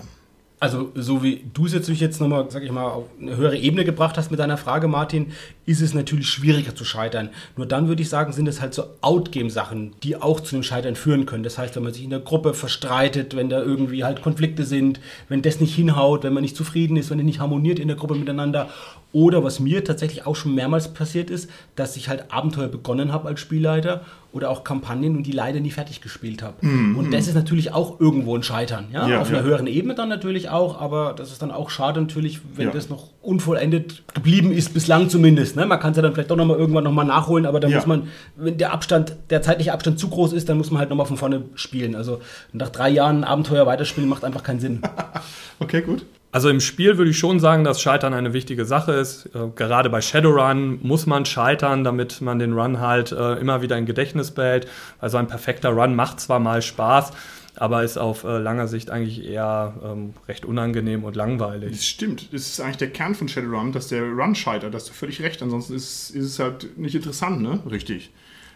Also, 0.61 0.91
so 0.93 1.23
wie 1.23 1.45
du 1.53 1.67
es 1.67 1.73
jetzt, 1.73 1.87
jetzt 1.87 2.19
nochmal, 2.19 2.47
sag 2.49 2.63
ich 2.63 2.71
mal, 2.71 2.83
auf 2.83 3.05
eine 3.19 3.37
höhere 3.37 3.55
Ebene 3.55 3.85
gebracht 3.85 4.17
hast 4.17 4.29
mit 4.29 4.41
deiner 4.41 4.57
Frage, 4.57 4.89
Martin, 4.89 5.31
ist 5.65 5.79
es 5.81 5.93
natürlich 5.93 6.27
schwieriger 6.27 6.75
zu 6.75 6.83
scheitern. 6.83 7.29
Nur 7.55 7.65
dann 7.65 7.87
würde 7.87 8.01
ich 8.01 8.09
sagen, 8.09 8.33
sind 8.33 8.45
es 8.45 8.59
halt 8.59 8.73
so 8.73 8.83
Outgame-Sachen, 8.99 9.95
die 10.03 10.17
auch 10.17 10.41
zu 10.41 10.55
einem 10.55 10.63
Scheitern 10.63 10.95
führen 10.95 11.25
können. 11.25 11.43
Das 11.43 11.57
heißt, 11.57 11.77
wenn 11.77 11.83
man 11.83 11.93
sich 11.93 12.03
in 12.03 12.09
der 12.09 12.19
Gruppe 12.19 12.53
verstreitet, 12.53 13.37
wenn 13.37 13.47
da 13.49 13.61
irgendwie 13.61 14.03
halt 14.03 14.21
Konflikte 14.21 14.65
sind, 14.65 14.99
wenn 15.29 15.41
das 15.41 15.61
nicht 15.61 15.73
hinhaut, 15.73 16.23
wenn 16.23 16.33
man 16.33 16.43
nicht 16.43 16.57
zufrieden 16.57 16.97
ist, 16.97 17.09
wenn 17.09 17.19
es 17.19 17.25
nicht 17.25 17.39
harmoniert 17.39 17.79
in 17.79 17.87
der 17.87 17.95
Gruppe 17.95 18.15
miteinander. 18.15 18.69
Oder 19.11 19.43
was 19.43 19.59
mir 19.59 19.83
tatsächlich 19.83 20.27
auch 20.27 20.35
schon 20.35 20.53
mehrmals 20.53 20.93
passiert 20.93 21.31
ist, 21.31 21.49
dass 21.75 21.97
ich 21.97 22.09
halt 22.09 22.31
Abenteuer 22.31 22.67
begonnen 22.67 23.11
habe 23.11 23.27
als 23.27 23.39
Spielleiter 23.39 24.01
oder 24.31 24.51
auch 24.51 24.63
Kampagnen 24.63 25.17
und 25.17 25.23
die 25.23 25.31
leider 25.31 25.59
nie 25.59 25.71
fertig 25.71 26.01
gespielt 26.01 26.43
habe. 26.43 26.63
Mm, 26.63 26.95
und 26.95 27.11
das 27.11 27.27
ist 27.27 27.33
natürlich 27.33 27.71
auch 27.71 27.99
irgendwo 27.99 28.35
ein 28.35 28.43
Scheitern. 28.43 28.89
Ja? 28.93 29.07
ja 29.07 29.21
Auf 29.21 29.29
einer 29.29 29.41
höheren 29.41 29.65
Ebene 29.65 29.95
dann 29.95 30.09
natürlich 30.09 30.49
auch, 30.49 30.79
aber 30.79 31.13
das 31.17 31.31
ist 31.31 31.41
dann 31.41 31.49
auch 31.49 31.71
schade 31.71 31.99
natürlich, 31.99 32.41
wenn 32.55 32.67
ja. 32.67 32.71
das 32.71 32.89
noch 32.89 33.07
unvollendet 33.23 34.03
geblieben 34.13 34.51
ist, 34.51 34.75
bislang 34.75 35.09
zumindest. 35.09 35.55
Ne? 35.55 35.65
Man 35.65 35.79
kann 35.79 35.91
es 35.91 35.97
ja 35.97 36.03
dann 36.03 36.13
vielleicht 36.13 36.29
doch 36.29 36.35
nochmal 36.35 36.57
irgendwann 36.57 36.83
nochmal 36.83 37.05
nachholen, 37.05 37.47
aber 37.47 37.59
dann 37.59 37.73
muss 37.73 37.87
man, 37.87 38.09
wenn 38.35 38.59
der 38.59 38.71
Abstand, 38.71 39.15
der 39.31 39.41
zeitliche 39.41 39.73
Abstand 39.73 39.97
zu 39.97 40.09
groß 40.09 40.33
ist, 40.33 40.47
dann 40.47 40.57
muss 40.57 40.69
man 40.69 40.79
halt 40.79 40.91
nochmal 40.91 41.07
von 41.07 41.17
vorne 41.17 41.45
spielen. 41.55 41.95
Also 41.95 42.21
nach 42.53 42.69
drei 42.69 42.89
Jahren 42.89 43.23
Abenteuer 43.23 43.65
weiterspielen 43.65 44.07
macht 44.07 44.23
einfach 44.23 44.43
keinen 44.43 44.59
Sinn. 44.59 44.81
okay, 45.59 45.81
gut. 45.81 46.05
Also 46.31 46.49
im 46.49 46.59
Spiel 46.59 46.97
würde 46.97 47.09
ich 47.09 47.17
schon 47.17 47.39
sagen, 47.39 47.63
dass 47.63 47.81
Scheitern 47.81 48.13
eine 48.13 48.33
wichtige 48.33 48.65
Sache 48.65 48.91
ist. 48.91 49.27
Äh, 49.33 49.49
gerade 49.55 49.89
bei 49.89 49.99
Shadowrun 50.01 50.79
muss 50.83 51.07
man 51.07 51.25
scheitern, 51.25 51.83
damit 51.83 52.21
man 52.21 52.37
den 52.37 52.53
Run 52.53 52.79
halt 52.79 53.11
äh, 53.11 53.35
immer 53.35 53.63
wieder 53.63 53.77
im 53.77 53.87
Gedächtnis 53.87 54.31
behält. 54.31 54.67
Also 54.99 55.17
ein 55.17 55.27
perfekter 55.27 55.69
Run 55.69 55.95
macht 55.95 56.19
zwar 56.19 56.39
mal 56.39 56.61
Spaß, 56.61 57.13
aber 57.55 57.83
ist 57.83 57.97
auf 57.97 58.25
äh, 58.25 58.37
langer 58.37 58.67
Sicht 58.67 58.91
eigentlich 58.91 59.25
eher 59.25 59.73
ähm, 59.83 60.13
recht 60.27 60.45
unangenehm 60.45 61.03
und 61.03 61.15
langweilig. 61.15 61.71
Das 61.71 61.85
stimmt. 61.87 62.31
Das 62.31 62.41
ist 62.41 62.61
eigentlich 62.61 62.77
der 62.77 62.91
Kern 62.91 63.15
von 63.15 63.27
Shadowrun, 63.27 63.71
dass 63.71 63.87
der 63.87 64.03
Run 64.03 64.35
scheitert. 64.35 64.71
Da 64.71 64.77
hast 64.77 64.89
du 64.89 64.93
völlig 64.93 65.23
recht. 65.23 65.41
Ansonsten 65.41 65.73
ist, 65.73 66.11
ist 66.11 66.25
es 66.25 66.37
halt 66.37 66.77
nicht 66.77 66.93
interessant, 66.93 67.41
ne? 67.41 67.59
Richtig. 67.71 68.11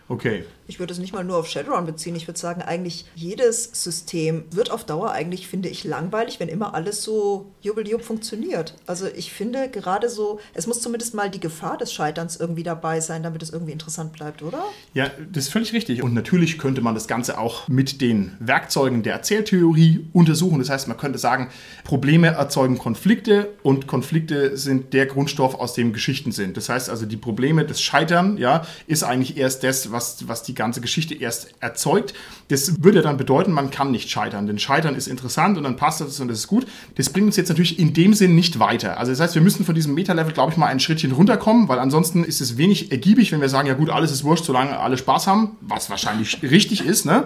Okay. 0.10 0.44
Ich 0.74 0.80
würde 0.80 0.92
es 0.92 0.98
nicht 0.98 1.14
mal 1.14 1.24
nur 1.24 1.38
auf 1.38 1.48
Shadowrun 1.48 1.86
beziehen. 1.86 2.16
Ich 2.16 2.28
würde 2.28 2.40
sagen, 2.40 2.64
eigentlich 2.64 3.06
jedes 3.14 3.70
System 3.74 4.46
wird 4.50 4.72
auf 4.72 4.84
Dauer 4.84 5.12
eigentlich, 5.12 5.48
finde 5.48 5.70
ich, 5.70 5.84
langweilig, 5.84 6.40
wenn 6.40 6.48
immer 6.48 6.74
alles 6.74 7.04
so 7.04 7.52
jubeljub 7.62 8.02
funktioniert. 8.02 8.74
Also 8.88 9.06
ich 9.06 9.32
finde 9.32 9.70
gerade 9.70 10.10
so, 10.10 10.40
es 10.56 10.66
muss 10.66 10.82
zumindest 10.82 11.14
mal 11.14 11.30
die 11.30 11.40
Gefahr 11.40 11.78
des 11.78 11.94
Scheiterns 11.94 12.38
irgendwie 12.38 12.64
dabei 12.64 13.02
sein, 13.02 13.22
damit 13.22 13.44
es 13.44 13.52
irgendwie 13.52 13.72
interessant 13.72 14.14
bleibt, 14.14 14.42
oder? 14.42 14.64
Ja, 14.96 15.12
das 15.32 15.44
ist 15.44 15.52
völlig 15.52 15.74
richtig. 15.74 16.02
Und 16.02 16.16
natürlich 16.16 16.58
könnte 16.58 16.82
man 16.82 16.96
das 16.96 17.08
Ganze 17.08 17.38
auch 17.38 17.68
mit 17.68 18.02
den 18.02 18.36
Werkzeugen 18.40 19.04
der 19.04 19.14
Erzähltheorie 19.14 20.08
untersuchen. 20.12 20.58
Das 20.58 20.72
heißt, 20.72 20.88
man 20.88 20.98
könnte 20.98 21.20
sagen, 21.20 21.50
Probleme 21.84 22.30
erzeugen 22.30 22.80
Konflikte 22.80 23.50
und 23.62 23.86
Konflikte 23.86 24.58
sind 24.58 24.92
der 24.94 25.06
Grundstoff, 25.06 25.54
aus 25.54 25.76
dem 25.76 25.94
Geschichten 25.94 26.32
sind. 26.32 26.58
Das 26.58 26.68
heißt 26.68 26.90
also, 26.90 27.06
die 27.06 27.18
Probleme 27.18 27.64
des 27.64 27.80
Scheitern, 27.80 28.38
ja, 28.38 28.66
ist 28.88 29.04
eigentlich 29.04 29.38
erst 29.38 29.64
das, 29.64 29.92
was, 29.92 30.28
was 30.28 30.42
die 30.42 30.56
ganze 30.56 30.63
Geschichte 30.82 31.14
erst 31.14 31.50
erzeugt. 31.60 32.14
Das 32.48 32.84
würde 32.84 33.02
dann 33.02 33.18
bedeuten, 33.18 33.52
man 33.52 33.70
kann 33.70 33.92
nicht 33.92 34.10
scheitern. 34.10 34.48
Denn 34.48 34.60
Scheitern 34.60 34.96
ist 34.96 35.08
interessant 35.08 35.58
und 35.58 35.64
dann 35.64 35.76
passt 35.76 36.02
das 36.02 36.20
und 36.20 36.28
das 36.28 36.40
ist 36.40 36.48
gut. 36.48 36.66
Das 36.96 37.10
bringt 37.10 37.28
uns 37.28 37.36
jetzt 37.36 37.50
natürlich 37.50 37.80
in 37.80 37.94
dem 37.94 38.14
Sinn 38.14 38.36
nicht 38.36 38.60
weiter. 38.60 38.98
Also 38.98 39.12
das 39.12 39.20
heißt, 39.20 39.36
wir 39.36 39.42
müssen 39.42 39.66
von 39.66 39.76
diesem 39.76 39.94
Meta-Level, 39.94 40.34
glaube 40.34 40.52
ich, 40.52 40.58
mal 40.58 40.68
ein 40.68 40.80
Schrittchen 40.80 41.12
runterkommen, 41.12 41.68
weil 41.68 41.80
ansonsten 41.80 42.24
ist 42.24 42.42
es 42.42 42.58
wenig 42.58 42.92
ergiebig, 42.92 43.32
wenn 43.32 43.42
wir 43.42 43.50
sagen, 43.50 43.68
ja 43.68 43.74
gut, 43.74 43.90
alles 43.90 44.12
ist 44.12 44.24
wurscht, 44.24 44.46
solange 44.46 44.80
alle 44.80 44.98
Spaß 44.98 45.28
haben, 45.28 45.58
was 45.62 45.90
wahrscheinlich 45.90 46.42
richtig 46.44 46.86
ist. 46.86 47.06
Ne? 47.06 47.26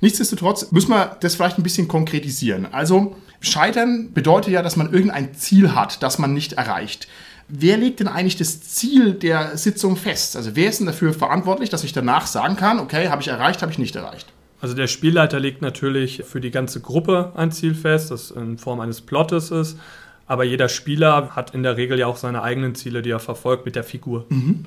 Nichtsdestotrotz 0.00 0.70
müssen 0.70 0.90
wir 0.90 1.16
das 1.20 1.34
vielleicht 1.34 1.58
ein 1.58 1.62
bisschen 1.62 1.88
konkretisieren. 1.88 2.66
Also 2.70 3.16
Scheitern 3.40 4.12
bedeutet 4.12 4.52
ja, 4.52 4.62
dass 4.62 4.76
man 4.76 4.92
irgendein 4.92 5.34
Ziel 5.34 5.74
hat, 5.74 6.02
das 6.02 6.18
man 6.18 6.34
nicht 6.34 6.54
erreicht 6.54 7.08
wer 7.48 7.76
legt 7.76 8.00
denn 8.00 8.08
eigentlich 8.08 8.36
das 8.36 8.60
Ziel 8.60 9.14
der 9.14 9.56
Sitzung 9.56 9.96
fest? 9.96 10.36
Also 10.36 10.54
wer 10.54 10.68
ist 10.68 10.80
denn 10.80 10.86
dafür 10.86 11.12
verantwortlich, 11.12 11.70
dass 11.70 11.84
ich 11.84 11.92
danach 11.92 12.26
sagen 12.26 12.56
kann, 12.56 12.78
okay, 12.78 13.08
habe 13.08 13.22
ich 13.22 13.28
erreicht, 13.28 13.62
habe 13.62 13.72
ich 13.72 13.78
nicht 13.78 13.96
erreicht? 13.96 14.26
Also 14.60 14.74
der 14.74 14.88
Spielleiter 14.88 15.38
legt 15.38 15.62
natürlich 15.62 16.24
für 16.26 16.40
die 16.40 16.50
ganze 16.50 16.80
Gruppe 16.80 17.32
ein 17.36 17.52
Ziel 17.52 17.74
fest, 17.74 18.10
das 18.10 18.30
in 18.30 18.58
Form 18.58 18.80
eines 18.80 19.00
Plottes 19.00 19.50
ist. 19.50 19.78
Aber 20.26 20.44
jeder 20.44 20.68
Spieler 20.68 21.30
hat 21.30 21.54
in 21.54 21.62
der 21.62 21.76
Regel 21.76 21.98
ja 21.98 22.06
auch 22.06 22.16
seine 22.16 22.42
eigenen 22.42 22.74
Ziele, 22.74 23.02
die 23.02 23.10
er 23.10 23.20
verfolgt 23.20 23.64
mit 23.64 23.76
der 23.76 23.84
Figur. 23.84 24.26
Mhm. 24.28 24.66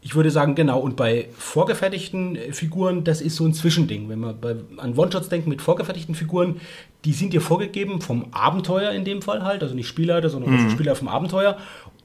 Ich 0.00 0.14
würde 0.14 0.30
sagen, 0.30 0.54
genau. 0.54 0.78
Und 0.78 0.94
bei 0.94 1.28
vorgefertigten 1.36 2.38
Figuren, 2.52 3.02
das 3.02 3.20
ist 3.20 3.34
so 3.34 3.44
ein 3.44 3.52
Zwischending. 3.52 4.08
Wenn 4.08 4.20
man 4.20 4.40
bei, 4.40 4.54
an 4.76 4.96
One-Shots 4.96 5.28
denkt 5.28 5.48
mit 5.48 5.60
vorgefertigten 5.60 6.14
Figuren, 6.14 6.60
die 7.04 7.12
sind 7.12 7.32
dir 7.32 7.40
vorgegeben 7.40 8.00
vom 8.00 8.26
Abenteuer 8.32 8.92
in 8.92 9.04
dem 9.04 9.20
Fall 9.20 9.42
halt, 9.42 9.62
also 9.62 9.74
nicht 9.74 9.88
Spielleiter, 9.88 10.30
sondern 10.30 10.52
mhm. 10.52 10.70
Spieler 10.70 10.94
vom 10.94 11.08
Abenteuer 11.08 11.58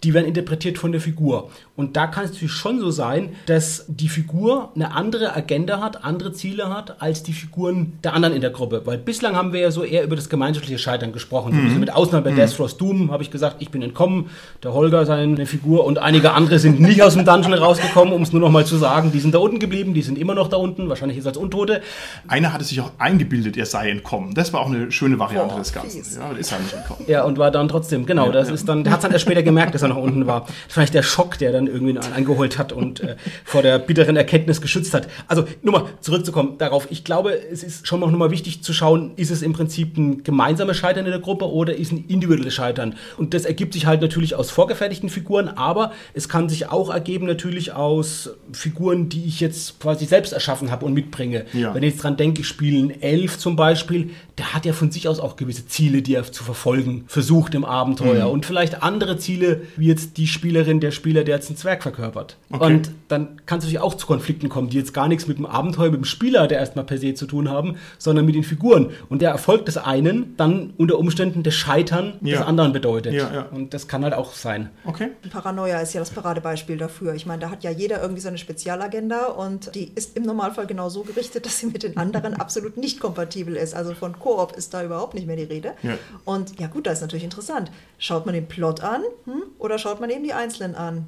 die 0.03 0.13
werden 0.13 0.25
interpretiert 0.25 0.77
von 0.77 0.91
der 0.91 0.99
Figur. 0.99 1.49
Und 1.75 1.95
da 1.95 2.07
kann 2.07 2.25
es 2.25 2.31
natürlich 2.31 2.53
schon 2.53 2.79
so 2.79 2.89
sein, 2.91 3.29
dass 3.45 3.85
die 3.87 4.09
Figur 4.09 4.71
eine 4.75 4.93
andere 4.93 5.35
Agenda 5.35 5.79
hat, 5.79 6.03
andere 6.03 6.33
Ziele 6.33 6.69
hat, 6.69 7.01
als 7.01 7.21
die 7.21 7.33
Figuren 7.33 7.93
der 8.03 8.13
anderen 8.13 8.33
in 8.33 8.41
der 8.41 8.49
Gruppe. 8.49 8.81
Weil 8.85 8.97
bislang 8.97 9.35
haben 9.35 9.53
wir 9.53 9.61
ja 9.61 9.71
so 9.71 9.83
eher 9.83 10.03
über 10.03 10.15
das 10.15 10.29
gemeinschaftliche 10.29 10.79
Scheitern 10.79 11.11
gesprochen. 11.11 11.73
Mhm. 11.73 11.79
Mit 11.79 11.93
Ausnahme 11.93 12.23
bei 12.23 12.31
mhm. 12.31 12.37
Death 12.37 12.53
Frost 12.53 12.81
Doom 12.81 13.11
habe 13.11 13.21
ich 13.21 13.29
gesagt, 13.29 13.57
ich 13.59 13.69
bin 13.69 13.81
entkommen, 13.83 14.29
der 14.63 14.73
Holger 14.73 15.05
seine 15.05 15.45
Figur 15.45 15.85
und 15.85 15.99
einige 15.99 16.31
andere 16.33 16.57
sind 16.57 16.79
nicht 16.79 17.03
aus 17.03 17.13
dem 17.13 17.25
Dungeon 17.25 17.53
rausgekommen, 17.53 18.13
um 18.13 18.23
es 18.23 18.31
nur 18.31 18.41
noch 18.41 18.51
mal 18.51 18.65
zu 18.65 18.77
sagen. 18.77 19.11
Die 19.11 19.19
sind 19.19 19.35
da 19.35 19.39
unten 19.39 19.59
geblieben, 19.59 19.93
die 19.93 20.01
sind 20.01 20.17
immer 20.17 20.33
noch 20.33 20.47
da 20.47 20.57
unten, 20.57 20.89
wahrscheinlich 20.89 21.19
ist 21.19 21.27
als 21.27 21.37
Untote. 21.37 21.81
Einer 22.27 22.53
hatte 22.53 22.63
sich 22.63 22.81
auch 22.81 22.91
eingebildet, 22.97 23.55
er 23.55 23.67
sei 23.67 23.91
entkommen. 23.91 24.33
Das 24.33 24.51
war 24.51 24.61
auch 24.61 24.69
eine 24.69 24.91
schöne 24.91 25.19
Variante 25.19 25.55
oh, 25.55 25.59
des 25.59 25.73
Ganzen. 25.73 26.03
Ja, 26.19 26.31
ist 26.31 26.51
halt 26.51 26.63
nicht 26.63 26.73
entkommen. 26.73 27.05
Ja, 27.07 27.23
und 27.23 27.37
war 27.37 27.51
dann 27.51 27.67
trotzdem, 27.67 28.05
genau, 28.05 28.27
ja, 28.27 28.31
das 28.31 28.47
ja. 28.47 28.53
ist 28.55 28.67
dann, 28.67 28.83
der 28.83 28.93
hat 28.93 28.99
es 28.99 29.03
dann 29.03 29.11
erst 29.11 29.25
später 29.25 29.43
gemerkt, 29.43 29.75
dass 29.75 29.81
er 29.81 29.90
nach 29.91 30.01
unten 30.01 30.27
war. 30.27 30.47
Vielleicht 30.67 30.93
der 30.93 31.03
Schock, 31.03 31.37
der 31.37 31.51
dann 31.51 31.67
irgendwie 31.67 31.97
einen 31.97 32.13
eingeholt 32.13 32.57
hat 32.57 32.73
und 32.73 33.01
äh, 33.01 33.15
vor 33.43 33.61
der 33.61 33.79
bitteren 33.79 34.15
Erkenntnis 34.15 34.61
geschützt 34.61 34.93
hat. 34.93 35.07
Also 35.27 35.45
nur 35.61 35.73
mal 35.73 35.85
zurückzukommen 36.01 36.57
darauf. 36.57 36.87
Ich 36.89 37.03
glaube, 37.03 37.33
es 37.33 37.63
ist 37.63 37.87
schon 37.87 37.99
noch 37.99 38.11
mal 38.11 38.31
wichtig 38.31 38.63
zu 38.63 38.73
schauen, 38.73 39.11
ist 39.15 39.31
es 39.31 39.41
im 39.41 39.53
Prinzip 39.53 39.97
ein 39.97 40.23
gemeinsames 40.23 40.77
Scheitern 40.77 41.05
in 41.05 41.11
der 41.11 41.21
Gruppe 41.21 41.49
oder 41.51 41.75
ist 41.75 41.91
ein 41.91 42.05
individuelles 42.07 42.53
Scheitern? 42.53 42.95
Und 43.17 43.33
das 43.33 43.45
ergibt 43.45 43.73
sich 43.73 43.85
halt 43.85 44.01
natürlich 44.01 44.35
aus 44.35 44.51
vorgefertigten 44.51 45.09
Figuren, 45.09 45.47
aber 45.47 45.91
es 46.13 46.29
kann 46.29 46.49
sich 46.49 46.69
auch 46.69 46.89
ergeben 46.89 47.25
natürlich 47.25 47.73
aus 47.73 48.31
Figuren, 48.51 49.09
die 49.09 49.25
ich 49.25 49.39
jetzt 49.39 49.79
quasi 49.79 50.05
selbst 50.05 50.33
erschaffen 50.33 50.71
habe 50.71 50.85
und 50.85 50.93
mitbringe. 50.93 51.45
Ja. 51.53 51.73
Wenn 51.73 51.83
ich 51.83 51.93
jetzt 51.93 52.03
dran 52.03 52.17
denke, 52.17 52.41
ich 52.41 52.47
spiele 52.47 52.79
einen 52.79 53.01
Elf 53.01 53.37
zum 53.37 53.55
Beispiel, 53.55 54.11
der 54.37 54.53
hat 54.53 54.65
ja 54.65 54.73
von 54.73 54.91
sich 54.91 55.07
aus 55.07 55.19
auch 55.19 55.35
gewisse 55.35 55.67
Ziele, 55.67 56.01
die 56.01 56.15
er 56.15 56.31
zu 56.31 56.43
verfolgen 56.43 57.03
versucht 57.07 57.53
im 57.53 57.65
Abenteuer. 57.65 58.25
Mhm. 58.25 58.31
Und 58.31 58.45
vielleicht 58.45 58.81
andere 58.83 59.17
Ziele, 59.17 59.61
wie 59.81 59.87
jetzt 59.87 60.17
die 60.17 60.27
Spielerin, 60.27 60.79
der 60.79 60.91
Spieler, 60.91 61.23
der 61.23 61.35
jetzt 61.35 61.49
einen 61.49 61.57
Zwerg 61.57 61.81
verkörpert. 61.81 62.37
Okay. 62.51 62.65
Und 62.65 62.91
dann 63.07 63.41
kann 63.47 63.57
es 63.57 63.65
natürlich 63.65 63.79
auch 63.79 63.95
zu 63.95 64.05
Konflikten 64.05 64.47
kommen, 64.47 64.69
die 64.69 64.77
jetzt 64.77 64.93
gar 64.93 65.07
nichts 65.07 65.27
mit 65.27 65.39
dem 65.39 65.47
Abenteuer, 65.47 65.89
mit 65.89 66.01
dem 66.01 66.05
Spieler, 66.05 66.47
der 66.47 66.59
erstmal 66.59 66.85
per 66.85 66.99
se 66.99 67.15
zu 67.15 67.25
tun 67.25 67.49
haben, 67.49 67.77
sondern 67.97 68.25
mit 68.25 68.35
den 68.35 68.43
Figuren. 68.43 68.91
Und 69.09 69.23
der 69.23 69.31
Erfolg 69.31 69.65
des 69.65 69.77
einen 69.77 70.37
dann 70.37 70.73
unter 70.77 70.99
Umständen 70.99 71.41
das 71.41 71.55
Scheitern 71.55 72.13
Ja. 72.21 72.37
des 72.37 72.47
anderen 72.47 72.73
bedeutet. 72.73 73.13
Ja, 73.13 73.33
ja. 73.33 73.41
Und 73.51 73.73
das 73.73 73.87
kann 73.87 74.03
halt 74.03 74.13
auch 74.13 74.33
sein. 74.33 74.69
Okay. 74.85 75.09
Paranoia 75.31 75.79
ist 75.81 75.93
ja 75.93 75.99
das 75.99 76.11
Paradebeispiel 76.11 76.77
dafür. 76.77 77.15
Ich 77.15 77.25
meine, 77.25 77.41
da 77.41 77.49
hat 77.49 77.63
ja 77.63 77.71
jeder 77.71 78.01
irgendwie 78.03 78.21
seine 78.21 78.37
Spezialagenda 78.37 79.25
und 79.25 79.73
die 79.73 79.91
ist 79.95 80.15
im 80.15 80.23
Normalfall 80.23 80.67
genau 80.67 80.89
so 80.89 81.01
gerichtet, 81.01 81.45
dass 81.47 81.57
sie 81.57 81.65
mit 81.65 81.81
den 81.81 81.97
anderen 81.97 82.35
absolut 82.35 82.77
nicht 82.77 82.99
kompatibel 82.99 83.55
ist. 83.55 83.73
Also 83.73 83.95
von 83.95 84.19
Koop 84.19 84.51
ist 84.55 84.75
da 84.75 84.83
überhaupt 84.83 85.15
nicht 85.15 85.25
mehr 85.25 85.37
die 85.37 85.43
Rede. 85.43 85.73
Ja. 85.81 85.97
Und 86.23 86.59
ja 86.59 86.67
gut, 86.67 86.85
das 86.85 86.99
ist 86.99 87.01
natürlich 87.01 87.23
interessant. 87.23 87.71
Schaut 87.97 88.27
man 88.27 88.35
den 88.35 88.47
Plot 88.47 88.81
an 88.81 89.01
hm? 89.25 89.43
oder 89.57 89.70
schaut 89.77 89.99
man 89.99 90.09
eben 90.09 90.23
die 90.23 90.33
Einzelnen 90.33 90.75
an? 90.75 91.07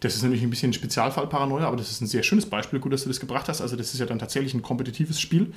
Das 0.00 0.14
ist 0.14 0.22
natürlich 0.22 0.42
ein 0.42 0.50
bisschen 0.50 0.70
ein 0.70 0.74
Spezialfall 0.74 1.28
Paranoia, 1.28 1.66
aber 1.66 1.76
das 1.76 1.90
ist 1.90 2.02
ein 2.02 2.06
sehr 2.06 2.22
schönes 2.22 2.44
Beispiel. 2.44 2.78
Gut, 2.78 2.92
dass 2.92 3.04
du 3.04 3.08
das 3.08 3.20
gebracht 3.20 3.48
hast. 3.48 3.62
Also, 3.62 3.74
das 3.74 3.94
ist 3.94 4.00
ja 4.00 4.06
dann 4.06 4.18
tatsächlich 4.18 4.52
ein 4.52 4.60
kompetitives 4.60 5.18
Spiel. 5.18 5.52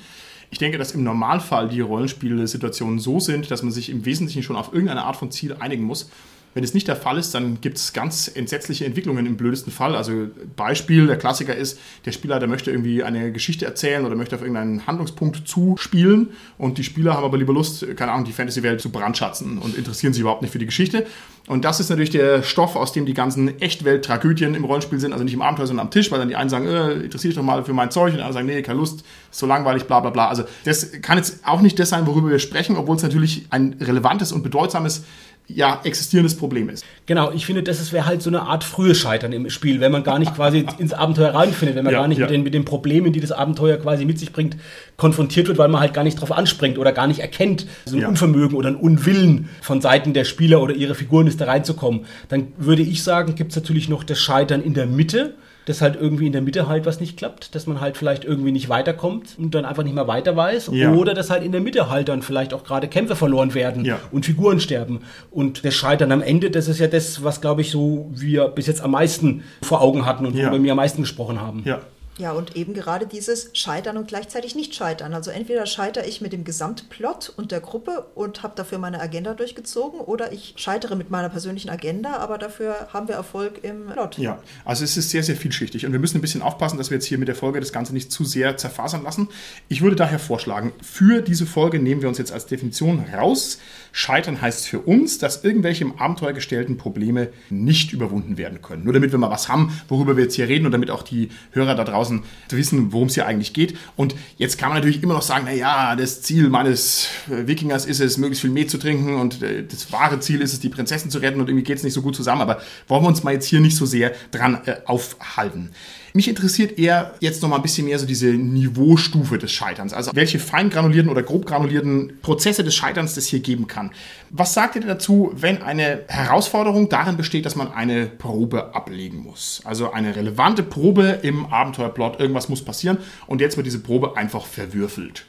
Ich 0.50 0.58
denke, 0.58 0.78
dass 0.78 0.92
im 0.92 1.02
Normalfall 1.02 1.68
die 1.68 1.80
Rollenspielsituationen 1.80 2.98
so 2.98 3.20
sind, 3.20 3.50
dass 3.50 3.62
man 3.62 3.72
sich 3.72 3.90
im 3.90 4.06
Wesentlichen 4.06 4.42
schon 4.42 4.56
auf 4.56 4.72
irgendeine 4.72 5.04
Art 5.04 5.16
von 5.16 5.30
Ziel 5.30 5.54
einigen 5.58 5.82
muss. 5.82 6.10
Wenn 6.54 6.64
es 6.64 6.74
nicht 6.74 6.88
der 6.88 6.96
Fall 6.96 7.18
ist, 7.18 7.34
dann 7.34 7.60
gibt 7.60 7.76
es 7.76 7.92
ganz 7.92 8.30
entsetzliche 8.34 8.84
Entwicklungen 8.84 9.26
im 9.26 9.36
blödesten 9.36 9.72
Fall. 9.72 9.94
Also 9.94 10.28
Beispiel, 10.56 11.06
der 11.06 11.16
Klassiker 11.16 11.54
ist, 11.54 11.78
der 12.04 12.12
Spieler, 12.12 12.38
der 12.40 12.48
möchte 12.48 12.70
irgendwie 12.70 13.02
eine 13.02 13.32
Geschichte 13.32 13.64
erzählen 13.64 14.04
oder 14.04 14.16
möchte 14.16 14.34
auf 14.34 14.42
irgendeinen 14.42 14.86
Handlungspunkt 14.86 15.46
zuspielen 15.46 16.30
und 16.56 16.78
die 16.78 16.84
Spieler 16.84 17.14
haben 17.14 17.24
aber 17.24 17.38
lieber 17.38 17.52
Lust, 17.52 17.86
keine 17.96 18.12
Ahnung, 18.12 18.24
die 18.24 18.32
Fantasy-Welt 18.32 18.80
zu 18.80 18.90
brandschatzen 18.90 19.58
und 19.58 19.76
interessieren 19.76 20.12
sich 20.12 20.20
überhaupt 20.20 20.42
nicht 20.42 20.50
für 20.50 20.58
die 20.58 20.66
Geschichte. 20.66 21.06
Und 21.48 21.64
das 21.64 21.80
ist 21.80 21.88
natürlich 21.88 22.10
der 22.10 22.42
Stoff, 22.42 22.76
aus 22.76 22.92
dem 22.92 23.06
die 23.06 23.14
ganzen 23.14 23.58
Echtwelt-Tragödien 23.60 24.54
im 24.54 24.64
Rollenspiel 24.64 25.00
sind, 25.00 25.12
also 25.12 25.24
nicht 25.24 25.32
im 25.32 25.40
Abenteuer, 25.40 25.66
sondern 25.66 25.86
am 25.86 25.90
Tisch, 25.90 26.10
weil 26.10 26.18
dann 26.18 26.28
die 26.28 26.36
einen 26.36 26.50
sagen, 26.50 26.66
äh, 26.66 26.92
interessiert 26.92 27.32
dich 27.32 27.36
doch 27.36 27.42
mal 27.42 27.64
für 27.64 27.72
mein 27.72 27.90
Zeug 27.90 28.10
und 28.10 28.18
die 28.18 28.22
anderen 28.22 28.34
sagen, 28.34 28.46
nee, 28.46 28.60
keine 28.62 28.78
Lust, 28.78 29.00
ist 29.30 29.38
so 29.38 29.46
langweilig, 29.46 29.84
bla 29.84 30.00
bla 30.00 30.10
bla. 30.10 30.28
Also 30.28 30.44
das 30.64 30.92
kann 31.00 31.16
jetzt 31.16 31.46
auch 31.46 31.62
nicht 31.62 31.78
das 31.78 31.88
sein, 31.88 32.06
worüber 32.06 32.28
wir 32.28 32.38
sprechen, 32.38 32.76
obwohl 32.76 32.96
es 32.96 33.02
natürlich 33.02 33.46
ein 33.50 33.76
relevantes 33.80 34.30
und 34.32 34.42
bedeutsames 34.42 35.04
ja, 35.50 35.80
existierendes 35.82 36.36
Problem 36.36 36.68
ist. 36.68 36.84
Genau, 37.06 37.32
ich 37.32 37.46
finde, 37.46 37.62
das 37.62 37.90
wäre 37.90 38.04
halt 38.04 38.20
so 38.20 38.28
eine 38.28 38.42
Art 38.42 38.64
frühes 38.64 38.98
Scheitern 38.98 39.32
im 39.32 39.48
Spiel, 39.48 39.80
wenn 39.80 39.90
man 39.90 40.04
gar 40.04 40.18
nicht 40.18 40.34
quasi 40.34 40.66
ins 40.78 40.92
Abenteuer 40.92 41.34
reinfindet, 41.34 41.74
wenn 41.74 41.84
man 41.84 41.92
Ja, 41.94 42.00
gar 42.00 42.08
nicht 42.08 42.18
ja. 42.18 42.26
mit, 42.26 42.30
den, 42.30 42.42
mit 42.42 42.52
den 42.52 42.66
Problemen, 42.66 43.12
die 43.14 43.20
das 43.20 43.32
Abenteuer 43.32 43.78
quasi 43.78 44.04
mit 44.04 44.18
sich 44.18 44.30
bringt, 44.32 44.56
konfrontiert 44.98 45.48
wird, 45.48 45.56
weil 45.56 45.68
man 45.68 45.80
halt 45.80 45.94
gar 45.94 46.04
nicht 46.04 46.20
drauf 46.20 46.32
anspringt 46.32 46.76
oder 46.76 46.92
gar 46.92 47.06
nicht 47.06 47.20
erkennt, 47.20 47.66
so 47.86 47.96
ein 47.96 48.02
Ja. 48.02 48.08
Unvermögen 48.08 48.56
oder 48.58 48.68
ein 48.68 48.76
Unwillen 48.76 49.48
von 49.62 49.80
Seiten 49.80 50.12
der 50.12 50.24
Spieler 50.24 50.60
oder 50.60 50.74
ihrer 50.74 50.94
Figuren 50.94 51.26
ist 51.26 51.40
da 51.40 51.46
reinzukommen. 51.46 52.04
Dann 52.28 52.48
würde 52.58 52.82
ich 52.82 53.02
sagen, 53.02 53.34
gibt 53.34 53.52
es 53.52 53.56
natürlich 53.56 53.88
noch 53.88 54.04
das 54.04 54.18
Scheitern 54.20 54.62
in 54.62 54.74
der 54.74 54.86
Mitte, 54.86 55.34
dass 55.68 55.82
halt 55.82 55.96
irgendwie 56.00 56.26
in 56.26 56.32
der 56.32 56.40
Mitte 56.42 56.66
halt 56.68 56.86
was 56.86 56.98
nicht 57.00 57.16
klappt, 57.16 57.54
dass 57.54 57.66
man 57.66 57.80
halt 57.80 57.96
vielleicht 57.96 58.24
irgendwie 58.24 58.52
nicht 58.52 58.68
weiterkommt 58.68 59.36
und 59.38 59.54
dann 59.54 59.64
einfach 59.64 59.82
nicht 59.84 59.94
mehr 59.94 60.08
weiter 60.08 60.34
weiß. 60.36 60.70
Ja. 60.72 60.92
Oder 60.92 61.14
dass 61.14 61.30
halt 61.30 61.42
in 61.44 61.52
der 61.52 61.60
Mitte 61.60 61.90
halt 61.90 62.08
dann 62.08 62.22
vielleicht 62.22 62.54
auch 62.54 62.64
gerade 62.64 62.88
Kämpfe 62.88 63.16
verloren 63.16 63.54
werden 63.54 63.84
Ja. 63.84 63.98
und 64.10 64.24
Figuren 64.26 64.60
sterben. 64.60 65.00
Und 65.30 65.64
das 65.64 65.74
Scheitern 65.74 66.10
am 66.12 66.22
Ende, 66.22 66.50
das 66.50 66.68
ist 66.68 66.78
ja 66.80 66.86
das, 66.86 67.22
was, 67.22 67.40
glaube 67.40 67.60
ich, 67.60 67.70
so 67.70 68.10
wir 68.14 68.48
bis 68.48 68.66
jetzt 68.66 68.80
am 68.80 68.92
meisten 68.92 69.42
vor 69.62 69.80
Augen 69.82 70.06
hatten 70.06 70.24
und 70.26 70.34
Ja. 70.36 70.50
worüber 70.50 70.64
wir 70.64 70.72
am 70.72 70.76
meisten 70.76 71.02
gesprochen 71.02 71.40
haben. 71.40 71.62
Ja. 71.64 71.80
Ja, 72.18 72.32
und 72.32 72.56
eben 72.56 72.74
gerade 72.74 73.06
dieses 73.06 73.50
Scheitern 73.52 73.96
und 73.96 74.08
gleichzeitig 74.08 74.56
nicht 74.56 74.74
scheitern. 74.74 75.14
Also 75.14 75.30
entweder 75.30 75.66
scheitere 75.66 76.04
ich 76.04 76.20
mit 76.20 76.32
dem 76.32 76.42
Gesamtplot 76.42 77.32
und 77.36 77.52
der 77.52 77.60
Gruppe 77.60 78.06
und 78.16 78.42
habe 78.42 78.54
dafür 78.56 78.78
meine 78.78 79.00
Agenda 79.00 79.34
durchgezogen 79.34 80.00
oder 80.00 80.32
ich 80.32 80.54
scheitere 80.56 80.96
mit 80.96 81.10
meiner 81.10 81.28
persönlichen 81.28 81.70
Agenda, 81.70 82.16
aber 82.16 82.38
dafür 82.38 82.88
haben 82.92 83.06
wir 83.06 83.14
Erfolg 83.14 83.62
im 83.62 83.86
Plot. 83.86 84.18
Ja, 84.18 84.42
also 84.64 84.82
es 84.82 84.96
ist 84.96 85.10
sehr, 85.10 85.22
sehr 85.22 85.36
vielschichtig 85.36 85.86
und 85.86 85.92
wir 85.92 86.00
müssen 86.00 86.18
ein 86.18 86.20
bisschen 86.20 86.42
aufpassen, 86.42 86.76
dass 86.76 86.90
wir 86.90 86.96
jetzt 86.96 87.06
hier 87.06 87.18
mit 87.18 87.28
der 87.28 87.36
Folge 87.36 87.60
das 87.60 87.72
Ganze 87.72 87.92
nicht 87.92 88.10
zu 88.10 88.24
sehr 88.24 88.56
zerfasern 88.56 89.04
lassen. 89.04 89.28
Ich 89.68 89.80
würde 89.80 89.94
daher 89.94 90.18
vorschlagen, 90.18 90.72
für 90.82 91.22
diese 91.22 91.46
Folge 91.46 91.78
nehmen 91.78 92.02
wir 92.02 92.08
uns 92.08 92.18
jetzt 92.18 92.32
als 92.32 92.46
Definition 92.46 93.04
raus. 93.14 93.58
Scheitern 93.98 94.40
heißt 94.40 94.68
für 94.68 94.78
uns, 94.78 95.18
dass 95.18 95.42
irgendwelche 95.42 95.82
im 95.82 95.98
Abenteuer 95.98 96.32
gestellten 96.32 96.76
Probleme 96.76 97.30
nicht 97.50 97.92
überwunden 97.92 98.38
werden 98.38 98.62
können. 98.62 98.84
Nur 98.84 98.92
damit 98.92 99.10
wir 99.10 99.18
mal 99.18 99.28
was 99.28 99.48
haben, 99.48 99.76
worüber 99.88 100.16
wir 100.16 100.22
jetzt 100.22 100.36
hier 100.36 100.46
reden 100.46 100.66
und 100.66 100.70
damit 100.70 100.92
auch 100.92 101.02
die 101.02 101.30
Hörer 101.50 101.74
da 101.74 101.82
draußen 101.82 102.22
wissen, 102.50 102.92
worum 102.92 103.08
es 103.08 103.14
hier 103.14 103.26
eigentlich 103.26 103.54
geht. 103.54 103.76
Und 103.96 104.14
jetzt 104.36 104.56
kann 104.56 104.68
man 104.68 104.78
natürlich 104.78 105.02
immer 105.02 105.14
noch 105.14 105.22
sagen, 105.22 105.46
naja, 105.46 105.96
das 105.96 106.22
Ziel 106.22 106.48
meines 106.48 107.08
äh, 107.28 107.48
Wikingers 107.48 107.86
ist 107.86 107.98
es, 107.98 108.18
möglichst 108.18 108.42
viel 108.42 108.52
Met 108.52 108.70
zu 108.70 108.78
trinken 108.78 109.16
und 109.16 109.42
äh, 109.42 109.64
das 109.66 109.90
wahre 109.90 110.20
Ziel 110.20 110.42
ist 110.42 110.52
es, 110.52 110.60
die 110.60 110.68
Prinzessin 110.68 111.10
zu 111.10 111.18
retten 111.18 111.40
und 111.40 111.48
irgendwie 111.48 111.64
geht 111.64 111.78
es 111.78 111.82
nicht 111.82 111.94
so 111.94 112.02
gut 112.02 112.14
zusammen. 112.14 112.42
Aber 112.42 112.62
wollen 112.86 113.02
wir 113.02 113.08
uns 113.08 113.24
mal 113.24 113.32
jetzt 113.32 113.46
hier 113.46 113.58
nicht 113.58 113.76
so 113.76 113.84
sehr 113.84 114.12
dran 114.30 114.60
äh, 114.66 114.76
aufhalten. 114.84 115.72
Mich 116.12 116.28
interessiert 116.28 116.78
eher 116.78 117.14
jetzt 117.20 117.42
noch 117.42 117.48
mal 117.48 117.56
ein 117.56 117.62
bisschen 117.62 117.86
mehr 117.86 117.98
so 117.98 118.06
diese 118.06 118.28
Niveaustufe 118.28 119.38
des 119.38 119.52
Scheiterns. 119.52 119.92
Also 119.92 120.10
welche 120.14 120.38
fein 120.38 120.70
granulierten 120.70 121.10
oder 121.10 121.22
grob 121.22 121.46
granulierten 121.46 122.18
Prozesse 122.22 122.64
des 122.64 122.74
Scheiterns 122.74 123.14
das 123.14 123.26
hier 123.26 123.40
geben 123.40 123.66
kann. 123.66 123.90
Was 124.30 124.54
sagt 124.54 124.76
ihr 124.76 124.82
dazu, 124.82 125.32
wenn 125.34 125.62
eine 125.62 126.02
Herausforderung 126.08 126.88
darin 126.88 127.16
besteht, 127.16 127.46
dass 127.46 127.56
man 127.56 127.72
eine 127.72 128.06
Probe 128.06 128.74
ablegen 128.74 129.18
muss? 129.18 129.60
Also 129.64 129.92
eine 129.92 130.16
relevante 130.16 130.62
Probe 130.62 131.20
im 131.22 131.46
Abenteuerplot, 131.46 132.20
irgendwas 132.20 132.48
muss 132.48 132.64
passieren 132.64 132.98
und 133.26 133.40
jetzt 133.40 133.56
wird 133.56 133.66
diese 133.66 133.80
Probe 133.80 134.16
einfach 134.16 134.46
verwürfelt. 134.46 135.26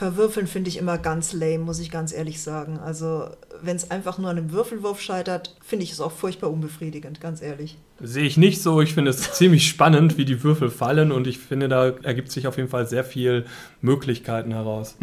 Verwürfeln 0.00 0.46
finde 0.46 0.70
ich 0.70 0.78
immer 0.78 0.96
ganz 0.96 1.34
lame, 1.34 1.58
muss 1.58 1.78
ich 1.78 1.90
ganz 1.90 2.14
ehrlich 2.14 2.40
sagen. 2.40 2.78
Also 2.78 3.28
wenn 3.60 3.76
es 3.76 3.90
einfach 3.90 4.16
nur 4.16 4.30
an 4.30 4.38
einem 4.38 4.50
Würfelwurf 4.50 4.98
scheitert, 4.98 5.54
finde 5.62 5.84
ich 5.84 5.92
es 5.92 6.00
auch 6.00 6.10
furchtbar 6.10 6.50
unbefriedigend, 6.50 7.20
ganz 7.20 7.42
ehrlich. 7.42 7.76
Sehe 8.00 8.24
ich 8.24 8.38
nicht 8.38 8.62
so. 8.62 8.80
Ich 8.80 8.94
finde 8.94 9.10
es 9.10 9.30
ziemlich 9.34 9.68
spannend, 9.68 10.16
wie 10.16 10.24
die 10.24 10.42
Würfel 10.42 10.70
fallen 10.70 11.12
und 11.12 11.26
ich 11.26 11.38
finde, 11.38 11.68
da 11.68 11.88
ergibt 12.02 12.32
sich 12.32 12.46
auf 12.46 12.56
jeden 12.56 12.70
Fall 12.70 12.86
sehr 12.86 13.04
viel 13.04 13.44
Möglichkeiten 13.82 14.52
heraus. 14.52 14.96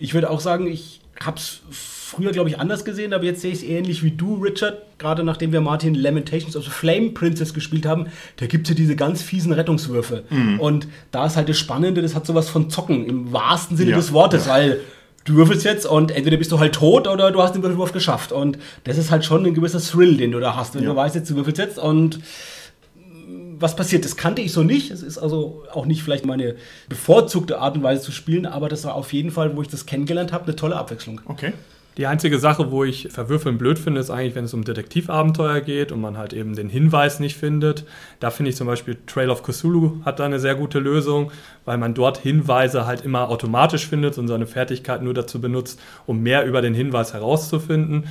Ich 0.00 0.12
würde 0.12 0.28
auch 0.28 0.40
sagen, 0.40 0.66
ich 0.66 1.01
habe 1.26 1.38
es 1.38 1.60
früher, 1.70 2.30
glaube 2.32 2.50
ich, 2.50 2.58
anders 2.60 2.84
gesehen, 2.84 3.12
aber 3.14 3.24
jetzt 3.24 3.40
sehe 3.40 3.52
ich 3.52 3.58
es 3.58 3.64
ähnlich 3.64 4.02
wie 4.04 4.10
du, 4.10 4.34
Richard. 4.36 4.82
Gerade 4.98 5.24
nachdem 5.24 5.50
wir 5.52 5.60
Martin 5.62 5.94
Lamentations 5.94 6.56
of 6.56 6.64
the 6.64 6.70
Flame 6.70 7.10
Princess 7.10 7.54
gespielt 7.54 7.86
haben, 7.86 8.06
da 8.36 8.46
gibt 8.46 8.66
es 8.66 8.70
ja 8.70 8.74
diese 8.76 8.96
ganz 8.96 9.22
fiesen 9.22 9.52
Rettungswürfe. 9.52 10.24
Und 10.58 10.86
da 11.10 11.26
ist 11.26 11.36
halt 11.36 11.48
das 11.48 11.58
Spannende, 11.58 12.02
das 12.02 12.14
hat 12.14 12.26
sowas 12.26 12.48
von 12.50 12.68
Zocken 12.70 13.06
im 13.06 13.32
wahrsten 13.32 13.76
Sinne 13.76 13.92
Ja. 13.92 13.96
des 13.96 14.12
Wortes, 14.12 14.46
weil 14.48 14.80
du 15.24 15.34
würfelst 15.36 15.64
jetzt 15.64 15.86
und 15.86 16.10
entweder 16.10 16.36
bist 16.36 16.52
du 16.52 16.58
halt 16.58 16.74
tot 16.74 17.08
oder 17.08 17.30
du 17.30 17.40
hast 17.42 17.54
den 17.54 17.62
Würfelwurf 17.62 17.92
geschafft. 17.92 18.30
Und 18.32 18.58
das 18.84 18.98
ist 18.98 19.10
halt 19.10 19.24
schon 19.24 19.46
ein 19.46 19.54
gewisser 19.54 19.80
Thrill, 19.80 20.16
den 20.18 20.32
du 20.32 20.40
da 20.40 20.54
hast, 20.56 20.74
wenn 20.74 20.82
Ja. 20.84 20.90
du 20.90 20.96
weißt, 20.96 21.14
jetzt 21.14 21.30
du 21.30 21.36
würfelst 21.36 21.58
jetzt 21.58 21.78
und 21.78 22.20
was 23.58 23.76
passiert. 23.76 24.04
Das 24.04 24.16
kannte 24.16 24.42
ich 24.42 24.52
so 24.52 24.62
nicht. 24.62 24.90
Es 24.90 25.02
ist 25.02 25.18
also 25.18 25.64
auch 25.72 25.86
nicht 25.86 26.02
vielleicht 26.02 26.26
meine 26.26 26.56
bevorzugte 26.88 27.58
Art 27.58 27.76
und 27.76 27.82
Weise 27.82 28.02
zu 28.02 28.12
spielen, 28.12 28.46
aber 28.46 28.68
das 28.68 28.84
war 28.84 28.94
auf 28.94 29.12
jeden 29.12 29.30
Fall, 29.30 29.56
wo 29.56 29.62
ich 29.62 29.68
das 29.68 29.86
kennengelernt 29.86 30.32
habe, 30.32 30.44
eine 30.44 30.56
tolle 30.56 30.76
Abwechslung. 30.76 31.20
Okay. 31.26 31.52
Die 31.98 32.06
einzige 32.06 32.38
Sache, 32.38 32.70
wo 32.70 32.84
ich 32.84 33.08
Verwürfeln 33.10 33.58
blöd 33.58 33.78
finde, 33.78 34.00
ist 34.00 34.08
eigentlich, 34.08 34.34
wenn 34.34 34.46
es 34.46 34.54
um 34.54 34.64
Detektivabenteuer 34.64 35.60
geht 35.60 35.92
und 35.92 36.00
man 36.00 36.16
halt 36.16 36.32
eben 36.32 36.56
den 36.56 36.70
Hinweis 36.70 37.20
nicht 37.20 37.36
findet. 37.36 37.84
Da 38.18 38.30
finde 38.30 38.48
ich 38.48 38.56
zum 38.56 38.66
Beispiel 38.66 38.96
Trail 39.06 39.28
of 39.28 39.42
Cthulhu 39.42 40.00
hat 40.02 40.18
da 40.18 40.24
eine 40.24 40.40
sehr 40.40 40.54
gute 40.54 40.78
Lösung, 40.78 41.30
weil 41.66 41.76
man 41.76 41.92
dort 41.92 42.16
Hinweise 42.16 42.86
halt 42.86 43.02
immer 43.02 43.28
automatisch 43.28 43.86
findet 43.86 44.16
und 44.16 44.26
seine 44.26 44.46
Fertigkeit 44.46 45.02
nur 45.02 45.12
dazu 45.12 45.38
benutzt, 45.38 45.78
um 46.06 46.22
mehr 46.22 46.46
über 46.46 46.62
den 46.62 46.72
Hinweis 46.72 47.12
herauszufinden. 47.12 48.04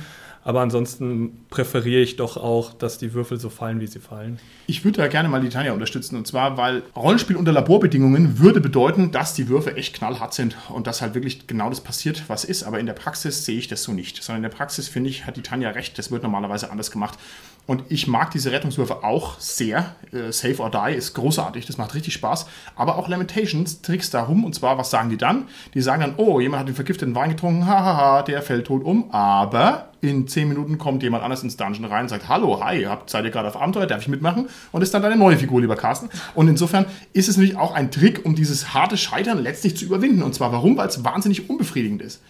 Aber 0.44 0.60
ansonsten 0.60 1.46
präferiere 1.50 2.02
ich 2.02 2.16
doch 2.16 2.36
auch, 2.36 2.72
dass 2.72 2.98
die 2.98 3.14
Würfel 3.14 3.38
so 3.38 3.48
fallen, 3.48 3.80
wie 3.80 3.86
sie 3.86 4.00
fallen. 4.00 4.40
Ich 4.66 4.84
würde 4.84 4.98
da 5.00 5.06
gerne 5.06 5.28
mal 5.28 5.40
die 5.40 5.48
Tanja 5.48 5.72
unterstützen. 5.72 6.16
Und 6.16 6.26
zwar, 6.26 6.56
weil 6.56 6.82
Rollenspiel 6.96 7.36
unter 7.36 7.52
Laborbedingungen 7.52 8.40
würde 8.40 8.60
bedeuten, 8.60 9.12
dass 9.12 9.34
die 9.34 9.48
Würfe 9.48 9.76
echt 9.76 9.94
knallhart 9.94 10.34
sind 10.34 10.56
und 10.68 10.86
dass 10.86 11.00
halt 11.00 11.14
wirklich 11.14 11.46
genau 11.46 11.68
das 11.68 11.80
passiert, 11.80 12.24
was 12.26 12.44
ist. 12.44 12.64
Aber 12.64 12.80
in 12.80 12.86
der 12.86 12.92
Praxis 12.92 13.44
sehe 13.44 13.58
ich 13.58 13.68
das 13.68 13.84
so 13.84 13.92
nicht. 13.92 14.22
Sondern 14.22 14.44
in 14.44 14.50
der 14.50 14.56
Praxis, 14.56 14.88
finde 14.88 15.10
ich, 15.10 15.26
hat 15.26 15.36
die 15.36 15.42
Tanja 15.42 15.70
recht. 15.70 15.96
Das 15.96 16.10
wird 16.10 16.24
normalerweise 16.24 16.70
anders 16.70 16.90
gemacht. 16.90 17.18
Und 17.66 17.84
ich 17.90 18.08
mag 18.08 18.32
diese 18.32 18.50
Rettungswürfe 18.50 19.04
auch 19.04 19.38
sehr. 19.38 19.94
Äh, 20.12 20.32
Save 20.32 20.58
or 20.58 20.70
Die 20.70 20.94
ist 20.96 21.14
großartig, 21.14 21.64
das 21.66 21.78
macht 21.78 21.94
richtig 21.94 22.12
Spaß. 22.14 22.46
Aber 22.74 22.96
auch 22.96 23.08
Lamentations 23.08 23.82
trickst 23.82 24.12
da 24.14 24.22
rum. 24.22 24.44
Und 24.44 24.54
zwar, 24.54 24.78
was 24.78 24.90
sagen 24.90 25.10
die 25.10 25.16
dann? 25.16 25.44
Die 25.74 25.80
sagen 25.80 26.00
dann, 26.00 26.14
oh, 26.16 26.40
jemand 26.40 26.60
hat 26.60 26.68
den 26.68 26.74
vergifteten 26.74 27.14
Wein 27.14 27.30
getrunken, 27.30 27.66
hahaha, 27.66 28.22
der 28.22 28.42
fällt 28.42 28.66
tot 28.66 28.82
um. 28.84 29.12
Aber 29.12 29.90
in 30.00 30.26
10 30.26 30.48
Minuten 30.48 30.76
kommt 30.76 31.04
jemand 31.04 31.22
anders 31.22 31.44
ins 31.44 31.56
Dungeon 31.56 31.84
rein 31.84 32.02
und 32.02 32.08
sagt, 32.08 32.28
hallo, 32.28 32.62
hi, 32.62 32.86
seid 33.06 33.24
ihr 33.24 33.30
gerade 33.30 33.46
auf 33.48 33.56
Abenteuer, 33.56 33.86
darf 33.86 34.02
ich 34.02 34.08
mitmachen? 34.08 34.48
Und 34.72 34.82
ist 34.82 34.92
dann 34.92 35.02
deine 35.02 35.16
neue 35.16 35.36
Figur, 35.36 35.60
lieber 35.60 35.76
Carsten. 35.76 36.10
Und 36.34 36.48
insofern 36.48 36.86
ist 37.12 37.28
es 37.28 37.36
natürlich 37.36 37.56
auch 37.56 37.72
ein 37.72 37.92
Trick, 37.92 38.24
um 38.24 38.34
dieses 38.34 38.74
harte 38.74 38.96
Scheitern 38.96 39.40
letztlich 39.40 39.76
zu 39.76 39.84
überwinden. 39.84 40.24
Und 40.24 40.34
zwar 40.34 40.50
warum? 40.50 40.76
Weil 40.76 40.88
es 40.88 41.04
wahnsinnig 41.04 41.48
unbefriedigend 41.48 42.02
ist. 42.02 42.20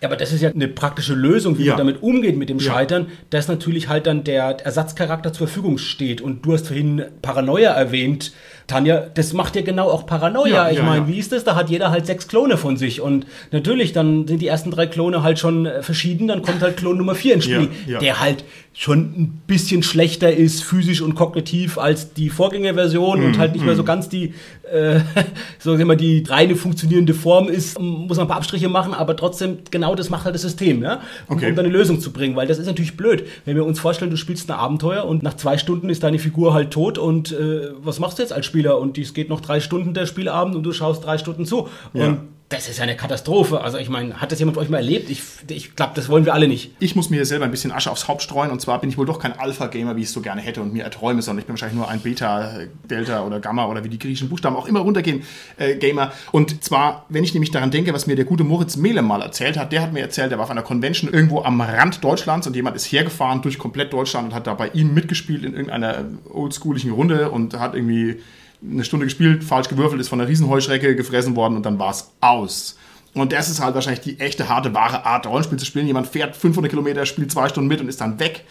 Ja, 0.00 0.08
aber 0.08 0.16
das 0.16 0.32
ist 0.32 0.42
ja 0.42 0.50
eine 0.50 0.68
praktische 0.68 1.14
Lösung, 1.14 1.56
wie 1.58 1.64
Ja. 1.64 1.72
man 1.76 1.86
damit 1.86 2.02
umgeht 2.02 2.36
mit 2.36 2.48
dem 2.50 2.58
Ja. 2.58 2.72
Scheitern, 2.72 3.06
dass 3.30 3.48
natürlich 3.48 3.88
halt 3.88 4.06
dann 4.06 4.24
der 4.24 4.44
Ersatzcharakter 4.64 5.32
zur 5.32 5.46
Verfügung 5.46 5.78
steht. 5.78 6.20
Und 6.20 6.44
du 6.44 6.52
hast 6.52 6.66
vorhin 6.66 7.04
Paranoia 7.22 7.70
erwähnt, 7.72 8.32
Tanja, 8.66 9.02
das 9.14 9.32
macht 9.34 9.56
ja 9.56 9.62
genau 9.62 9.88
auch 9.90 10.06
Paranoia. 10.06 10.48
Ja, 10.66 10.70
ich 10.70 10.78
ja, 10.78 10.84
meine, 10.84 11.02
ja. 11.02 11.08
wie 11.08 11.18
ist 11.18 11.32
das? 11.32 11.44
Da 11.44 11.54
hat 11.54 11.68
jeder 11.68 11.90
halt 11.90 12.06
sechs 12.06 12.28
Klone 12.28 12.56
von 12.56 12.76
sich. 12.76 13.00
Und 13.00 13.26
natürlich, 13.50 13.92
dann 13.92 14.26
sind 14.26 14.40
die 14.40 14.46
ersten 14.46 14.70
drei 14.70 14.86
Klone 14.86 15.22
halt 15.22 15.38
schon 15.38 15.66
äh, 15.66 15.82
verschieden. 15.82 16.28
Dann 16.28 16.42
kommt 16.42 16.62
halt 16.62 16.76
Klon 16.78 16.96
Nummer 16.96 17.14
vier 17.14 17.34
ins 17.34 17.44
Spiel, 17.44 17.68
der 18.00 18.20
halt 18.20 18.44
schon 18.76 18.98
ein 18.98 19.42
bisschen 19.46 19.82
schlechter 19.84 20.32
ist, 20.34 20.64
physisch 20.64 21.00
und 21.00 21.14
kognitiv, 21.14 21.78
als 21.78 22.12
die 22.14 22.28
Vorgängerversion 22.28 23.20
Mhm, 23.20 23.26
und 23.26 23.38
halt 23.38 23.52
nicht 23.52 23.64
mehr 23.64 23.76
so 23.76 23.84
ganz 23.84 24.08
die, 24.08 24.34
äh, 24.72 24.98
so 25.60 25.76
mal, 25.76 25.96
die 25.96 26.24
reine 26.26 26.56
funktionierende 26.56 27.14
Form 27.14 27.48
ist. 27.48 27.78
Muss 27.78 28.16
man 28.16 28.24
ein 28.26 28.28
paar 28.28 28.38
Abstriche 28.38 28.68
machen, 28.68 28.92
aber 28.94 29.14
trotzdem, 29.16 29.58
genau 29.70 29.94
das 29.94 30.10
macht 30.10 30.24
halt 30.24 30.34
das 30.34 30.42
System, 30.42 30.82
ja? 30.82 31.00
Um, 31.28 31.36
Okay. 31.36 31.50
um 31.50 31.56
dann 31.56 31.66
eine 31.66 31.74
Lösung 31.74 32.00
zu 32.00 32.12
bringen. 32.12 32.34
Weil 32.34 32.46
das 32.48 32.58
ist 32.58 32.66
natürlich 32.66 32.96
blöd, 32.96 33.24
wenn 33.44 33.54
wir 33.56 33.64
uns 33.64 33.78
vorstellen, 33.78 34.10
du 34.10 34.16
spielst 34.16 34.50
ein 34.50 34.56
Abenteuer 34.56 35.04
und 35.04 35.22
nach 35.22 35.34
zwei 35.34 35.58
Stunden 35.58 35.88
ist 35.90 36.02
deine 36.02 36.18
Figur 36.18 36.54
halt 36.54 36.70
tot 36.70 36.96
und 36.98 37.30
äh, 37.32 37.68
was 37.78 38.00
machst 38.00 38.18
du 38.18 38.22
jetzt 38.22 38.32
als 38.32 38.46
Spieler? 38.46 38.53
Und 38.54 38.98
es 38.98 39.14
geht 39.14 39.28
noch 39.28 39.40
drei 39.40 39.60
Stunden 39.60 39.94
der 39.94 40.06
Spielabend 40.06 40.54
und 40.54 40.62
du 40.62 40.72
schaust 40.72 41.04
drei 41.04 41.18
Stunden 41.18 41.46
zu. 41.46 41.68
Ja. 41.92 42.06
Und 42.06 42.34
das 42.50 42.68
ist 42.68 42.76
ja 42.76 42.84
eine 42.84 42.96
Katastrophe. 42.96 43.62
Also 43.62 43.78
ich 43.78 43.88
meine, 43.88 44.20
hat 44.20 44.30
das 44.30 44.38
jemand 44.38 44.54
von 44.54 44.64
euch 44.64 44.70
mal 44.70 44.76
erlebt? 44.76 45.10
Ich, 45.10 45.22
ich 45.48 45.74
glaube, 45.74 45.92
das 45.94 46.08
wollen 46.08 46.26
wir 46.26 46.34
alle 46.34 46.46
nicht. 46.46 46.72
Ich 46.78 46.94
muss 46.94 47.08
mir 47.08 47.16
hier 47.16 47.26
selber 47.26 47.46
ein 47.46 47.50
bisschen 47.50 47.72
Asche 47.72 47.90
aufs 47.90 48.06
Haupt 48.06 48.22
streuen 48.22 48.50
und 48.50 48.60
zwar 48.60 48.80
bin 48.80 48.90
ich 48.90 48.98
wohl 48.98 49.06
doch 49.06 49.18
kein 49.18 49.32
Alpha-Gamer, 49.32 49.96
wie 49.96 50.02
ich 50.02 50.08
es 50.08 50.12
so 50.12 50.20
gerne 50.20 50.42
hätte 50.42 50.60
und 50.60 50.72
mir 50.72 50.84
erträume, 50.84 51.22
sondern 51.22 51.40
ich 51.40 51.46
bin 51.46 51.54
wahrscheinlich 51.54 51.76
nur 51.76 51.88
ein 51.88 52.00
Beta, 52.00 52.60
Delta 52.88 53.24
oder 53.24 53.40
Gamma 53.40 53.66
oder 53.66 53.82
wie 53.82 53.88
die 53.88 53.98
griechischen 53.98 54.28
Buchstaben 54.28 54.56
auch 54.56 54.66
immer 54.66 54.80
runtergehen, 54.80 55.22
äh, 55.56 55.76
Gamer. 55.76 56.12
Und 56.32 56.62
zwar, 56.62 57.06
wenn 57.08 57.24
ich 57.24 57.32
nämlich 57.32 57.50
daran 57.50 57.70
denke, 57.70 57.94
was 57.94 58.06
mir 58.06 58.14
der 58.14 58.26
gute 58.26 58.44
Moritz 58.44 58.76
Mehle 58.76 59.00
mal 59.00 59.22
erzählt 59.22 59.58
hat, 59.58 59.72
der 59.72 59.80
hat 59.80 59.92
mir 59.92 60.00
erzählt, 60.00 60.30
der 60.30 60.38
war 60.38 60.44
auf 60.44 60.50
einer 60.50 60.62
Convention 60.62 61.12
irgendwo 61.12 61.42
am 61.42 61.60
Rand 61.60 62.04
Deutschlands 62.04 62.46
und 62.46 62.54
jemand 62.54 62.76
ist 62.76 62.84
hergefahren 62.84 63.40
durch 63.40 63.58
komplett 63.58 63.92
Deutschland 63.92 64.28
und 64.28 64.34
hat 64.34 64.46
da 64.46 64.54
bei 64.54 64.68
ihm 64.68 64.92
mitgespielt 64.92 65.44
in 65.44 65.54
irgendeiner 65.54 66.04
oldschooligen 66.30 66.92
Runde 66.92 67.30
und 67.30 67.58
hat 67.58 67.74
irgendwie 67.74 68.20
eine 68.70 68.84
Stunde 68.84 69.06
gespielt, 69.06 69.44
falsch 69.44 69.68
gewürfelt, 69.68 70.00
ist 70.00 70.08
von 70.08 70.20
einer 70.20 70.28
Riesenheuschrecke 70.28 70.96
gefressen 70.96 71.36
worden 71.36 71.56
und 71.56 71.66
dann 71.66 71.78
war 71.78 71.90
es 71.90 72.10
aus. 72.20 72.76
Und 73.12 73.32
das 73.32 73.48
ist 73.48 73.60
halt 73.60 73.74
wahrscheinlich 73.74 74.02
die 74.02 74.18
echte, 74.18 74.48
harte, 74.48 74.74
wahre 74.74 75.04
Art, 75.04 75.26
Rollenspiel 75.26 75.58
zu 75.58 75.64
spielen. 75.64 75.86
Jemand 75.86 76.08
fährt 76.08 76.36
500 76.36 76.70
Kilometer, 76.70 77.06
spielt 77.06 77.30
zwei 77.30 77.48
Stunden 77.48 77.68
mit 77.68 77.80
und 77.80 77.88
ist 77.88 78.00
dann 78.00 78.18
weg. 78.18 78.44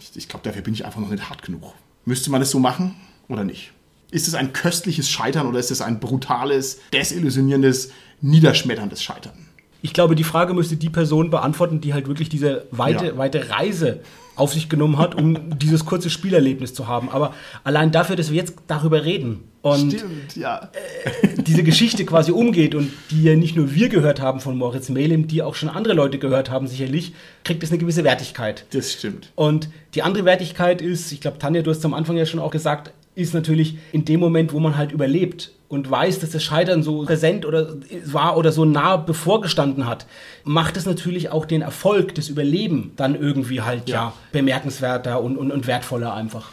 Ich, 0.00 0.16
ich 0.16 0.28
glaube, 0.28 0.44
dafür 0.44 0.62
bin 0.62 0.74
ich 0.74 0.84
einfach 0.84 1.00
noch 1.00 1.10
nicht 1.10 1.28
hart 1.28 1.42
genug. 1.42 1.74
Müsste 2.04 2.30
man 2.30 2.42
es 2.42 2.50
so 2.50 2.60
machen 2.60 2.94
oder 3.28 3.42
nicht? 3.42 3.72
Ist 4.12 4.28
es 4.28 4.34
ein 4.34 4.52
köstliches 4.52 5.10
Scheitern 5.10 5.48
oder 5.48 5.58
ist 5.58 5.72
es 5.72 5.80
ein 5.80 5.98
brutales, 5.98 6.78
desillusionierendes, 6.92 7.90
niederschmetterndes 8.20 9.02
Scheitern? 9.02 9.45
Ich 9.86 9.92
glaube, 9.92 10.16
die 10.16 10.24
Frage 10.24 10.52
müsste 10.52 10.74
die 10.76 10.90
Person 10.90 11.30
beantworten, 11.30 11.80
die 11.80 11.94
halt 11.94 12.08
wirklich 12.08 12.28
diese 12.28 12.66
weite, 12.72 13.06
Ja. 13.06 13.16
weite 13.18 13.50
Reise 13.50 14.00
auf 14.34 14.52
sich 14.52 14.68
genommen 14.68 14.98
hat, 14.98 15.14
um 15.14 15.56
dieses 15.60 15.84
kurze 15.86 16.10
Spielerlebnis 16.10 16.74
zu 16.74 16.88
haben. 16.88 17.08
Aber 17.08 17.32
allein 17.62 17.92
dafür, 17.92 18.16
dass 18.16 18.30
wir 18.30 18.36
jetzt 18.36 18.54
darüber 18.66 19.04
reden 19.04 19.44
und 19.62 19.92
Stimmt, 19.92 20.34
ja. 20.34 20.70
diese 21.36 21.62
Geschichte 21.62 22.04
quasi 22.04 22.32
umgeht 22.32 22.74
und 22.74 22.90
die 23.12 23.22
ja 23.22 23.36
nicht 23.36 23.54
nur 23.54 23.72
wir 23.76 23.88
gehört 23.88 24.20
haben 24.20 24.40
von 24.40 24.58
Moritz 24.58 24.88
Melem, 24.88 25.28
die 25.28 25.40
auch 25.42 25.54
schon 25.54 25.68
andere 25.68 25.94
Leute 25.94 26.18
gehört 26.18 26.50
haben, 26.50 26.66
sicherlich, 26.66 27.14
kriegt 27.44 27.62
es 27.62 27.70
eine 27.70 27.78
gewisse 27.78 28.02
Wertigkeit. 28.02 28.64
Das 28.72 28.92
stimmt. 28.92 29.30
Und 29.36 29.68
die 29.94 30.02
andere 30.02 30.24
Wertigkeit 30.24 30.82
ist, 30.82 31.12
ich 31.12 31.20
glaube, 31.20 31.38
Tanja, 31.38 31.62
du 31.62 31.70
hast 31.70 31.78
es 31.78 31.84
am 31.84 31.94
Anfang 31.94 32.16
ja 32.16 32.26
schon 32.26 32.40
auch 32.40 32.50
gesagt, 32.50 32.90
ist 33.16 33.34
natürlich 33.34 33.76
in 33.92 34.04
dem 34.04 34.20
Moment, 34.20 34.52
wo 34.52 34.60
man 34.60 34.76
halt 34.76 34.92
überlebt 34.92 35.50
und 35.68 35.90
weiß, 35.90 36.20
dass 36.20 36.30
das 36.30 36.44
Scheitern 36.44 36.84
so 36.84 37.02
präsent 37.04 37.44
oder 37.44 37.74
war 38.04 38.36
oder 38.36 38.52
so 38.52 38.64
nah 38.64 38.96
bevorgestanden 38.96 39.86
hat, 39.86 40.06
macht 40.44 40.76
es 40.76 40.86
natürlich 40.86 41.30
auch 41.30 41.44
den 41.44 41.62
Erfolg, 41.62 42.14
das 42.14 42.28
Überleben 42.28 42.92
dann 42.94 43.20
irgendwie 43.20 43.62
halt 43.62 43.88
ja, 43.88 43.94
Ja. 43.96 44.12
bemerkenswerter 44.30 45.20
und, 45.20 45.36
und, 45.36 45.50
und 45.50 45.66
wertvoller 45.66 46.14
einfach. 46.14 46.50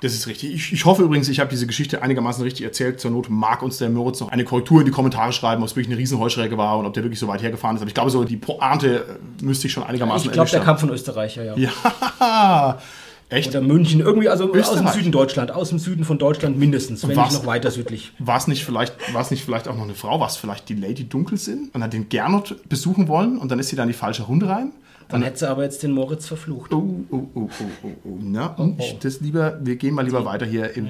Das 0.00 0.12
ist 0.12 0.26
richtig. 0.26 0.54
Ich, 0.54 0.72
ich 0.74 0.84
hoffe 0.84 1.02
übrigens, 1.02 1.28
ich 1.28 1.40
habe 1.40 1.48
diese 1.50 1.66
Geschichte 1.66 2.02
einigermaßen 2.02 2.42
richtig 2.44 2.64
erzählt. 2.66 3.00
Zur 3.00 3.10
Not 3.10 3.30
mag 3.30 3.62
uns 3.62 3.78
der 3.78 3.88
Moritz 3.88 4.20
noch 4.20 4.28
eine 4.30 4.44
Korrektur 4.44 4.80
in 4.80 4.84
die 4.86 4.92
Kommentare 4.92 5.32
schreiben, 5.32 5.62
ob 5.62 5.68
es 5.68 5.74
wirklich 5.74 5.88
eine 5.90 5.98
Riesenheuschrecke 5.98 6.56
war 6.58 6.78
und 6.78 6.84
ob 6.86 6.92
der 6.92 7.02
wirklich 7.02 7.18
so 7.18 7.28
weit 7.28 7.42
hergefahren 7.42 7.76
ist. 7.76 7.82
Aber 7.82 7.88
ich 7.88 7.94
glaube, 7.94 8.10
so 8.10 8.22
die 8.24 8.36
Pointe 8.36 9.18
äh, 9.40 9.44
müsste 9.44 9.66
ich 9.66 9.72
schon 9.72 9.82
einigermaßen 9.84 10.26
Ich 10.28 10.32
glaube, 10.32 10.50
der 10.50 10.60
erwischt 10.60 10.66
kam 10.68 10.78
von 10.78 10.90
Österreicher, 10.90 11.44
ja. 11.44 11.56
Ja, 11.56 12.78
echt? 13.28 13.50
Oder 13.50 13.60
München, 13.60 14.00
irgendwie, 14.00 14.28
also 14.28 14.44
aus 14.44 14.50
dem 14.52 14.60
Österreich. 14.60 14.94
Süden 14.94 15.12
Deutschland, 15.12 15.50
aus 15.50 15.68
dem 15.70 15.78
Süden 15.78 16.04
von 16.04 16.18
Deutschland 16.18 16.58
mindestens, 16.58 17.06
wenn 17.06 17.16
was? 17.16 17.30
nicht 17.32 17.40
noch 17.42 17.46
weiter 17.46 17.70
südlich. 17.70 18.12
War 18.18 18.36
es 18.38 18.46
nicht 18.46 18.64
vielleicht, 18.64 18.94
nicht 19.30 19.44
vielleicht 19.44 19.68
auch 19.68 19.76
noch 19.76 19.84
eine 19.84 19.94
Frau? 19.94 20.20
War 20.20 20.28
es 20.28 20.36
vielleicht 20.36 20.68
die 20.68 20.74
Lady 20.74 21.04
Dunkelsinn 21.04 21.70
und 21.72 21.82
hat 21.82 21.92
den 21.92 22.08
Gernot 22.08 22.56
besuchen 22.68 23.08
wollen 23.08 23.38
und 23.38 23.50
dann 23.50 23.58
ist 23.58 23.68
sie 23.68 23.76
da 23.76 23.82
in 23.82 23.88
die 23.88 23.94
falsche 23.94 24.24
Runde 24.24 24.48
rein? 24.48 24.72
Dann 25.08 25.22
hätte 25.22 25.38
sie 25.38 25.48
aber 25.48 25.62
jetzt 25.62 25.84
den 25.84 25.92
Moritz 25.92 26.26
verflucht. 26.26 26.72
Oh, 26.72 27.04
oh, 27.12 27.28
oh, 27.34 27.48
oh, 27.48 27.48
oh, 27.84 27.88
oh. 28.04 28.18
Na, 28.20 28.46
und 28.56 28.80
ich- 28.80 28.98
das 28.98 29.20
lieber, 29.20 29.56
wir 29.62 29.76
gehen 29.76 29.94
mal 29.94 30.04
lieber 30.04 30.24
weiter 30.24 30.44
hier 30.44 30.76
in, 30.76 30.88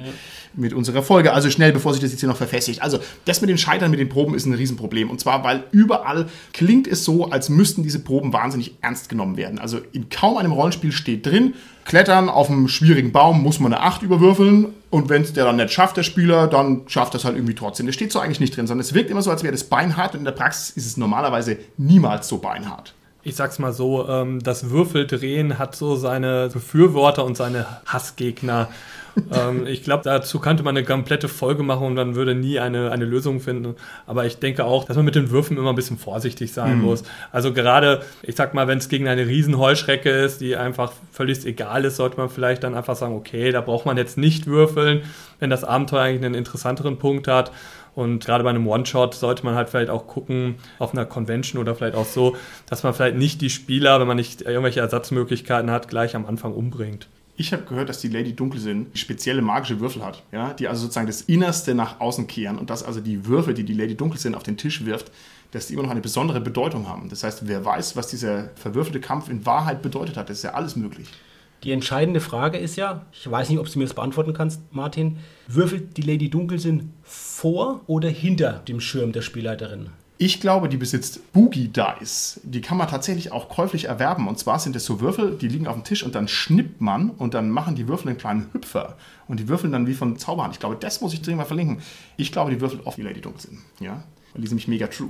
mit 0.55 0.73
unserer 0.73 1.03
Folge. 1.03 1.33
Also 1.33 1.51
schnell, 1.51 1.71
bevor 1.71 1.93
sich 1.93 2.01
das 2.01 2.09
jetzt 2.09 2.21
hier 2.21 2.29
noch 2.29 2.35
verfestigt. 2.37 2.81
Also, 2.81 2.97
das 3.25 3.41
mit 3.41 3.49
den 3.51 3.59
Scheitern 3.59 3.91
mit 3.91 3.99
den 3.99 4.09
Proben 4.09 4.33
ist 4.33 4.47
ein 4.47 4.55
Riesenproblem. 4.55 5.11
Und 5.11 5.19
zwar, 5.19 5.43
weil 5.43 5.65
überall 5.71 6.25
klingt 6.51 6.87
es 6.87 7.05
so, 7.05 7.25
als 7.29 7.49
müssten 7.49 7.83
diese 7.83 7.99
Proben 7.99 8.33
wahnsinnig 8.33 8.73
ernst 8.81 9.07
genommen 9.07 9.37
werden. 9.37 9.59
Also, 9.59 9.81
in 9.91 10.09
kaum 10.09 10.37
einem 10.37 10.51
Rollenspiel 10.51 10.91
steht 10.93 11.23
drin, 11.27 11.53
Klettern 11.87 12.27
auf 12.27 12.49
einem 12.49 12.67
schwierigen 12.67 13.13
Baum 13.13 13.41
muss 13.41 13.61
man 13.61 13.73
eine 13.73 13.81
8 13.81 14.01
überwürfeln. 14.01 14.73
Und 14.89 15.07
wenn 15.07 15.21
es 15.21 15.31
der 15.31 15.45
dann 15.45 15.55
nicht 15.55 15.71
schafft, 15.71 15.95
der 15.95 16.03
Spieler, 16.03 16.47
dann 16.47 16.81
schafft 16.87 17.13
das 17.13 17.23
halt 17.23 17.37
irgendwie 17.37 17.55
trotzdem. 17.55 17.85
Das 17.85 17.95
steht 17.95 18.11
so 18.11 18.19
eigentlich 18.19 18.41
nicht 18.41 18.57
drin, 18.57 18.67
sondern 18.67 18.85
es 18.85 18.93
wirkt 18.93 19.09
immer 19.09 19.21
so, 19.21 19.31
als 19.31 19.41
wäre 19.41 19.53
das 19.53 19.63
beinhart. 19.63 20.13
Und 20.13 20.19
in 20.19 20.25
der 20.25 20.33
Praxis 20.33 20.71
ist 20.71 20.85
es 20.85 20.97
normalerweise 20.97 21.57
niemals 21.77 22.27
so 22.27 22.39
beinhart. 22.39 22.93
Ich 23.23 23.35
sag's 23.35 23.59
mal 23.59 23.73
so, 23.73 24.07
ähm, 24.07 24.41
das 24.41 24.69
Würfeldrehen 24.69 25.59
hat 25.59 25.75
so 25.75 25.95
seine 25.95 26.49
Befürworter 26.53 27.25
und 27.25 27.35
seine 27.35 27.65
Hassgegner. 27.85 28.69
ähm, 29.33 29.65
ich 29.65 29.83
glaube, 29.83 30.03
dazu 30.03 30.39
könnte 30.39 30.63
man 30.63 30.77
eine 30.77 30.85
komplette 30.85 31.27
Folge 31.27 31.63
machen 31.63 31.87
und 31.87 31.95
dann 31.95 32.15
würde 32.15 32.35
nie 32.35 32.59
eine, 32.59 32.91
eine 32.91 33.05
Lösung 33.05 33.39
finden. 33.39 33.75
Aber 34.05 34.25
ich 34.25 34.37
denke 34.37 34.65
auch, 34.65 34.85
dass 34.85 34.95
man 34.95 35.05
mit 35.05 35.15
den 35.15 35.31
Würfen 35.31 35.57
immer 35.57 35.69
ein 35.69 35.75
bisschen 35.75 35.97
vorsichtig 35.97 36.53
sein 36.53 36.79
muss. 36.79 37.03
Also 37.31 37.53
gerade, 37.53 38.01
ich 38.21 38.35
sag 38.35 38.53
mal, 38.53 38.67
wenn 38.67 38.77
es 38.77 38.89
gegen 38.89 39.07
eine 39.07 39.27
Riesenheuschrecke 39.27 40.09
ist, 40.09 40.41
die 40.41 40.55
einfach 40.55 40.91
völlig 41.11 41.45
egal 41.45 41.85
ist, 41.85 41.97
sollte 41.97 42.17
man 42.17 42.29
vielleicht 42.29 42.63
dann 42.63 42.75
einfach 42.75 42.95
sagen, 42.95 43.15
okay, 43.15 43.51
da 43.51 43.61
braucht 43.61 43.85
man 43.85 43.97
jetzt 43.97 44.17
nicht 44.17 44.45
würfeln, 44.47 45.01
wenn 45.39 45.49
das 45.49 45.63
Abenteuer 45.63 46.01
eigentlich 46.01 46.25
einen 46.25 46.35
interessanteren 46.35 46.97
Punkt 46.97 47.27
hat. 47.27 47.51
Und 47.97 48.23
gerade 48.23 48.43
bei 48.43 48.51
einem 48.51 48.67
One-Shot 48.67 49.15
sollte 49.15 49.43
man 49.43 49.55
halt 49.55 49.69
vielleicht 49.69 49.89
auch 49.89 50.05
gucken, 50.05 50.57
auf 50.77 50.93
einer 50.93 51.03
Convention 51.03 51.59
oder 51.59 51.73
vielleicht 51.73 51.95
auch 51.95 52.05
so, 52.05 52.37
dass 52.67 52.83
man 52.83 52.93
vielleicht 52.93 53.17
nicht 53.17 53.41
die 53.41 53.49
Spieler, 53.49 53.99
wenn 53.99 54.05
man 54.05 54.17
nicht 54.17 54.43
irgendwelche 54.43 54.81
Ersatzmöglichkeiten 54.81 55.71
hat, 55.71 55.87
gleich 55.87 56.15
am 56.15 56.27
Anfang 56.27 56.53
umbringt. 56.53 57.07
Ich 57.37 57.53
habe 57.53 57.63
gehört, 57.63 57.89
dass 57.89 57.99
die 57.99 58.09
Lady 58.09 58.35
Dunkelsinn 58.35 58.85
spezielle 58.93 59.41
magische 59.41 59.79
Würfel 59.79 60.05
hat, 60.05 60.21
ja, 60.31 60.53
die 60.53 60.67
also 60.67 60.83
sozusagen 60.83 61.07
das 61.07 61.21
Innerste 61.21 61.73
nach 61.73 61.99
außen 61.99 62.27
kehren 62.27 62.59
und 62.59 62.69
dass 62.69 62.83
also 62.83 62.99
die 62.99 63.25
Würfel, 63.25 63.55
die 63.55 63.63
die 63.63 63.73
Lady 63.73 63.95
Dunkelsinn 63.95 64.35
auf 64.35 64.43
den 64.43 64.57
Tisch 64.57 64.85
wirft, 64.85 65.11
dass 65.49 65.65
die 65.65 65.73
immer 65.73 65.81
noch 65.81 65.89
eine 65.89 66.01
besondere 66.01 66.39
Bedeutung 66.39 66.87
haben. 66.87 67.09
Das 67.09 67.23
heißt, 67.23 67.47
wer 67.47 67.65
weiß, 67.65 67.95
was 67.95 68.09
dieser 68.09 68.49
verwürfelte 68.57 68.99
Kampf 68.99 69.27
in 69.27 69.43
Wahrheit 69.47 69.81
bedeutet 69.81 70.17
hat, 70.17 70.29
das 70.29 70.37
ist 70.37 70.43
ja 70.43 70.53
alles 70.53 70.75
möglich. 70.75 71.07
Die 71.63 71.71
entscheidende 71.71 72.19
Frage 72.19 72.57
ist 72.57 72.75
ja, 72.75 73.05
ich 73.11 73.29
weiß 73.29 73.49
nicht, 73.49 73.59
ob 73.59 73.69
du 73.69 73.79
mir 73.79 73.85
das 73.85 73.95
beantworten 73.95 74.33
kannst, 74.33 74.61
Martin, 74.71 75.17
würfelt 75.47 75.97
die 75.97 76.03
Lady 76.03 76.29
Dunkelsinn 76.29 76.93
vor 77.03 77.81
oder 77.87 78.09
hinter 78.09 78.61
dem 78.67 78.79
Schirm 78.79 79.11
der 79.11 79.21
Spielleiterin? 79.21 79.89
Ich 80.19 80.41
glaube, 80.41 80.67
die 80.67 80.77
besitzt 80.77 81.31
Boogie 81.31 81.67
Dice. 81.67 82.39
Die 82.43 82.61
kann 82.61 82.77
man 82.77 82.87
tatsächlich 82.87 83.31
auch 83.31 83.49
käuflich 83.49 83.85
erwerben. 83.85 84.27
Und 84.27 84.39
zwar 84.39 84.57
sind 84.57 84.75
das 84.75 84.83
so 84.83 84.99
Würfel, 84.99 85.37
die 85.37 85.47
liegen 85.47 85.67
auf 85.67 85.75
dem 85.75 85.83
Tisch 85.83 86.01
und 86.01 86.15
dann 86.15 86.27
schnippt 86.27 86.81
man 86.81 87.11
und 87.11 87.35
dann 87.35 87.51
machen 87.51 87.75
die 87.75 87.87
Würfel 87.87 88.09
einen 88.09 88.17
kleinen 88.17 88.49
Hüpfer. 88.51 88.97
Und 89.27 89.39
die 89.39 89.47
würfeln 89.47 89.71
dann 89.71 89.85
wie 89.85 89.93
von 89.93 90.17
Zauberhand. 90.17 90.55
Ich 90.55 90.59
glaube, 90.59 90.75
das 90.79 91.01
muss 91.01 91.13
ich 91.13 91.21
dringend 91.21 91.39
mal 91.39 91.45
verlinken. 91.45 91.83
Ich 92.17 92.31
glaube, 92.31 92.49
die 92.49 92.59
würfelt 92.59 92.85
oft 92.87 92.97
wie 92.97 93.03
Lady 93.03 93.21
Dunkelsinn. 93.21 93.59
Ja? 93.79 94.03
Weil 94.33 94.41
die 94.41 94.47
sind 94.47 94.57
nämlich 94.57 94.67
mega 94.67 94.87
true. 94.87 95.09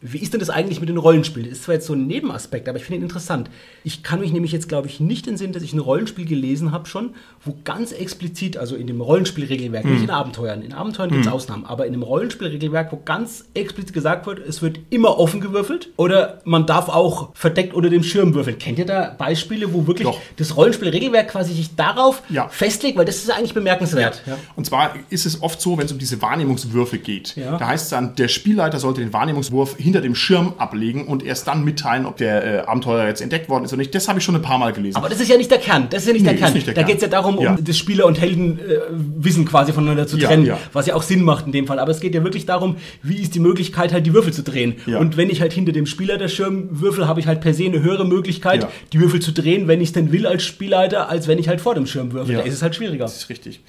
Wie 0.00 0.18
ist 0.18 0.32
denn 0.32 0.38
das 0.40 0.48
eigentlich 0.50 0.78
mit 0.80 0.88
den 0.88 0.96
Rollenspielen? 0.96 1.48
Das 1.48 1.58
ist 1.58 1.64
zwar 1.64 1.74
jetzt 1.74 1.86
so 1.86 1.92
ein 1.92 2.06
Nebenaspekt, 2.06 2.68
aber 2.68 2.78
ich 2.78 2.84
finde 2.84 2.98
ihn 3.00 3.02
interessant. 3.02 3.50
Ich 3.82 4.02
kann 4.04 4.20
mich 4.20 4.32
nämlich 4.32 4.52
jetzt, 4.52 4.68
glaube 4.68 4.86
ich, 4.86 5.00
nicht 5.00 5.26
entsinnen, 5.26 5.52
dass 5.52 5.62
ich 5.64 5.72
ein 5.72 5.80
Rollenspiel 5.80 6.24
gelesen 6.24 6.70
habe 6.70 6.86
schon, 6.86 7.14
wo 7.44 7.56
ganz 7.64 7.90
explizit, 7.90 8.56
also 8.56 8.76
in 8.76 8.86
dem 8.86 9.00
Rollenspielregelwerk, 9.00 9.84
nicht 9.84 10.04
in 10.04 10.10
Abenteuern, 10.10 10.62
in 10.62 10.72
Abenteuern 10.72 11.10
gibt 11.10 11.26
es 11.26 11.32
Ausnahmen, 11.32 11.64
aber 11.64 11.86
in 11.86 11.92
dem 11.92 12.02
Rollenspielregelwerk, 12.04 12.92
wo 12.92 13.00
ganz 13.04 13.46
explizit 13.54 13.92
gesagt 13.92 14.26
wird, 14.26 14.38
es 14.38 14.62
wird 14.62 14.78
immer 14.90 15.18
offen 15.18 15.40
gewürfelt 15.40 15.88
oder 15.96 16.40
man 16.44 16.66
darf 16.66 16.88
auch 16.88 17.34
verdeckt 17.34 17.74
unter 17.74 17.90
dem 17.90 18.02
Schirm 18.04 18.34
würfeln. 18.34 18.58
Kennt 18.58 18.78
ihr 18.78 18.84
da 18.86 19.14
Beispiele, 19.18 19.72
wo 19.72 19.86
wirklich 19.88 20.06
Doch. 20.06 20.20
das 20.36 20.56
Rollenspielregelwerk 20.56 21.28
quasi 21.28 21.54
sich 21.54 21.74
darauf 21.74 22.22
Ja. 22.28 22.48
festlegt? 22.48 22.96
Weil 22.98 23.04
das 23.04 23.16
ist 23.16 23.30
eigentlich 23.30 23.54
bemerkenswert. 23.54 24.22
Ja. 24.26 24.36
Und 24.54 24.64
zwar 24.66 24.94
ist 25.10 25.26
es 25.26 25.42
oft 25.42 25.60
so, 25.60 25.76
wenn 25.76 25.86
es 25.86 25.92
um 25.92 25.98
diese 25.98 26.22
Wahrnehmungswürfe 26.22 26.98
geht. 26.98 27.34
Ja. 27.36 27.56
Da 27.58 27.66
heißt 27.66 27.84
es 27.84 27.90
dann, 27.90 28.14
der 28.14 28.28
Spielleiter 28.28 28.78
sollte 28.78 29.00
den 29.00 29.12
Wahrnehmungswurf 29.12 29.76
hinter 29.88 30.00
dem 30.00 30.14
Schirm 30.14 30.52
ablegen 30.58 31.06
und 31.06 31.24
erst 31.24 31.48
dann 31.48 31.64
mitteilen, 31.64 32.06
ob 32.06 32.16
der 32.18 32.44
äh, 32.44 32.58
Abenteurer 32.66 33.06
jetzt 33.08 33.20
entdeckt 33.20 33.48
worden 33.48 33.64
ist 33.64 33.72
oder 33.72 33.78
nicht. 33.78 33.94
Das 33.94 34.06
habe 34.08 34.18
ich 34.18 34.24
schon 34.24 34.34
ein 34.36 34.42
paar 34.42 34.58
Mal 34.58 34.72
gelesen. 34.72 34.96
Aber 34.96 35.08
das 35.08 35.20
ist 35.20 35.28
ja 35.28 35.36
nicht 35.36 35.50
der 35.50 35.58
Kern. 35.58 35.86
Das 35.90 36.02
ist 36.02 36.06
ja 36.08 36.12
nicht 36.12 36.22
Nee, 36.22 36.30
der 36.30 36.38
Kern. 36.38 36.52
nicht 36.52 36.66
der 36.66 36.74
da 36.74 36.82
geht 36.82 36.96
es 36.96 37.02
ja 37.02 37.08
darum, 37.08 37.38
um 37.38 37.44
Ja. 37.44 37.56
das 37.60 37.76
Spieler- 37.78 38.06
und 38.06 38.20
Heldenwissen 38.20 39.44
quasi 39.44 39.72
voneinander 39.72 40.06
zu 40.06 40.16
Ja, 40.18 40.28
trennen, 40.28 40.44
ja. 40.46 40.58
was 40.72 40.86
ja 40.86 40.94
auch 40.94 41.02
Sinn 41.02 41.22
macht 41.22 41.46
in 41.46 41.52
dem 41.52 41.66
Fall. 41.66 41.78
Aber 41.78 41.90
es 41.90 42.00
geht 42.00 42.14
ja 42.14 42.22
wirklich 42.24 42.46
darum, 42.46 42.76
wie 43.02 43.16
ist 43.16 43.34
die 43.34 43.40
Möglichkeit, 43.40 43.92
halt 43.92 44.06
die 44.06 44.12
Würfel 44.12 44.32
zu 44.32 44.42
drehen. 44.42 44.76
Ja. 44.86 44.98
Und 44.98 45.16
wenn 45.16 45.30
ich 45.30 45.40
halt 45.40 45.52
hinter 45.52 45.72
dem 45.72 45.86
Spieler 45.86 46.18
der 46.18 46.28
Schirm 46.28 46.68
würfel, 46.70 47.06
habe 47.08 47.20
ich 47.20 47.26
halt 47.26 47.40
per 47.40 47.54
se 47.54 47.64
eine 47.64 47.82
höhere 47.82 48.06
Möglichkeit, 48.06 48.62
Ja. 48.62 48.68
die 48.92 49.00
Würfel 49.00 49.20
zu 49.20 49.32
drehen, 49.32 49.68
wenn 49.68 49.80
ich 49.80 49.88
es 49.88 49.92
denn 49.92 50.12
will 50.12 50.26
als 50.26 50.44
Spielleiter, 50.44 51.08
als 51.08 51.28
wenn 51.28 51.38
ich 51.38 51.48
halt 51.48 51.60
vor 51.60 51.74
dem 51.74 51.86
Schirm 51.86 52.12
würfel. 52.12 52.34
Ja. 52.34 52.40
Da 52.40 52.44
ist 52.46 52.54
es 52.54 52.62
halt 52.62 52.74
schwieriger. 52.74 53.04
Das 53.04 53.16
ist 53.16 53.28
richtig. 53.30 53.60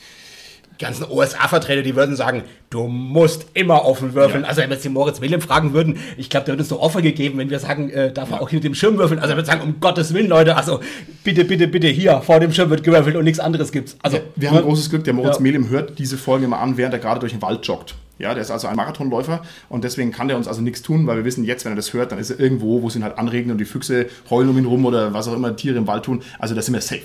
Ganzen 0.80 1.04
OSA-Vertreter, 1.04 1.82
die 1.82 1.96
würden 1.96 2.15
sagen, 2.15 2.44
du 2.70 2.88
musst 2.88 3.48
immer 3.54 3.86
offen 3.86 4.13
würfeln. 4.13 4.44
Ja. 4.44 4.50
Also 4.50 4.62
wenn 4.62 4.70
wir 4.70 4.76
jetzt 4.76 4.86
den 4.86 4.94
Moritz 4.94 5.22
Wilhelm 5.22 5.42
fragen 5.42 5.74
würden, 5.74 5.98
ich 6.18 6.30
glaube, 6.30 6.46
der 6.46 6.54
wird 6.54 6.62
uns 6.62 6.70
so 6.70 6.80
Offer 6.80 7.02
gegeben, 7.02 7.38
wenn 7.38 7.50
wir 7.50 7.60
sagen, 7.60 7.89
äh, 7.89 8.12
darf 8.13 8.32
er 8.32 8.42
auch 8.42 8.50
hier 8.50 8.58
mit 8.58 8.63
dem 8.63 8.76
Schirm 8.76 8.98
würfeln. 8.98 9.20
Also 9.20 9.34
er 9.34 9.38
würde 9.38 9.48
sagen, 9.48 9.62
um 9.62 9.80
Gottes 9.80 10.13
Willen, 10.13 10.28
Leute, 10.28 10.56
also 10.56 10.80
bitte, 11.24 11.44
bitte, 11.44 11.68
bitte 11.68 11.88
hier, 11.88 12.22
vor 12.22 12.39
dem 12.39 12.54
Schirm 12.54 12.70
wird 12.70 12.84
gewürfelt 12.84 13.15
und 13.15 13.26
nichts 13.26 13.39
anderes 13.39 13.72
gibt's. 13.72 13.98
Also 14.02 14.20
Wir 14.36 14.52
haben 14.52 14.62
großes 14.62 14.89
Glück, 14.89 15.04
der 15.04 15.13
Moritz 15.13 15.36
Ja. 15.36 15.42
Melem 15.42 15.70
hört 15.70 16.00
diese 16.00 16.18
Folge 16.18 16.46
immer 16.46 16.60
an, 16.60 16.78
während 16.78 16.94
er 16.94 17.00
gerade 17.00 17.20
durch 17.20 17.34
den 17.34 17.42
Wald 17.42 17.65
joggt. 17.68 17.96
Ja, 18.18 18.34
der 18.34 18.42
ist 18.42 18.52
also 18.52 18.68
ein 18.68 18.76
Marathonläufer 18.76 19.42
und 19.70 19.86
deswegen 19.86 20.12
kann 20.12 20.28
der 20.28 20.36
uns 20.36 20.48
also 20.48 20.62
nichts 20.62 20.82
tun, 20.82 21.08
weil 21.08 21.18
wir 21.18 21.26
wissen 21.26 21.46
jetzt, 21.46 21.63
wenn 21.63 21.72
er 21.72 21.78
das 21.78 21.94
hört, 21.94 22.12
dann 22.12 22.20
ist 22.20 22.30
er 22.30 22.39
irgendwo, 22.39 22.82
wo 22.82 22.88
es 22.89 22.96
ihn 22.96 23.04
halt 23.04 23.18
anregnet 23.18 23.54
und 23.54 23.58
die 23.60 23.65
Füchse 23.65 24.08
heulen 24.30 24.50
um 24.50 24.58
ihn 24.58 24.65
rum 24.65 24.86
oder 24.86 25.13
was 25.13 25.30
auch 25.30 25.34
immer 25.34 25.56
Tiere 25.56 25.78
im 25.78 25.88
Wald 25.88 26.04
tun. 26.04 26.22
Also 26.38 26.54
da 26.54 26.62
sind 26.62 26.74
wir 26.74 26.82
safe. 26.82 27.02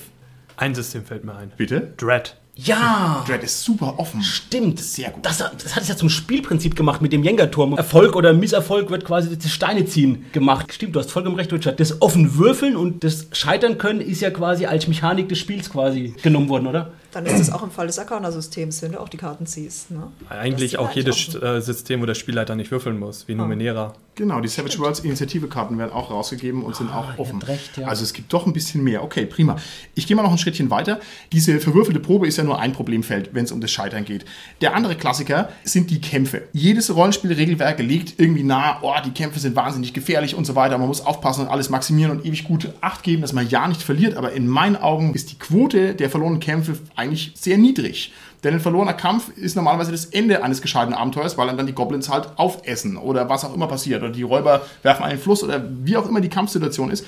Ein 0.57 0.75
System 0.75 1.05
fällt 1.05 1.25
mir 1.25 1.37
ein. 1.37 1.53
Bitte? 1.57 1.93
Dread. 1.97 2.37
Ja, 2.57 3.25
Dread 3.27 3.43
ist 3.43 3.65
super 3.65 3.95
offen. 3.99 4.23
Stimmt. 4.23 4.79
Sehr 4.79 5.11
gut. 5.11 5.27
Das, 5.27 5.39
das 5.39 5.75
hat 5.75 5.83
es 5.83 5.89
ja 5.89 5.97
zum 5.97 6.09
Spielprinzip 6.09 6.77
gemacht 6.77 7.03
mit 7.03 7.13
dem 7.13 7.25
Jenga-Turm. 7.25 7.77
Erfolg 7.77 8.15
oder 8.15 8.33
Misserfolg 8.33 8.91
wird 8.91 9.05
quasi 9.05 9.37
das 9.37 9.51
Steine 9.51 9.87
ziehen 9.87 10.27
gemacht. 10.33 10.73
Stimmt, 10.73 10.95
du 10.95 11.01
hast 11.01 11.11
vollkommen 11.11 11.37
recht, 11.37 11.53
Richard. 11.53 11.81
Das 11.81 12.01
offen 12.01 12.37
würfeln 12.37 12.77
und 12.77 13.03
das 13.03 13.27
Scheitern 13.33 13.77
können 13.77 14.01
ist 14.01 14.21
ja 14.21 14.31
quasi 14.31 14.67
als 14.67 14.87
Mechanik 14.87 15.29
des 15.29 15.39
Spiels 15.39 15.69
quasi 15.69 16.15
genommen 16.23 16.49
worden, 16.49 16.69
oder? 16.69 16.93
Dann 17.15 17.27
ist 17.27 17.39
das 17.39 17.53
auch 17.53 17.63
im 17.63 17.71
Fall 17.71 17.87
des 17.87 17.99
Arcana-Systems, 17.99 18.83
wenn 18.83 18.93
du 18.93 19.01
auch 19.01 19.09
die 19.09 19.17
Karten 19.17 19.47
ziehst. 19.47 19.93
Ne? 19.93 20.09
Eigentlich 20.29 20.79
auch 20.79 20.91
jedes 20.91 21.35
äh, 21.35 21.61
System, 21.61 22.03
wo 22.03 22.07
der 22.07 22.15
Spielleiter 22.15 22.57
nicht 22.57 22.73
würfeln 22.73 22.99
muss, 22.99 23.29
wie 23.29 23.37
Numenera. 23.37 23.95
Genau, 24.17 24.41
die 24.41 24.49
Savage 24.49 24.79
Worlds 24.79 25.01
Initiative-Karten 25.01 25.77
werden 25.77 25.93
auch 25.93 26.11
rausgegeben 26.11 26.63
und 26.63 26.77
sind 26.77 26.89
auch 26.91 27.19
offen. 27.19 27.43
recht, 27.43 27.77
ja. 27.77 27.89
Also 27.89 28.05
es 28.05 28.13
gibt 28.13 28.33
doch 28.33 28.47
ein 28.47 28.53
bisschen 28.53 28.85
mehr. 28.85 29.03
Okay, 29.03 29.27
prima. 29.27 29.57
Ich 29.97 30.07
gehe 30.07 30.17
mal 30.17 30.23
noch 30.23 30.31
ein 30.31 30.39
Schrittchen 30.39 30.71
weiter. 30.71 31.01
Diese 31.33 31.59
verwürfelte 31.59 31.99
Probe 31.99 32.29
ist 32.29 32.37
ja 32.37 32.45
nur 32.45 32.61
ein 32.61 32.73
Problemfeld, 32.73 33.31
wenn 33.33 33.45
es 33.45 33.51
um 33.51 33.61
das 33.61 33.73
Scheitern 33.73 34.05
geht. 34.05 34.25
Der 34.61 34.77
andere 34.77 34.95
Klassiker 34.95 35.49
sind 35.65 35.91
die 35.91 36.01
Kämpfe. 36.01 36.43
Jedes 36.53 36.95
Rollenspielregelwerk 36.95 37.81
legt 37.81 38.21
irgendwie 38.21 38.45
nahe, 38.45 38.77
oh, 38.83 38.95
die 39.05 39.11
Kämpfe 39.11 39.41
sind 39.41 39.57
wahnsinnig 39.57 39.93
gefährlich 39.93 40.37
und 40.37 40.45
so 40.45 40.55
weiter. 40.55 40.79
Man 40.79 40.87
muss 40.87 41.05
aufpassen 41.05 41.43
und 41.43 41.49
alles 41.49 41.69
maximieren 41.69 42.13
und 42.13 42.25
ewig 42.25 42.45
gut 42.45 42.73
Acht 42.81 43.03
geben, 43.03 43.23
dass 43.23 43.33
man 43.33 43.49
ja 43.49 43.67
nicht 43.67 43.83
verliert. 43.83 44.17
Aber 44.17 44.33
in 44.33 44.47
meinen 44.47 44.77
Augen 44.77 45.15
ist 45.15 45.33
die 45.33 45.39
Quote 45.39 45.95
der 45.95 46.09
verlorenen 46.09 46.39
Kämpfe 46.39 46.79
eigentlich 47.05 47.33
sehr 47.35 47.59
niedrig. 47.59 48.13
Denn 48.43 48.55
ein 48.55 48.61
verlorener 48.61 48.93
Kampf 48.93 49.31
ist 49.37 49.57
normalerweise 49.57 49.91
das 49.91 50.05
Ende 50.07 50.43
eines 50.43 50.61
gescheiterten 50.61 50.95
Abenteuers, 50.95 51.39
weil 51.39 51.55
dann 51.57 51.67
die 51.67 51.73
Goblins 51.73 52.11
halt 52.11 52.29
aufessen 52.37 52.97
oder 52.97 53.29
was 53.29 53.45
auch 53.45 53.55
immer 53.55 53.67
passiert. 53.67 54.03
Oder 54.03 54.13
die 54.13 54.23
Räuber 54.23 54.63
werfen 54.83 55.05
einen 55.05 55.19
Fluss 55.19 55.43
oder 55.43 55.65
wie 55.83 55.97
auch 55.97 56.07
immer 56.07 56.21
die 56.21 56.29
Kampfsituation 56.29 56.91
ist. 56.91 57.07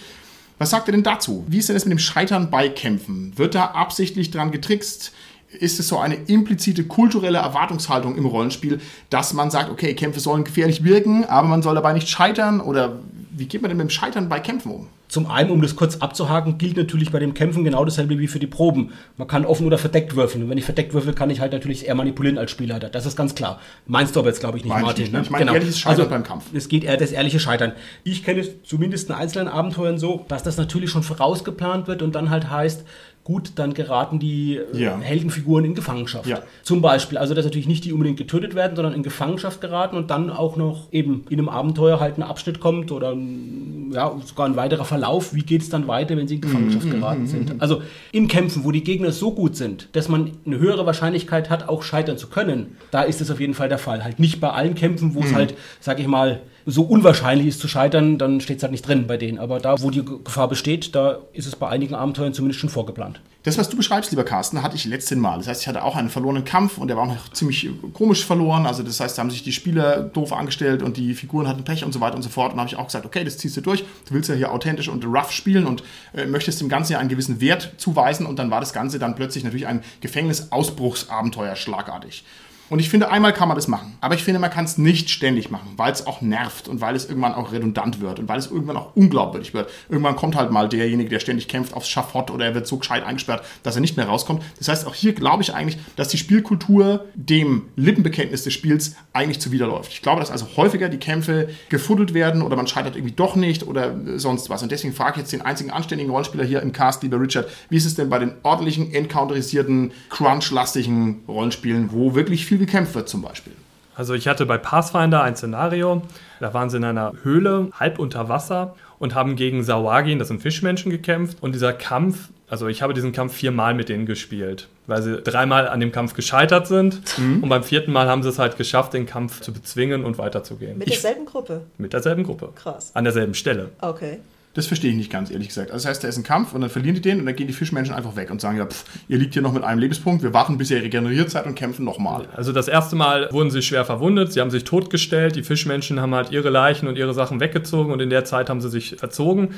Was 0.59 0.71
sagt 0.71 0.89
ihr 0.89 0.93
denn 0.93 1.03
dazu? 1.03 1.45
Wie 1.49 1.59
ist 1.59 1.69
denn 1.69 1.77
das 1.77 1.85
mit 1.85 1.93
dem 1.93 1.99
Scheitern 1.99 2.51
bei 2.51 2.71
Kämpfen? 2.71 3.33
Wird 3.37 3.55
da 3.55 3.67
absichtlich 3.67 4.31
dran 4.31 4.51
getrickst? 4.51 5.13
Ist 5.51 5.79
es 5.79 5.89
so 5.89 5.99
eine 5.99 6.15
implizite 6.15 6.85
kulturelle 6.85 7.39
Erwartungshaltung 7.39 8.17
im 8.17 8.25
Rollenspiel, 8.25 8.81
dass 9.11 9.35
man 9.35 9.51
sagt, 9.51 9.71
okay, 9.71 9.95
Kämpfe 9.95 10.21
sollen 10.21 10.45
gefährlich 10.45 10.85
wirken, 10.85 11.25
aber 11.27 11.49
man 11.49 11.63
soll 11.63 11.75
dabei 11.75 11.93
nicht 11.93 12.09
scheitern? 12.09 12.61
Oder 12.63 13.01
wie 13.37 13.47
geht 13.47 13.61
man 13.61 13.69
denn 13.69 13.77
mit 13.77 13.89
dem 13.89 13.91
Scheitern 13.91 14.31
bei 14.31 14.41
Kämpfen 14.41 14.73
um? 14.73 14.89
Zum 15.09 15.31
einen, 15.31 15.51
um 15.51 15.63
das 15.63 15.77
kurz 15.77 15.97
abzuhaken, 15.97 16.59
gilt 16.59 16.77
natürlich 16.77 17.13
bei 17.13 17.19
dem 17.19 17.35
Kämpfen 17.35 17.65
genau 17.65 17.85
dasselbe 17.85 18.19
wie 18.19 18.27
für 18.27 18.39
die 18.39 18.47
Proben. 18.47 18.93
Man 19.17 19.29
kann 19.29 19.45
offen 19.45 19.67
oder 19.67 19.79
verdeckt 19.79 20.17
würfeln. 20.17 20.45
Und 20.45 20.51
wenn 20.51 20.59
ich 20.59 20.65
verdeckt 20.65 20.95
würfel, 20.95 21.13
kann 21.15 21.31
ich 21.31 21.41
halt 21.41 21.53
natürlich 21.53 21.87
eher 21.87 21.95
manipulieren 21.95 22.39
als 22.39 22.51
Spielleiter. 22.51 22.89
Das 22.89 23.07
ist 23.07 23.17
ganz 23.17 23.35
klar. 23.35 23.61
Meinst 23.87 24.17
du 24.17 24.21
aber 24.21 24.29
jetzt, 24.29 24.41
glaube 24.41 24.59
ich, 24.59 24.65
nicht, 24.65 24.71
Meine 24.71 24.83
ich 24.83 24.87
Martin. 24.87 25.03
nicht, 25.05 25.13
ne? 25.13 25.19
ne? 25.19 25.25
Ich 25.25 25.31
meine 25.31 25.53
ehrliches 25.53 25.79
Scheitern 25.79 26.09
beim 26.09 26.25
Kampf. 26.25 26.47
Es 26.53 26.69
geht 26.69 26.85
eher 26.85 26.97
das 26.97 27.13
ehrliche 27.13 27.39
Scheitern. 27.39 27.73
Ich 28.05 28.25
kenne 28.25 28.41
es 28.41 28.63
zumindest 28.65 29.09
in 29.09 29.15
einzelnen 29.15 29.49
Abenteuern 29.49 29.99
so, 29.99 30.25
dass 30.29 30.43
das 30.43 30.57
natürlich 30.57 30.91
schon 30.91 31.03
vorausgeplant 31.03 31.87
wird 31.87 32.03
und 32.03 32.15
dann 32.15 32.31
halt 32.31 32.51
heißt, 32.51 32.85
gut, 33.27 33.53
dann 33.57 33.75
geraten 33.75 34.21
die 34.21 34.55
äh, 34.57 34.65
Ja. 34.85 34.99
Heldenfiguren 35.01 35.65
in 35.65 35.75
Gefangenschaft. 35.75 36.29
Ja. 36.29 36.43
Zum 36.63 36.81
Beispiel, 36.81 37.19
also 37.19 37.35
dass 37.35 37.45
natürlich 37.45 37.67
nicht 37.67 37.85
die 37.85 37.93
unbedingt 37.93 38.19
getötet 38.19 38.55
werden, 38.55 38.77
sondern 38.77 38.95
in 38.95 39.03
Gefangenschaft 39.03 39.61
geraten 39.61 39.97
und 39.97 40.11
dann 40.11 40.31
auch 40.31 40.57
noch 40.57 40.93
eben 40.93 41.25
in 41.29 41.41
einem 41.41 41.49
Abenteuer 41.49 41.99
halt 41.99 42.19
ein 42.19 42.23
Abschnitt 42.23 42.61
kommt 42.61 42.93
oder 42.93 43.11
ein, 43.11 43.91
ja, 43.93 44.15
sogar 44.25 44.47
ein 44.47 44.55
weiterer 44.55 44.85
Verlauf. 44.85 45.35
Wie 45.35 45.43
geht 45.43 45.63
es 45.63 45.69
dann 45.71 45.89
weiter, 45.89 46.17
wenn 46.17 46.29
sie 46.29 46.37
in 46.37 46.41
Gefangenschaft 46.41 46.89
geraten 46.89 47.27
sind? 47.27 47.61
Also 47.61 47.83
in 48.13 48.29
Kämpfen, 48.29 48.63
wo 48.63 48.71
die 48.71 48.85
Gegner 48.85 49.11
so 49.11 49.33
gut 49.33 49.57
sind, 49.57 49.89
dass 49.97 50.09
man 50.09 50.31
eine 50.47 50.61
höhere 50.61 50.87
Wahrscheinlichkeit 50.87 51.51
hat, 51.51 51.69
auch 51.69 51.83
scheitern 51.83 52.19
zu 52.19 52.29
können, 52.29 52.77
da 52.93 53.03
ist 53.03 53.21
es 53.21 53.29
auf 53.33 53.41
jeden 53.41 53.55
Fall 53.55 53.69
der 53.69 53.79
Fall. 53.79 54.05
Halt 54.05 54.21
nicht 54.21 54.41
bei 54.41 54.51
allen 54.51 54.77
Kämpfen, 54.77 55.17
wo 55.17 55.23
es 55.25 55.35
halt, 55.35 55.55
sag 55.81 55.99
ich 55.99 56.07
mal, 56.07 56.43
so 56.69 56.83
unwahrscheinlich 56.83 57.47
ist 57.47 57.61
zu 57.61 57.69
scheitern, 57.69 58.19
dann 58.19 58.41
steht 58.41 58.57
es 58.57 58.63
halt 58.65 58.73
nicht 58.73 58.87
drin 58.87 59.07
bei 59.07 59.17
denen. 59.17 59.39
Aber 59.39 59.61
da, 59.61 59.81
wo 59.81 59.91
die 59.91 60.05
Gefahr 60.05 60.49
besteht, 60.49 60.97
da 60.97 61.21
ist 61.33 61.47
es 61.47 61.55
bei 61.55 61.69
einigen 61.69 61.95
Abenteuern 61.95 62.35
zumindest 62.35 62.61
schon 62.61 62.71
vorgeplant. 62.71 63.21
Das, 63.45 63.57
was 63.57 63.69
du 63.69 63.77
beschreibst, 63.77 64.11
lieber 64.11 64.25
Carsten, 64.25 64.65
hatte 64.65 64.75
ich 64.75 64.85
letzten 64.85 65.21
Mal. 65.21 65.39
Das 65.39 65.47
heißt, 65.47 65.63
ich 65.63 65.69
hatte 65.69 65.85
auch 65.85 65.95
einen 65.95 66.09
verlorenen 66.09 66.45
Kampf 66.45 66.79
und 66.79 66.89
der 66.89 66.97
war 66.97 67.05
auch 67.05 67.15
noch 67.15 67.29
ziemlich 67.33 67.71
komisch 67.93 68.27
verloren. 68.27 68.67
Also 68.67 68.83
das 68.83 68.99
heißt, 68.99 69.17
da 69.17 69.23
haben 69.23 69.31
sich 69.31 69.45
die 69.45 69.53
Spieler 69.53 70.01
doof 70.01 70.33
angestellt 70.33 70.83
und 70.83 70.97
die 70.97 71.15
Figuren 71.15 71.47
hatten 71.47 71.63
Pech 71.63 71.85
und 71.85 71.93
so 71.93 72.01
weiter 72.01 72.17
und 72.17 72.23
so 72.23 72.29
fort. 72.29 72.51
Und 72.51 72.57
da 72.57 72.63
habe 72.63 72.69
ich 72.69 72.77
auch 72.77 72.87
gesagt, 72.87 73.07
okay, 73.07 73.23
das 73.23 73.39
ziehst 73.39 73.57
du 73.57 73.61
durch. 73.61 73.85
Du 74.09 74.15
willst 74.15 74.29
ja 74.29 74.35
hier 74.35 74.51
authentisch 74.51 74.89
und 74.89 75.05
rough 75.05 75.31
spielen 75.31 75.65
und 75.65 75.85
äh, 76.13 76.27
möchtest 76.27 76.61
dem 76.61 76.69
Ganzen 76.69 76.95
ja 76.95 76.99
einen 76.99 77.09
gewissen 77.09 77.41
Wert 77.41 77.75
zuweisen. 77.77 78.27
Und 78.27 78.41
dann 78.41 78.51
war 78.51 78.59
das 78.59 78.73
Ganze 78.73 78.99
dann 78.99 79.15
plötzlich 79.15 79.45
natürlich 79.45 79.69
ein 79.69 79.85
Gefängnisausbruchsabenteuer 80.01 81.55
schlagartig. 81.55 82.25
Und 82.69 82.81
ich 82.81 82.89
finde, 82.89 83.11
einmal 83.11 83.33
kann 83.33 83.49
man 83.49 83.57
das 83.57 83.69
machen. 83.69 83.97
Aber 84.01 84.15
ich 84.15 84.25
finde, 84.25 84.41
man 84.41 84.51
kann 84.51 84.65
es 84.65 84.77
nicht 84.77 85.11
ständig 85.11 85.51
machen, 85.51 85.69
weil 85.77 85.93
es 85.93 86.07
auch 86.07 86.21
nervt 86.21 86.69
und 86.69 86.81
weil 86.81 86.97
es 86.97 87.09
irgendwann 87.09 87.35
auch 87.35 87.53
redundant 87.53 88.01
wird 88.01 88.19
und 88.19 88.29
weil 88.29 88.39
es 88.39 88.51
irgendwann 88.51 88.77
auch 88.77 88.97
unglaubwürdig 88.97 89.55
wird. 89.55 89.71
Irgendwann 89.89 90.17
kommt 90.17 90.37
halt 90.37 90.51
mal 90.51 90.69
derjenige, 90.69 91.09
der 91.09 91.21
ständig 91.21 91.49
kämpft, 91.49 91.75
aufs 91.75 91.89
Schafott 91.89 92.31
oder 92.31 92.47
er 92.47 92.55
wird 92.55 92.67
so 92.67 92.79
gescheit 92.79 93.05
eingesperrt, 93.05 93.45
dass 93.63 93.77
er 93.77 93.81
nicht 93.81 93.97
mehr 93.97 94.07
rauskommt. 94.07 94.43
Das 94.59 94.69
heißt, 94.69 94.87
auch 94.87 94.95
hier 94.95 95.13
glaube 95.15 95.43
ich 95.43 95.55
eigentlich, 95.55 95.79
dass 95.95 96.09
die 96.09 96.19
Spielkultur 96.19 97.05
dem 97.15 97.63
Lippenbekenntnis 97.77 98.43
des 98.43 98.53
Spiels 98.53 98.97
eigentlich 99.13 99.41
zuwiderläuft. 99.41 99.93
Ich 99.93 100.03
glaube, 100.03 100.21
dass 100.21 100.31
also 100.31 100.47
häufiger 100.57 100.89
die 100.89 100.99
Kämpfe 100.99 101.49
gefuddelt 101.69 102.15
werden 102.15 102.43
oder 102.43 102.57
man 102.57 102.67
scheitert 102.67 102.97
irgendwie 102.97 103.15
doch 103.15 103.37
nicht 103.37 103.67
oder 103.67 103.95
sonst 104.17 104.51
was. 104.51 104.63
Und 104.63 104.73
deswegen 104.73 104.95
frage 104.95 105.13
ich 105.13 105.19
jetzt 105.19 105.33
den 105.33 105.43
einzigen 105.43 105.71
anständigen 105.71 106.11
Rollenspieler 106.11 106.45
hier 106.45 106.63
im 106.63 106.73
Cast, 106.73 107.03
lieber 107.03 107.21
Richard, 107.21 107.49
wie 107.69 107.77
ist 107.77 107.87
es 107.87 107.95
denn 107.95 108.09
bei 108.09 108.19
den 108.19 108.33
ordentlichen, 108.43 108.93
encounterisierten, 108.93 109.93
crunch-lastigen 110.11 111.23
Rollenspielen, 111.29 111.93
wo 111.93 112.15
wirklich 112.15 112.47
viel 112.47 112.56
gekämpft 112.59 112.95
wird 112.95 113.09
zum 113.09 113.23
Beispiel? 113.23 113.53
Also 113.95 114.13
ich 114.13 114.29
hatte 114.29 114.45
bei 114.45 114.59
Pathfinder 114.59 115.23
ein 115.23 115.37
Szenario, 115.37 116.03
da 116.39 116.53
waren 116.53 116.69
sie 116.69 116.77
in 116.77 116.85
einer 116.85 117.13
Höhle, 117.23 117.71
halb 117.73 117.99
unter 117.99 118.29
Wasser 118.29 118.75
und 118.99 119.15
haben 119.15 119.37
gegen 119.37 119.65
Sawagin, 119.65 120.19
das 120.19 120.29
sind 120.29 120.43
Fischmenschen, 120.43 120.91
gekämpft. 120.91 121.39
Und 121.41 121.55
dieser 121.55 121.73
Kampf, 121.73 122.29
also 122.49 122.69
ich 122.69 122.83
habe 122.83 122.93
diesen 122.93 123.13
Kampf 123.13 123.35
viermal 123.35 123.73
mit 123.73 123.89
denen 123.89 124.05
gespielt, 124.05 124.69
weil 124.87 125.01
sie 125.03 125.21
dreimal 125.23 125.67
an 125.69 125.81
dem 125.81 125.93
Kampf 125.93 126.13
gescheitert 126.13 126.67
sind. 126.67 127.01
Und 127.19 127.49
beim 127.49 127.63
vierten 127.63 127.91
Mal 127.91 128.07
haben 128.09 128.23
sie 128.23 128.29
es 128.29 128.39
halt 128.39 128.59
geschafft, 128.59 128.93
den 128.93 129.07
Kampf 129.07 129.41
zu 129.41 129.53
bezwingen 129.53 130.05
und 130.05 130.19
weiterzugehen. 130.19 130.77
Mit 130.77 130.91
derselben 130.91 131.25
Gruppe. 131.25 131.63
Mit 131.79 131.95
derselben 131.95 132.23
Gruppe. 132.23 132.51
Krass. 132.55 132.91
An 132.95 133.05
derselben 133.05 133.33
Stelle. 133.35 133.71
Okay. 133.81 134.19
Das 134.57 134.67
verstehe 134.67 134.91
ich 134.91 134.97
nicht 134.97 135.13
ganz, 135.13 135.31
ehrlich 135.31 135.49
gesagt. 135.49 135.71
Also 135.71 135.85
das 135.85 135.91
heißt, 135.91 136.05
da 136.05 136.09
ist 136.09 136.17
ein 136.17 136.23
Kampf 136.23 136.55
und 136.55 136.63
dann 136.63 136.71
verlieren 136.71 136.95
die 136.95 137.03
den 137.03 137.21
und 137.21 137.27
dann 137.27 137.37
gehen 137.37 137.47
die 137.47 137.53
Fischmenschen 137.53 137.95
einfach 137.95 138.17
weg 138.17 138.31
und 138.31 138.41
sagen, 138.41 138.57
ja, 138.57 138.65
pff, 138.65 138.85
ihr 139.07 139.19
liegt 139.19 139.35
hier 139.35 139.43
noch 139.43 139.53
mit 139.53 139.63
einem 139.63 139.79
Lebenspunkt, 139.79 140.23
wir 140.23 140.33
warten, 140.33 140.57
bis 140.57 140.71
ihr 140.71 140.83
regeneriert 140.83 141.29
seid 141.29 141.45
und 141.45 141.55
kämpfen 141.57 141.85
nochmal. 141.85 142.27
Also 142.35 142.53
das 142.53 142.67
erste 142.67 142.97
Mal 142.97 143.31
wurden 143.33 143.51
sie 143.51 143.61
schwer 143.61 143.85
verwundet, 143.85 144.33
sie 144.33 144.41
haben 144.41 144.51
sich 144.51 144.65
totgestellt, 144.65 145.37
die 145.37 145.43
Fischmenschen 145.43 146.01
haben 146.01 146.15
halt 146.15 146.33
ihre 146.33 146.49
Leichen 146.49 146.89
und 146.89 146.97
ihre 146.97 147.13
Sachen 147.13 147.39
weggezogen 147.39 147.93
und 147.93 148.01
in 148.01 148.09
der 148.09 148.25
Zeit 148.25 148.49
haben 148.49 148.63
sie 148.63 148.71
sich 148.71 148.97
verzogen. 148.97 149.51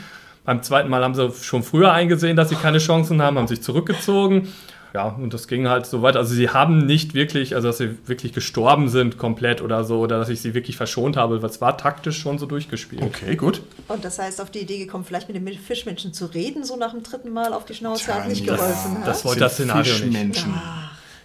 Beim 0.44 0.64
zweiten 0.64 0.90
Mal 0.90 1.04
haben 1.04 1.14
sie 1.14 1.30
schon 1.42 1.62
früher 1.62 1.92
eingesehen, 1.92 2.36
dass 2.36 2.48
sie 2.48 2.56
keine 2.56 2.78
Chancen 2.78 3.22
haben, 3.22 3.38
haben 3.38 3.46
sich 3.46 3.62
zurückgezogen. 3.62 4.48
Ja, 4.94 5.08
und 5.08 5.34
das 5.34 5.48
ging 5.48 5.68
halt 5.68 5.86
so 5.86 6.02
weiter. 6.02 6.18
Also 6.18 6.34
sie 6.34 6.48
haben 6.48 6.86
nicht 6.86 7.14
wirklich, 7.14 7.54
also 7.54 7.68
dass 7.68 7.78
sie 7.78 7.96
wirklich 8.06 8.32
gestorben 8.32 8.88
sind 8.88 9.18
komplett 9.18 9.60
oder 9.60 9.84
so, 9.84 10.00
oder 10.00 10.18
dass 10.18 10.28
ich 10.28 10.40
sie 10.40 10.54
wirklich 10.54 10.76
verschont 10.76 11.16
habe, 11.16 11.42
weil 11.42 11.50
es 11.50 11.60
war 11.60 11.76
taktisch 11.76 12.18
schon 12.18 12.38
so 12.38 12.46
durchgespielt. 12.46 13.02
Okay, 13.02 13.36
gut. 13.36 13.62
Und 13.88 14.04
das 14.04 14.18
heißt, 14.18 14.40
auf 14.40 14.50
die 14.50 14.60
Idee 14.60 14.78
gekommen, 14.78 15.04
vielleicht 15.04 15.28
mit 15.28 15.36
den 15.36 15.46
Fischmenschen 15.58 16.12
zu 16.12 16.26
reden, 16.26 16.64
so 16.64 16.76
nach 16.76 16.92
dem 16.92 17.02
dritten 17.02 17.30
Mal 17.30 17.52
auf 17.52 17.64
die 17.64 17.74
Schnauze 17.74 18.04
Tja, 18.04 18.14
hat 18.14 18.28
nicht 18.28 18.44
ja, 18.44 18.54
geholfen. 18.54 18.98
das 19.04 19.20
ha? 19.20 19.24
wollte 19.28 19.40
das 19.40 19.54
Szenario 19.54 19.92
nicht. 19.92 20.02
Fischmenschen. 20.02 20.54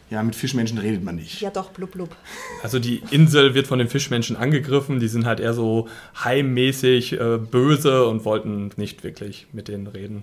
Ja, 0.09 0.21
mit 0.21 0.35
Fischmenschen 0.35 0.77
redet 0.77 1.03
man 1.03 1.15
nicht. 1.15 1.41
Ja, 1.41 1.49
doch, 1.49 1.71
blub, 1.71 1.91
blub. 1.91 2.15
Also 2.61 2.77
die 2.77 3.01
Insel 3.09 3.55
wird 3.55 3.65
von 3.65 3.79
den 3.79 3.87
Fischmenschen 3.87 4.35
angegriffen, 4.35 4.99
die 4.99 5.07
sind 5.07 5.25
halt 5.25 5.39
eher 5.39 5.55
so 5.55 5.87
heimmäßig 6.23 7.13
äh, 7.13 7.37
böse 7.39 8.05
und 8.05 8.23
wollten 8.23 8.69
nicht 8.75 9.03
wirklich 9.03 9.47
mit 9.53 9.67
denen 9.67 9.87
reden. 9.87 10.21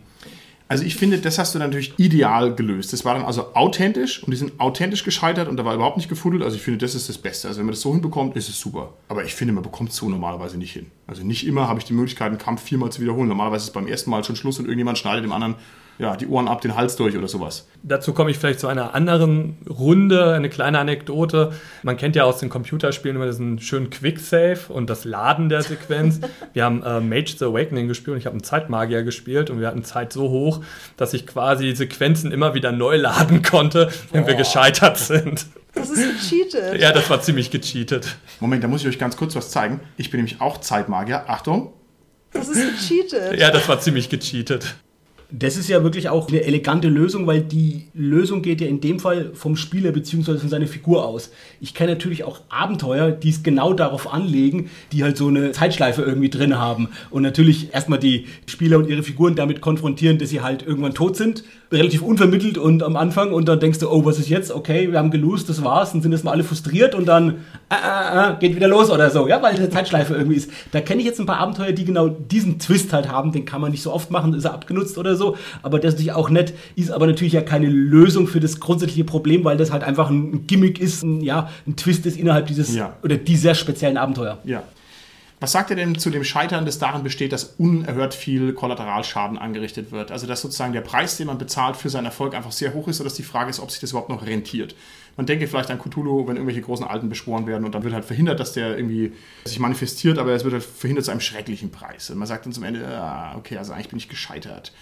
Also 0.71 0.85
ich 0.85 0.95
finde, 0.95 1.19
das 1.19 1.37
hast 1.41 1.53
du 1.53 1.59
natürlich 1.59 1.99
ideal 1.99 2.55
gelöst. 2.55 2.93
Das 2.93 3.05
war 3.05 3.15
dann 3.15 3.25
also 3.25 3.57
authentisch 3.57 4.23
und 4.23 4.31
die 4.31 4.37
sind 4.37 4.61
authentisch 4.61 5.03
gescheitert 5.03 5.49
und 5.49 5.57
da 5.57 5.65
war 5.65 5.75
überhaupt 5.75 5.97
nicht 5.97 6.09
gefuddelt. 6.09 6.45
Also 6.45 6.55
ich 6.55 6.63
finde, 6.63 6.79
das 6.79 6.95
ist 6.95 7.09
das 7.09 7.19
Beste. 7.19 7.49
Also 7.49 7.59
wenn 7.59 7.67
man 7.67 7.73
das 7.73 7.81
so 7.81 7.93
hinbekommt, 7.93 8.37
ist 8.37 8.49
es 8.49 8.61
super. 8.61 8.95
Aber 9.09 9.25
ich 9.25 9.35
finde, 9.35 9.53
man 9.53 9.65
bekommt 9.65 9.91
es 9.91 9.97
so 9.97 10.09
normalerweise 10.09 10.59
nicht 10.59 10.73
hin. 10.73 10.87
Also 11.09 11.25
nicht 11.25 11.45
immer 11.45 11.67
habe 11.67 11.81
ich 11.81 11.87
die 11.87 11.93
Möglichkeit, 11.93 12.29
einen 12.29 12.39
Kampf 12.39 12.63
viermal 12.63 12.93
zu 12.93 13.03
wiederholen. 13.03 13.27
Normalerweise 13.27 13.63
ist 13.65 13.69
es 13.71 13.73
beim 13.73 13.89
ersten 13.89 14.11
Mal 14.11 14.23
schon 14.23 14.37
Schluss 14.37 14.61
und 14.61 14.67
irgendjemand 14.67 14.97
schneidet 14.97 15.25
dem 15.25 15.33
anderen 15.33 15.57
ja, 15.99 16.17
die 16.17 16.27
Ohren 16.27 16.49
ab, 16.49 16.61
den 16.61 16.77
Hals 16.77 16.97
durch 16.97 17.17
oder 17.17 17.29
sowas. 17.29 17.67
Dazu 17.83 18.13
komme 18.13 18.31
ich 18.31 18.39
vielleicht 18.39 18.61
zu 18.61 18.69
einer 18.69 18.95
anderen 18.95 19.59
Runde, 19.69 20.33
eine 20.33 20.49
kleine 20.49 20.79
Anekdote. 20.79 21.53
Man 21.83 21.97
kennt 21.97 22.17
ja 22.17 22.25
aus 22.25 22.39
den 22.39 22.49
Computerspielen 22.49 23.17
immer 23.17 23.27
diesen 23.27 23.59
schönen 23.59 23.91
Quicksave 23.91 24.73
und 24.73 24.89
das 24.89 25.05
Laden 25.05 25.49
der 25.49 25.63
Sequenz. 25.63 26.21
Wir 26.53 26.65
haben 26.65 26.83
äh, 26.83 27.01
Mage 27.01 27.35
the 27.39 27.45
Awakening 27.45 27.89
gespielt 27.89 28.15
und 28.15 28.19
ich 28.19 28.27
habe 28.27 28.35
einen 28.35 28.43
Zeitmagier 28.43 29.03
gespielt 29.03 29.51
und 29.51 29.61
wir 29.61 29.69
hatten 29.69 29.85
Zeit 29.85 30.13
so 30.13 30.31
hoch, 30.31 30.63
dass 30.97 31.15
ich 31.15 31.27
quasi 31.27 31.65
die 31.65 31.77
Sequenzen 31.77 32.33
immer 32.33 32.55
wieder 32.55 32.73
neu 32.73 32.97
laden 32.97 33.43
konnte, 33.43 33.91
wenn 34.13 34.25
oh. 34.25 34.27
wir 34.27 34.35
gescheitert 34.35 34.99
sind. 34.99 35.47
Das 35.75 35.91
ist 35.91 36.31
gecheatet. 36.31 36.81
Ja, 36.81 36.93
das 36.93 37.09
war 37.11 37.21
ziemlich 37.21 37.51
gecheatet. 37.51 38.17
Moment, 38.41 38.65
da 38.65 38.69
muss 38.69 38.83
ich 38.83 38.89
euch 38.89 38.99
ganz 38.99 39.17
kurz 39.17 39.37
was 39.37 39.51
zeigen. 39.51 39.81
Ich 39.97 40.11
bin 40.11 40.19
nämlich 40.19 40.41
auch 40.41 40.59
Zeitmagier. 40.59 41.29
Achtung. 41.29 41.73
Das 42.33 42.49
ist 42.49 42.61
gecheatet. 42.79 43.39
Ja, 43.39 43.51
das 43.51 43.69
war 43.69 43.81
ziemlich 43.81 44.09
gecheatet. 44.09 44.75
Das 45.33 45.57
ist 45.57 45.69
ja 45.69 45.83
wirklich 45.83 46.09
auch 46.09 46.29
eine 46.29 46.43
elegante 46.43 46.89
Lösung, 46.89 47.27
weil 47.27 47.41
die 47.41 47.89
Lösung 47.95 48.43
geht 48.43 48.61
ja 48.61 48.67
in 48.67 48.81
dem 48.81 48.99
Fall 48.99 49.31
vom 49.35 49.57
Spieler 49.57 49.93
bzw. 49.93 50.39
von 50.39 50.49
seiner 50.49 50.67
Figur 50.67 51.07
aus. 51.07 51.31
Ich 51.61 51.75
kenne 51.75 51.93
natürlich 51.93 52.25
auch 52.25 52.41
Abenteuer, 52.49 53.11
die 53.11 53.31
es 53.31 53.43
genau 53.43 53.73
darauf 53.73 54.13
anlegen, 54.13 54.71
die 54.93 55.05
halt 55.05 55.17
so 55.17 55.29
eine 55.29 55.53
Zeitschleife 55.53 56.03
irgendwie 56.03 56.31
drin 56.31 56.59
haben 56.59 56.89
und 57.11 57.23
natürlich 57.23 57.73
erstmal 57.73 57.99
die 57.99 58.27
Spieler 58.47 58.79
und 58.79 58.89
ihre 58.89 59.03
Figuren 59.03 59.35
damit 59.37 59.61
konfrontieren, 59.61 60.19
dass 60.19 60.31
sie 60.31 60.41
halt 60.41 60.67
irgendwann 60.67 60.95
tot 60.95 61.17
sind 61.17 61.45
relativ 61.73 62.03
unvermittelt 62.03 62.59
und 62.59 62.83
am 62.83 62.97
Anfang 62.97 63.33
und 63.33 63.49
dann 63.49 63.61
denkst 63.61 63.79
du, 63.79 63.89
oh, 63.89 64.05
was 64.05 64.19
ist 64.19 64.29
jetzt? 64.29 64.51
Okay, 64.51 64.91
wir 64.91 64.99
haben 64.99 65.11
gelost, 65.11 65.49
das 65.49 65.63
war's, 65.63 65.93
dann 65.93 66.03
sind 66.03 66.11
erstmal 66.11 66.35
alle 66.35 66.43
frustriert 66.43 66.97
und 66.97 67.07
dann 67.07 67.45
äh, 67.69 67.75
äh, 67.75 68.33
äh, 68.33 68.37
geht 68.41 68.57
wieder 68.57 68.67
los 68.67 68.91
oder 68.91 69.11
so, 69.11 69.29
ja, 69.29 69.41
weil 69.41 69.55
eine 69.55 69.71
Zeitschleife 69.71 70.15
irgendwie 70.15 70.37
ist. 70.37 70.51
Da 70.73 70.81
kenne 70.81 71.01
ich 71.01 71.07
jetzt 71.07 71.21
ein 71.21 71.27
paar 71.27 71.39
Abenteuer, 71.39 71.73
die 71.73 71.85
genau 71.85 72.09
diesen 72.09 72.59
Twist 72.59 72.93
halt 72.93 73.09
haben, 73.09 73.31
den 73.31 73.45
kann 73.45 73.61
man 73.61 73.71
nicht 73.71 73.83
so 73.83 73.93
oft 73.93 74.11
machen, 74.11 74.35
ist 74.35 74.45
er 74.45 74.55
abgenutzt 74.55 74.99
oder 74.99 75.15
so, 75.15 75.20
aber 75.63 75.79
das 75.79 75.95
ist 75.95 75.95
natürlich 75.95 76.13
auch 76.13 76.31
nett, 76.31 76.55
ist 76.77 76.91
aber 76.91 77.07
natürlich 77.07 77.33
ja 77.33 77.43
keine 77.43 77.69
Lösung 77.69 78.27
für 78.27 78.41
das 78.41 78.61
grundsätzliche 78.61 79.05
Problem, 79.05 79.45
weil 79.45 79.57
das 79.57 79.71
halt 79.71 79.83
einfach 79.83 80.11
ein 80.11 80.47
Gimmick 80.47 80.81
ist, 80.81 81.03
ein, 81.03 81.21
ja, 81.21 81.51
ein 81.67 81.77
Twist 81.77 82.07
ist 82.07 82.17
innerhalb 82.17 82.47
dieses 82.47 82.75
ja. 82.75 82.97
oder 83.03 83.17
dieser 83.17 83.55
speziellen 83.55 83.97
Abenteuer. 83.97 84.39
Ja. 84.45 84.63
Was 85.41 85.53
sagt 85.53 85.71
er 85.71 85.77
denn 85.77 85.97
zu 85.97 86.11
dem 86.11 86.23
Scheitern, 86.23 86.67
das 86.67 86.79
darin 86.79 87.03
besteht, 87.03 87.33
dass 87.33 87.55
unerhört 87.57 88.13
viel 88.13 88.53
Kollateralschaden 88.53 89.39
angerichtet 89.39 89.91
wird? 89.91 90.13
Also 90.13 90.27
dass 90.27 90.43
sozusagen 90.43 90.75
der 90.75 90.83
Preis, 90.83 91.17
den 91.17 91.29
man 91.29 91.39
bezahlt 91.39 91.77
für 91.77 91.89
seinen 91.89 92.05
Erfolg 92.05 92.35
einfach 92.35 92.53
sehr 92.53 92.75
hoch 92.75 92.89
ist, 92.89 92.99
sodass 92.99 93.15
die 93.15 93.23
Frage 93.23 93.49
ist, 93.49 93.59
ob 93.59 93.71
sich 93.71 93.81
das 93.81 93.91
überhaupt 93.91 94.11
noch 94.11 94.27
rentiert. 94.27 94.75
Man 95.17 95.27
denke 95.27 95.47
vielleicht 95.47 95.71
an 95.71 95.79
Cthulhu, 95.79 96.27
wenn 96.27 96.37
irgendwelche 96.37 96.63
großen 96.63 96.87
Alten 96.87 97.09
beschworen 97.09 97.47
werden 97.47 97.65
und 97.65 97.75
dann 97.75 97.83
wird 97.83 97.95
halt 97.95 98.05
verhindert, 98.05 98.41
dass 98.41 98.53
der 98.53 98.77
irgendwie 98.77 99.13
sich 99.45 99.59
manifestiert, 99.59 100.19
aber 100.19 100.33
es 100.33 100.45
wird 100.45 100.55
halt 100.55 100.65
verhindert 100.65 101.05
zu 101.05 101.11
einem 101.11 101.21
schrecklichen 101.21 101.71
Preis. 101.71 102.11
Und 102.11 102.19
man 102.19 102.27
sagt 102.27 102.47
dann 102.47 102.53
zum 102.53 102.65
Ende, 102.65 102.87
ah, 102.87 103.37
okay, 103.37 103.59
also 103.59 103.73
eigentlich 103.73 103.89
bin 103.89 103.99
ich 103.99 104.09
gescheitert. 104.09 104.73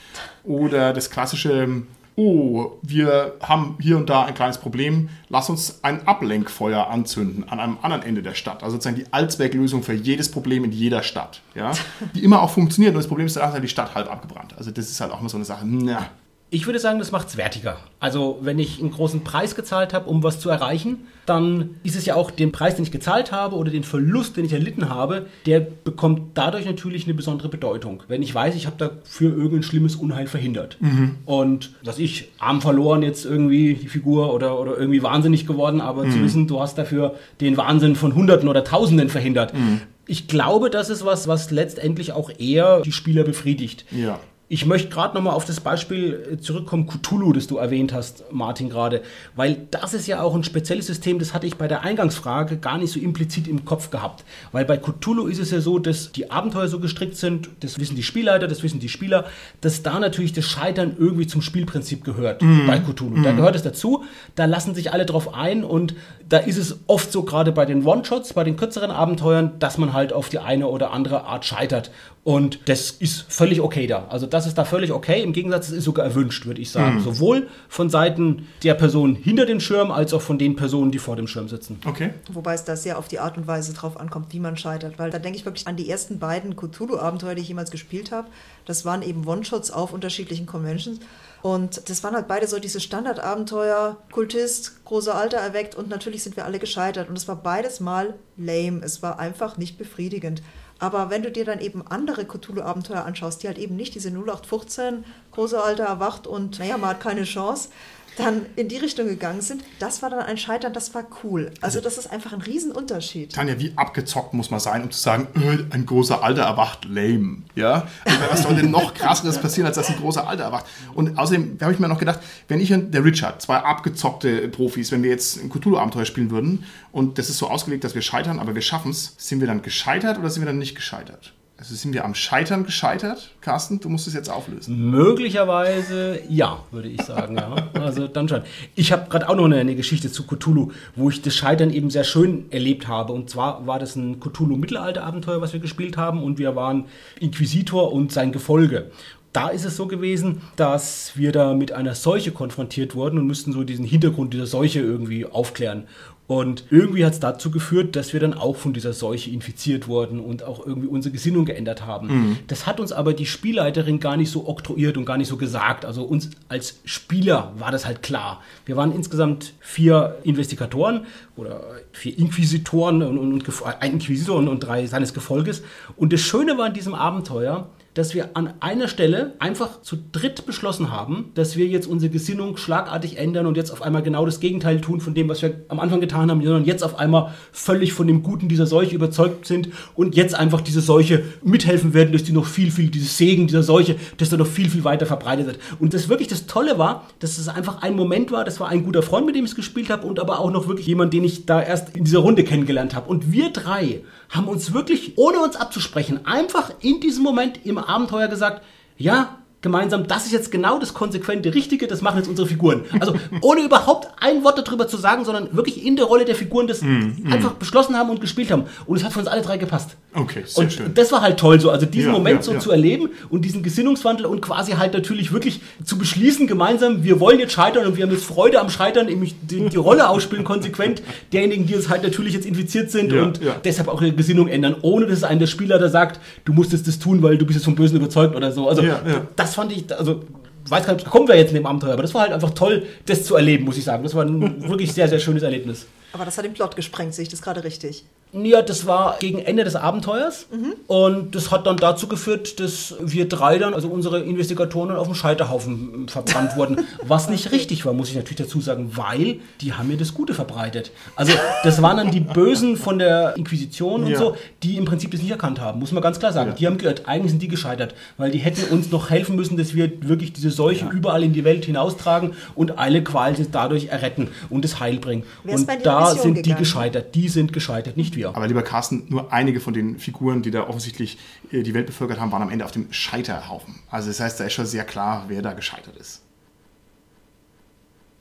Oder 0.45 0.93
das 0.93 1.11
klassische 1.11 1.83
oh, 2.19 2.73
wir 2.83 3.37
haben 3.41 3.77
hier 3.81 3.97
und 3.97 4.11
da 4.11 4.25
ein 4.25 4.35
kleines 4.35 4.59
Problem, 4.59 5.09
lass 5.29 5.49
uns 5.49 5.79
ein 5.83 6.07
Ablenkfeuer 6.09 6.89
anzünden 6.89 7.49
an 7.49 7.61
einem 7.61 7.79
anderen 7.81 8.03
Ende 8.03 8.23
der 8.23 8.35
Stadt. 8.35 8.65
Also 8.65 8.75
sozusagen 8.75 8.97
die 8.97 9.13
Allzwecklösung 9.13 9.85
für 9.85 9.93
jedes 9.93 10.29
Problem 10.29 10.65
in 10.65 10.73
jeder 10.73 11.05
Stadt, 11.05 11.43
ja, 11.55 11.71
die 12.17 12.25
immer 12.25 12.43
auch 12.43 12.51
funktioniert. 12.51 12.93
Und 12.93 12.99
das 12.99 13.07
Problem 13.07 13.27
ist, 13.27 13.37
da 13.37 13.47
ist 13.47 13.53
halt 13.53 13.63
die 13.63 13.69
Stadt 13.69 13.95
halb 13.95 14.11
abgebrannt. 14.11 14.53
Also 14.59 14.73
das 14.73 14.91
ist 14.91 15.01
halt 15.01 15.13
auch 15.13 15.21
mal 15.21 15.29
so 15.29 15.37
eine 15.37 15.45
Sache. 15.45 15.65
Na, 15.65 16.09
ich 16.51 16.67
würde 16.67 16.79
sagen, 16.79 16.99
das 16.99 17.13
macht 17.13 17.29
es 17.29 17.37
wertiger. 17.37 17.77
Also 18.01 18.39
wenn 18.41 18.59
ich 18.59 18.81
einen 18.81 18.91
großen 18.91 19.23
Preis 19.23 19.55
gezahlt 19.55 19.93
habe, 19.93 20.09
um 20.09 20.23
was 20.23 20.41
zu 20.41 20.49
erreichen, 20.49 21.01
dann 21.27 21.77
ist 21.83 21.95
es 21.95 22.07
ja 22.07 22.15
auch 22.15 22.31
den 22.31 22.53
Preis, 22.53 22.77
den 22.77 22.85
ich 22.85 22.91
gezahlt 22.91 23.33
habe 23.33 23.57
oder 23.57 23.71
den 23.71 23.85
Verlust, 23.85 24.37
den 24.39 24.47
ich 24.47 24.55
erlitten 24.55 24.89
habe, 24.89 25.27
der 25.45 25.61
bekommt 25.61 26.39
dadurch 26.39 26.65
natürlich 26.65 27.05
eine 27.05 27.13
besondere 27.13 27.51
Bedeutung. 27.51 28.03
Wenn 28.09 28.23
ich 28.23 28.35
weiß, 28.35 28.55
ich 28.55 28.67
habe 28.67 28.77
dafür 28.79 29.37
irgendein 29.37 29.63
schlimmes 29.63 29.97
Unheil 29.97 30.27
verhindert. 30.27 30.79
Mhm. 30.81 31.17
Und 31.27 31.73
dass 31.85 31.99
ich 31.99 32.31
Arm 32.39 32.63
verloren 32.63 33.03
jetzt 33.03 33.27
irgendwie 33.27 33.75
die 33.75 33.89
Figur 33.89 34.33
oder, 34.33 34.59
oder 34.59 34.79
irgendwie 34.79 35.03
wahnsinnig 35.03 35.47
geworden, 35.47 35.83
aber 35.83 36.05
mhm. 36.05 36.13
zu 36.13 36.23
wissen, 36.23 36.47
du 36.47 36.61
hast 36.61 36.79
dafür 36.79 37.17
den 37.43 37.59
Wahnsinn 37.59 37.95
von 37.95 38.15
Hunderten 38.15 38.49
oder 38.49 38.65
Tausenden 38.65 39.11
verhindert. 39.11 39.53
Mhm. 39.53 39.83
Ich 40.07 40.29
glaube, 40.29 40.71
das 40.71 40.89
ist 40.89 41.05
was, 41.05 41.29
was 41.29 41.51
letztendlich 41.51 42.13
auch 42.13 42.31
eher 42.39 42.81
die 42.81 42.93
Spieler 42.93 43.25
befriedigt. 43.25 43.85
Ja. 43.91 44.19
Ich 44.51 44.65
möchte 44.65 44.89
gerade 44.89 45.15
nochmal 45.15 45.35
auf 45.35 45.45
das 45.45 45.61
Beispiel 45.61 46.27
äh, 46.33 46.39
zurückkommen, 46.39 46.87
Cthulhu, 46.87 47.35
das 47.35 47.47
du 47.47 47.59
erwähnt 47.59 47.93
hast, 47.93 48.25
Martin, 48.33 48.71
gerade, 48.71 49.03
weil 49.37 49.67
das 49.71 49.93
ist 49.93 50.07
ja 50.07 50.23
auch 50.23 50.35
ein 50.35 50.43
spezielles 50.43 50.87
System, 50.87 51.19
das 51.19 51.35
hatte 51.35 51.47
ich 51.47 51.57
bei 51.57 51.69
der 51.69 51.83
Eingangsfrage 51.83 52.57
gar 52.57 52.79
nicht 52.79 52.91
so 52.91 52.99
implizit 52.99 53.47
im 53.47 53.67
Kopf 53.67 53.91
gehabt. 53.91 54.25
Weil 54.51 54.65
bei 54.65 54.79
Cthulhu 54.79 55.27
ist 55.27 55.39
es 55.39 55.51
ja 55.51 55.61
so, 55.61 55.79
dass 55.79 56.13
die 56.13 56.31
Abenteuer 56.31 56.69
so 56.69 56.81
gestrickt 56.81 57.17
sind, 57.17 57.51
das 57.61 57.79
wissen 57.79 57.95
die 57.95 58.03
Spielleiter, 58.03 58.49
das 58.49 58.63
wissen 58.63 58.81
die 58.81 58.89
Spieler, 58.89 59.27
dass 59.61 59.83
da 59.83 59.99
natürlich 59.99 60.33
das 60.33 60.47
Scheitern 60.47 60.97
irgendwie 60.99 61.27
zum 61.27 61.43
Spielprinzip 61.43 62.03
gehört 62.03 62.41
mm. 62.41 62.67
bei 62.67 62.79
Cthulhu. 62.79 63.19
Mm. 63.19 63.23
Da 63.25 63.33
gehört 63.33 63.55
es 63.55 63.63
dazu, 63.63 64.05
da 64.35 64.47
lassen 64.47 64.75
sich 64.75 64.93
alle 64.93 65.05
drauf 65.05 65.35
ein 65.35 65.63
und 65.63 65.95
da 66.29 66.39
ist 66.39 66.57
es 66.57 66.81
oft 66.87 67.13
so, 67.13 67.23
gerade 67.23 67.53
bei 67.53 67.67
den 67.67 67.85
One-Shots, 67.85 68.33
bei 68.33 68.45
den 68.45 68.57
kürzeren 68.57 68.91
Abenteuern, 68.91 69.59
dass 69.59 69.79
man 69.79 69.93
halt 69.93 70.13
auf 70.13 70.29
die 70.29 70.39
eine 70.39 70.69
oder 70.69 70.93
andere 70.93 71.25
Art 71.25 71.45
scheitert. 71.45 71.91
Und 72.25 72.69
das 72.69 72.91
ist 72.91 73.25
völlig 73.29 73.61
okay 73.61 73.87
da. 73.87 74.07
Also 74.09 74.27
das 74.27 74.47
ist 74.47 74.59
da 74.59 74.65
völlig 74.65 74.93
okay. 74.93 75.23
Im 75.23 75.33
Gegensatz, 75.33 75.69
es 75.69 75.79
ist 75.79 75.85
sogar 75.85 76.05
erwünscht, 76.05 76.45
würde 76.45 76.61
ich 76.61 76.71
sagen. 76.71 76.97
Mhm. 76.97 77.01
Sowohl 77.01 77.49
von 77.69 77.89
Seiten 77.89 78.49
der 78.63 78.75
Person 78.75 79.15
hinter 79.15 79.47
dem 79.47 79.61
Schirm, 79.61 79.91
als 79.91 80.13
auch 80.13 80.21
von 80.21 80.39
den 80.39 80.55
Personen, 80.55 80.91
die 80.91 80.99
vor 80.99 81.17
dem 81.17 81.27
Schirm 81.27 81.49
sitzen. 81.49 81.81
Okay. 81.87 82.11
Wobei 82.31 82.55
es 82.55 82.65
da 82.65 82.77
sehr 82.77 82.99
auf 82.99 83.09
die 83.09 83.19
Art 83.19 83.39
und 83.39 83.47
Weise 83.47 83.73
drauf 83.73 83.99
ankommt, 83.99 84.33
wie 84.33 84.41
man 84.41 84.57
scheitert. 84.57 84.99
Weil 84.99 85.11
da 85.11 85.19
denke 85.19 85.39
ich 85.39 85.47
wirklich 85.47 85.67
an 85.67 85.77
die 85.77 85.89
ersten 85.89 86.19
beiden 86.19 86.55
Cthulhu-Abenteuer, 86.55 87.35
die 87.35 87.43
ich 87.43 87.49
jemals 87.49 87.71
gespielt 87.71 88.13
habe. 88.13 88.29
Das 88.67 88.85
waren 88.85 89.03
eben 89.03 89.27
One-Shots 89.27 89.71
auf 89.71 89.93
unterschiedlichen 89.93 90.45
Conventions. 90.45 91.01
Und 91.41 91.89
das 91.89 92.03
waren 92.03 92.15
halt 92.15 92.29
beide 92.29 92.49
so 92.49 92.59
diese 92.59 92.81
Standardabenteuer, 92.81 93.97
Kultist, 94.11 94.85
große 94.85 95.15
Alter 95.15 95.39
erweckt 95.39 95.77
und 95.77 95.89
natürlich 95.89 96.23
sind 96.25 96.37
wir 96.37 96.45
alle 96.45 96.59
gescheitert. 96.59 97.09
Und 97.09 97.17
es 97.17 97.29
war 97.29 97.37
beides 97.37 97.81
mal 97.81 98.15
lame. 98.37 98.81
Es 98.83 99.03
war 99.03 99.19
einfach 99.19 99.57
nicht 99.57 99.79
befriedigend. 99.79 100.43
Aber 100.79 101.11
wenn 101.11 101.23
du 101.23 101.31
dir 101.31 101.45
dann 101.45 101.61
eben 101.61 101.87
andere 101.87 102.25
Cthulhu-Abenteuer 102.25 103.05
anschaust, 103.05 103.43
die 103.43 103.49
halt 103.49 103.59
eben 103.59 103.77
nicht 103.77 103.95
diese 103.95 104.11
0815 104.11 105.05
große 105.33 105.61
Alter 105.61 105.85
erwacht 105.85 106.27
und 106.27 106.59
naja, 106.59 106.79
man 106.79 106.91
hat 106.91 107.01
keine 107.01 107.25
Chance, 107.25 107.71
dann 108.19 108.47
in 108.57 108.69
die 108.69 108.77
Richtung 108.77 109.07
gegangen 109.07 109.41
sind, 109.41 109.63
das 109.79 110.03
war 110.03 110.11
dann 110.11 110.21
ein 110.21 110.37
Scheitern, 110.37 110.73
das 110.73 110.95
war 110.95 111.07
cool. 111.23 111.53
Also 111.61 111.81
das 111.81 111.99
ist 111.99 112.11
einfach 112.11 112.33
ein 112.33 112.41
Riesenunterschied. 112.41 113.33
Tanja, 113.33 113.59
wie 113.59 113.73
abgezockt 113.77 114.35
muss 114.35 114.51
man 114.51 114.61
sein, 114.61 114.83
um 114.83 114.91
zu 114.91 115.01
sagen, 115.01 115.29
öh, 115.37 115.65
ein 115.71 115.87
großer 115.87 116.23
Alter 116.23 116.43
erwacht, 116.43 116.85
lame. 116.85 117.43
Ja? 117.55 117.87
Also, 118.05 118.21
was 118.31 118.43
soll 118.43 118.57
denn 118.57 118.71
noch 118.71 118.95
krasseres 118.95 119.39
passieren, 119.39 119.67
als 119.67 119.77
dass 119.77 119.89
ein 119.89 119.97
großer 119.97 120.27
Alter 120.27 120.45
erwacht? 120.45 120.67
Und 120.95 121.19
außerdem 121.19 121.59
habe 121.61 121.73
ich 121.73 121.79
mir 121.79 121.89
noch 121.89 121.99
gedacht, 121.99 122.21
wenn 122.49 122.61
ich 122.61 122.73
und 122.73 122.93
der 122.93 123.05
Richard, 123.05 123.41
zwei 123.41 123.59
abgezockte 123.59 124.49
Profis, 124.49 124.93
wenn 124.93 125.03
wir 125.03 125.11
jetzt 125.11 125.43
ein 125.43 125.51
Cthulhu-Abenteuer 125.51 126.05
spielen 126.05 126.31
würden 126.31 126.65
und 126.93 127.19
das 127.19 127.31
ist 127.31 127.39
so 127.39 127.49
ausgelegt, 127.49 127.85
dass 127.85 127.95
wir 127.95 128.03
scheitern, 128.03 128.39
aber 128.39 128.55
wir 128.55 128.63
schaffen 128.63 128.91
es, 128.91 129.15
sind 129.19 129.41
wir 129.41 129.47
dann 129.47 129.63
gescheitert 129.63 130.19
oder 130.19 130.31
sind 130.31 130.43
wir 130.43 130.47
dann 130.47 130.59
nicht 130.59 130.75
gescheitert? 130.75 131.33
Also 131.61 131.75
sind 131.75 131.93
wir 131.93 132.05
am 132.05 132.15
Scheitern 132.15 132.63
gescheitert? 132.63 133.33
Carsten, 133.41 133.81
du 133.81 133.89
musst 133.89 134.07
es 134.07 134.15
jetzt 134.15 134.31
auflösen. 134.31 134.93
Möglicherweise 134.93 136.21
ja, 136.29 136.63
würde 136.71 136.89
ich 136.89 137.03
sagen. 137.03 137.35
ja. 137.37 137.69
Also 137.75 138.07
dann 138.07 138.29
schon. 138.29 138.43
Ich 138.77 138.93
habe 138.93 139.11
gerade 139.11 139.29
auch 139.29 139.35
noch 139.35 139.47
eine, 139.47 139.57
eine, 139.57 139.75
Geschichte 139.75 140.13
zu 140.13 140.25
Cthulhu, 140.25 140.71
wo 140.95 141.11
ich 141.11 141.21
das 141.21 141.35
Scheitern 141.35 141.71
eben 141.71 141.91
sehr 141.91 142.05
schön 142.05 142.45
erlebt 142.53 142.87
habe. 142.87 143.13
Und 143.13 143.29
zwar 143.29 143.67
war 143.67 143.81
das 143.81 143.97
ein 143.97 144.21
Cthulhu-Mittelalter-Abenteuer, 144.21 145.41
was 145.41 145.53
wir 145.53 145.59
gespielt 145.59 145.97
haben. 145.97 146.23
Und 146.23 146.39
wir 146.39 146.55
waren 146.55 146.85
Inquisitor 147.19 147.93
und 147.93 148.13
sein 148.13 148.31
Gefolge 148.31 148.93
da 149.35 149.49
ist 149.49 149.65
es 149.65 149.77
so 149.77 149.87
gewesen, 149.87 150.41
dass 150.57 151.13
wir 151.15 151.33
da 151.33 151.55
mit 151.55 151.71
einer 151.71 151.95
Seuche 151.95 152.33
konfrontiert 152.33 152.95
wurden 152.95 153.19
und 153.19 153.27
mussten 153.27 153.53
so 153.53 153.63
diesen 153.63 153.85
Hintergrund 153.85 154.33
dieser 154.33 154.47
Seuche 154.47 154.81
irgendwie 154.81 155.27
aufklären. 155.27 155.85
Und 156.29 156.65
irgendwie 156.69 157.07
hat 157.07 157.15
es 157.15 157.21
dazu 157.21 157.51
geführt, 157.51 157.97
dass 157.97 158.13
wir 158.13 158.21
dann 158.21 158.35
auch 158.35 158.55
von 158.55 158.75
dieser 158.75 158.93
Seuche 158.93 159.31
infiziert 159.31 159.89
wurden 159.89 160.21
und 160.21 160.43
auch 160.43 160.65
irgendwie 160.65 160.87
unsere 160.87 161.11
Gesinnung 161.11 161.47
geändert 161.47 161.87
haben. 161.87 162.09
Mhm. 162.09 162.37
Das 162.49 162.67
hat 162.67 162.81
uns 162.81 162.93
aber 162.93 163.15
die 163.15 163.25
Spielleiterin 163.25 163.99
gar 163.99 164.19
nicht 164.19 164.31
so 164.31 164.47
oktroyiert 164.47 164.99
und 164.99 165.07
gar 165.07 165.17
nicht 165.17 165.29
so 165.29 165.39
gesagt. 165.39 165.87
Also 165.87 166.03
uns 166.03 166.29
als 166.51 166.81
Spieler 166.85 167.55
war 167.57 167.73
das 167.73 167.87
halt 167.87 168.03
klar. 168.03 168.43
Wir 168.67 168.77
waren 168.77 168.95
insgesamt 168.95 169.55
vier 169.59 170.19
Investigatoren 170.23 171.07
oder 171.35 171.63
vier 171.93 172.19
Inquisitoren 172.19 173.03
und, 173.03 173.17
und, 173.17 173.33
und 173.33 173.63
ein 173.81 173.93
Inquisitor 173.93 174.37
und, 174.37 174.49
und 174.49 174.61
drei 174.61 174.87
seines 174.87 175.15
Gefolges. 175.15 175.63
Und 175.97 176.13
das 176.13 176.21
Schöne 176.21 176.59
war 176.59 176.67
in 176.67 176.75
diesem 176.75 176.95
Abenteuer, 176.95 177.71
dass 177.99 178.15
wir 178.15 178.37
an 178.37 178.55
einer 178.61 178.87
Stelle 178.87 179.35
einfach 179.41 179.83
zu 179.83 179.97
dritt 180.13 180.47
beschlossen 180.47 180.93
haben, 180.93 181.33
dass 181.35 181.57
wir 181.57 181.67
jetzt 181.67 181.89
unsere 181.89 182.13
Gesinnung 182.13 182.57
schlagartig 182.57 183.19
ändern 183.19 183.47
und 183.47 183.57
jetzt 183.57 183.73
auf 183.73 183.83
einmal 183.83 184.05
genau 184.05 184.25
das 184.25 184.39
Gegenteil 184.39 184.81
tun 184.81 185.01
von 185.01 185.15
dem, 185.15 185.29
was 185.29 185.43
wir 185.43 185.65
am 185.67 185.81
Anfang 185.81 186.01
getan 186.01 186.31
haben, 186.31 186.41
sondern 186.41 186.65
jetzt 186.65 186.85
auf 186.85 186.97
einmal 187.01 187.35
völlig 187.51 187.93
von 187.93 188.07
dem 188.07 188.23
Guten 188.23 188.49
dieser 188.49 188.67
Seuche 188.67 188.95
überzeugt 188.95 189.47
sind 189.47 189.71
und 189.97 190.15
jetzt 190.15 190.37
einfach 190.37 190.61
diese 190.61 190.81
Seuche 190.81 191.25
mithelfen 191.43 191.93
werden, 191.93 192.13
dass 192.13 192.23
die 192.23 192.31
noch 192.31 192.47
viel, 192.47 192.71
viel, 192.71 192.89
dieses 192.89 193.19
Segen 193.19 193.49
dieser 193.49 193.65
Seuche, 193.65 193.97
dass 194.17 194.29
der 194.29 194.39
noch 194.39 194.47
viel, 194.47 194.71
viel 194.71 194.85
weiter 194.85 195.07
verbreitet 195.07 195.47
wird. 195.47 195.59
Und 195.81 195.93
das 195.93 196.09
wirklich 196.09 196.29
das 196.29 196.47
Tolle 196.47 196.79
war, 196.79 197.05
dass 197.19 197.37
es 197.37 197.49
einfach 197.49 197.83
ein 197.83 197.97
Moment 197.97 198.31
war, 198.31 198.45
das 198.45 198.61
war 198.61 198.69
ein 198.69 198.85
guter 198.85 199.03
Freund, 199.03 199.27
mit 199.27 199.35
dem 199.35 199.45
ich 199.45 199.51
es 199.51 199.57
gespielt 199.57 199.91
habe 199.91 200.07
und 200.07 200.21
aber 200.21 200.39
auch 200.39 200.53
noch 200.53 200.69
wirklich 200.69 200.87
jemand, 200.87 201.13
den 201.13 201.25
ich 201.25 201.47
da 201.47 201.61
erst 201.61 201.97
in 201.97 202.05
dieser 202.05 202.21
Runde 202.21 202.45
kennengelernt 202.45 202.95
habe. 202.95 203.11
Und 203.11 203.33
wir 203.33 203.51
drei 203.51 204.03
haben 204.29 204.49
uns 204.49 204.73
wirklich, 204.73 205.17
ohne 205.17 205.41
uns 205.41 205.57
abzusprechen, 205.57 206.27
einfach 206.27 206.73
in 206.81 207.01
diesem 207.01 207.23
Moment 207.23 207.65
im 207.65 207.79
Abenteuer 207.79 208.29
gesagt, 208.29 208.63
ja, 208.97 209.38
gemeinsam, 209.61 210.07
das 210.07 210.27
ist 210.27 210.33
jetzt 210.33 210.51
genau 210.51 210.79
das 210.79 210.95
konsequente 210.95 211.55
Richtige, 211.55 211.87
das 211.87 212.03
machen 212.03 212.19
jetzt 212.19 212.29
unsere 212.29 212.49
Figuren. 212.49 212.83
Also 213.01 213.15
ohne 213.41 213.63
überhaupt 213.63 214.09
ein 214.21 214.45
Wort 214.45 214.59
darüber 214.59 214.89
zu 214.89 214.97
sagen, 214.97 215.25
sondern 215.25 215.55
wirklich 215.57 215.85
in 215.85 215.97
der 215.97 216.07
Rolle 216.07 216.25
der 216.25 216.35
Figuren 216.35 216.67
das 216.67 216.83
Mm, 216.89 217.31
einfach 217.31 217.53
beschlossen 217.53 217.97
haben 217.97 218.11
und 218.11 218.21
gespielt 218.21 218.51
haben. 218.51 218.65
Und 218.87 218.97
es 218.97 219.05
hat 219.05 219.13
für 219.13 219.19
uns 219.19 219.29
alle 219.29 219.43
drei 219.43 219.57
gepasst. 219.57 219.91
Okay, 220.15 220.43
sehr 220.47 220.65
und 220.65 220.73
schön. 220.73 220.95
das 220.95 221.13
war 221.13 221.21
halt 221.21 221.39
toll, 221.39 221.61
so 221.61 221.71
also 221.71 221.87
diesen 221.87 222.09
Ja, 222.09 222.13
Moment 222.13 222.37
ja, 222.37 222.43
so 222.43 222.53
ja. 222.55 222.59
zu 222.61 222.71
erleben 222.71 223.11
und 223.29 223.45
diesen 223.45 223.63
Gesinnungswandel 223.63 224.27
und 224.27 224.41
quasi 224.41 224.73
halt 224.73 224.95
natürlich 224.95 225.33
wirklich 225.33 225.61
zu 225.85 225.99
beschließen 225.99 226.47
gemeinsam, 226.47 227.05
wir 227.05 227.21
wollen 227.21 227.39
jetzt 227.39 227.53
scheitern 227.53 227.87
und 227.87 227.97
wir 227.97 228.05
haben 228.05 228.13
jetzt 228.13 228.25
Freude 228.25 228.61
am 228.61 228.71
Scheitern, 228.71 229.07
nämlich 229.07 229.35
die, 229.43 229.69
die 229.69 229.77
Rolle 229.89 230.09
ausspielen 230.09 230.45
konsequent 230.45 231.03
derjenigen, 231.33 231.67
die 231.67 231.75
jetzt 231.75 231.89
halt 231.89 232.03
natürlich 232.03 232.35
jetzt 232.35 232.47
infiziert 232.47 232.91
sind 232.91 233.13
und 233.13 233.41
deshalb 233.65 233.89
auch 233.89 234.01
ihre 234.01 234.13
Gesinnung 234.13 234.49
ändern, 234.49 234.77
ohne 234.83 235.07
dass 235.07 235.19
es 235.19 235.25
einem 235.25 235.41
der 235.41 235.47
Spieler 235.47 235.79
da 235.79 235.89
sagt, 235.89 236.21
du 236.45 236.53
musst 236.53 236.73
jetzt 236.73 236.89
das 236.89 236.99
tun, 236.99 237.23
weil 237.23 237.37
du 237.39 237.45
bist 237.45 237.57
jetzt 237.57 237.65
vom 237.65 237.75
Bösen 237.75 237.97
überzeugt 237.97 238.35
oder 238.35 238.53
so. 238.53 238.69
Also 238.69 238.83
ja. 238.83 239.01
Das 239.49 239.55
fand 239.55 239.73
ich, 239.73 239.91
also 239.97 240.23
weiß 240.69 240.87
gar 240.87 240.93
nicht, 240.95 241.07
da 241.07 241.11
kommen 241.11 241.29
wir 241.29 241.37
jetzt 241.37 241.51
in 241.51 241.57
dem 241.57 241.67
Abenteuer, 241.67 241.95
aber 241.95 242.03
das 242.03 242.15
war 242.15 242.23
halt 242.23 242.33
einfach 242.33 242.51
toll, 242.51 242.87
das 243.07 243.25
zu 243.25 243.37
erleben, 243.37 243.65
muss 243.65 243.79
ich 243.79 243.85
sagen. 243.85 244.03
Das 244.03 244.15
war 244.15 244.25
ein 244.25 244.69
wirklich 244.69 244.93
sehr, 244.93 245.09
sehr 245.09 245.19
schönes 245.19 245.43
Erlebnis. 245.43 245.87
Aber 246.13 246.25
das 246.25 246.37
hat 246.39 246.45
den 246.45 246.53
Plot 246.53 246.77
gesprengt, 246.77 247.15
sehe 247.15 247.23
ich 247.23 247.29
das 247.29 247.43
gerade 247.43 247.65
richtig. 247.65 248.05
Ja, 248.33 248.61
das 248.63 248.87
war 248.87 249.17
gegen 249.21 249.39
Ende 249.39 249.65
des 249.65 249.75
Abenteuers 249.75 250.47
und 250.87 251.35
das 251.35 251.51
hat 251.51 251.67
dann 251.67 251.77
dazu 251.79 252.09
geführt, 252.09 252.61
dass 252.61 252.95
wir 253.01 253.29
drei 253.29 253.59
dann, 253.59 253.73
also 253.75 253.89
unsere 253.89 254.21
Investigatoren, 254.21 254.95
auf 254.95 255.07
dem 255.07 255.15
Scheiterhaufen 255.15 256.09
verbrannt 256.09 256.57
wurden. 256.57 256.87
Was 257.07 257.31
nicht 257.31 257.53
richtig 257.53 257.87
war, 257.87 257.93
muss 257.95 258.11
ich 258.11 258.17
natürlich 258.17 258.37
dazu 258.39 258.61
sagen, 258.61 258.93
weil 258.97 259.41
die 259.61 259.73
haben 259.73 259.89
mir 259.89 259.97
das 259.97 260.13
Gute 260.13 260.35
verbreitet. 260.35 260.91
Also 261.17 261.33
das 261.65 261.81
waren 261.81 261.97
dann 261.97 262.11
die 262.11 262.21
Bösen 262.21 262.77
von 262.77 262.99
der 262.99 263.35
Inquisition 263.37 264.05
und 264.05 264.11
Ja. 264.11 264.19
so, 264.19 264.37
die 264.63 264.77
im 264.77 264.85
Prinzip 264.85 265.11
das 265.11 265.23
nicht 265.23 265.31
erkannt 265.31 265.61
haben, 265.61 265.79
muss 265.79 265.93
man 265.93 266.03
ganz 266.03 266.19
klar 266.19 266.33
sagen. 266.33 266.51
Ja. 266.51 266.57
Die 266.57 266.67
haben 266.67 266.79
gehört, 266.79 267.09
eigentlich 267.09 267.31
sind 267.31 267.41
die 267.43 267.49
gescheitert, 267.49 267.95
weil 268.19 268.31
die 268.31 268.39
hätten 268.39 268.71
uns 268.73 268.91
noch 268.91 269.11
helfen 269.11 269.37
müssen, 269.37 269.57
dass 269.57 269.75
wir 269.75 269.91
wirklich 270.07 270.33
diese 270.33 270.51
Seuche 270.51 270.87
überall 270.93 271.23
in 271.23 271.33
die 271.33 271.45
Welt 271.45 271.65
hinaustragen 271.65 272.33
und 272.55 272.79
alle 272.79 273.03
Qualen 273.03 273.37
dadurch 273.53 273.87
erretten 273.87 274.29
und 274.51 274.65
das 274.65 274.81
Heil 274.81 274.99
bringen. 274.99 275.23
Und 275.45 275.67
da 275.83 276.01
Mission 276.01 276.23
sind 276.23 276.37
die 276.39 276.43
gegangen? 276.43 276.59
gescheitert, 276.59 277.15
die 277.15 277.29
sind 277.29 277.53
gescheitert, 277.53 277.97
nicht 277.97 278.17
wir. 278.19 278.37
Aber 278.37 278.47
lieber 278.47 278.63
Carsten, 278.63 279.07
nur 279.09 279.33
einige 279.33 279.61
von 279.61 279.73
den 279.73 279.99
Figuren, 279.99 280.43
die 280.43 280.51
da 280.51 280.69
offensichtlich 280.69 281.19
äh, 281.51 281.63
die 281.63 281.73
Welt 281.73 281.87
bevölkert 281.87 282.21
haben, 282.21 282.31
waren 282.31 282.43
am 282.43 282.51
Ende 282.51 282.67
auf 282.67 282.73
dem 282.73 282.93
Scheiterhaufen. 282.93 283.77
Also 283.91 284.09
das 284.09 284.21
heißt, 284.21 284.39
da 284.39 284.45
ist 284.45 284.53
schon 284.53 284.67
sehr 284.67 284.85
klar, 284.85 285.25
wer 285.29 285.41
da 285.41 285.55
gescheitert 285.55 285.97
ist. 285.97 286.23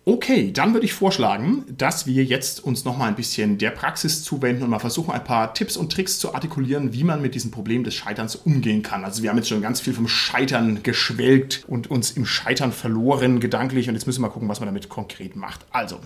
Okay, 0.09 0.53
dann 0.53 0.71
würde 0.73 0.85
ich 0.85 0.93
vorschlagen, 0.93 1.65
dass 1.67 2.07
wir 2.07 2.23
jetzt 2.23 2.63
uns 2.63 2.85
noch 2.85 2.97
mal 2.97 3.09
ein 3.09 3.17
bisschen 3.17 3.57
der 3.57 3.71
Praxis 3.71 4.23
zuwenden 4.23 4.63
und 4.63 4.69
mal 4.69 4.79
versuchen, 4.79 5.11
ein 5.11 5.25
paar 5.25 5.53
Tipps 5.53 5.75
und 5.75 5.91
Tricks 5.91 6.17
zu 6.17 6.33
artikulieren, 6.33 6.93
wie 6.93 7.03
man 7.03 7.21
mit 7.21 7.35
diesem 7.35 7.51
Problem 7.51 7.83
des 7.83 7.93
Scheiterns 7.95 8.37
umgehen 8.37 8.83
kann. 8.83 9.03
Also 9.03 9.21
wir 9.21 9.29
haben 9.29 9.35
jetzt 9.35 9.49
schon 9.49 9.61
ganz 9.61 9.81
viel 9.81 9.93
vom 9.93 10.07
Scheitern 10.07 10.81
geschwelgt 10.81 11.65
und 11.67 11.91
uns 11.91 12.11
im 12.11 12.25
Scheitern 12.25 12.71
verloren 12.71 13.41
gedanklich 13.41 13.89
und 13.89 13.95
jetzt 13.95 14.07
müssen 14.07 14.21
wir 14.21 14.29
mal 14.29 14.33
gucken, 14.33 14.47
was 14.47 14.61
man 14.61 14.67
damit 14.67 14.87
konkret 14.87 15.35
macht. 15.35 15.65
Also, 15.71 15.99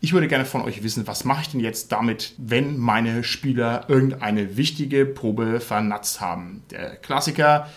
ich 0.00 0.12
würde 0.12 0.28
gerne 0.28 0.44
von 0.44 0.62
euch 0.62 0.82
wissen, 0.82 1.06
was 1.06 1.24
mache 1.24 1.42
ich 1.42 1.48
denn 1.48 1.60
jetzt 1.60 1.92
damit, 1.92 2.34
wenn 2.38 2.76
meine 2.78 3.24
Spieler 3.24 3.86
irgendeine 3.88 4.56
wichtige 4.56 5.04
Probe 5.06 5.60
vernatzt 5.60 6.20
haben? 6.20 6.62
Der 6.70 6.96
Klassiker, 6.96 7.68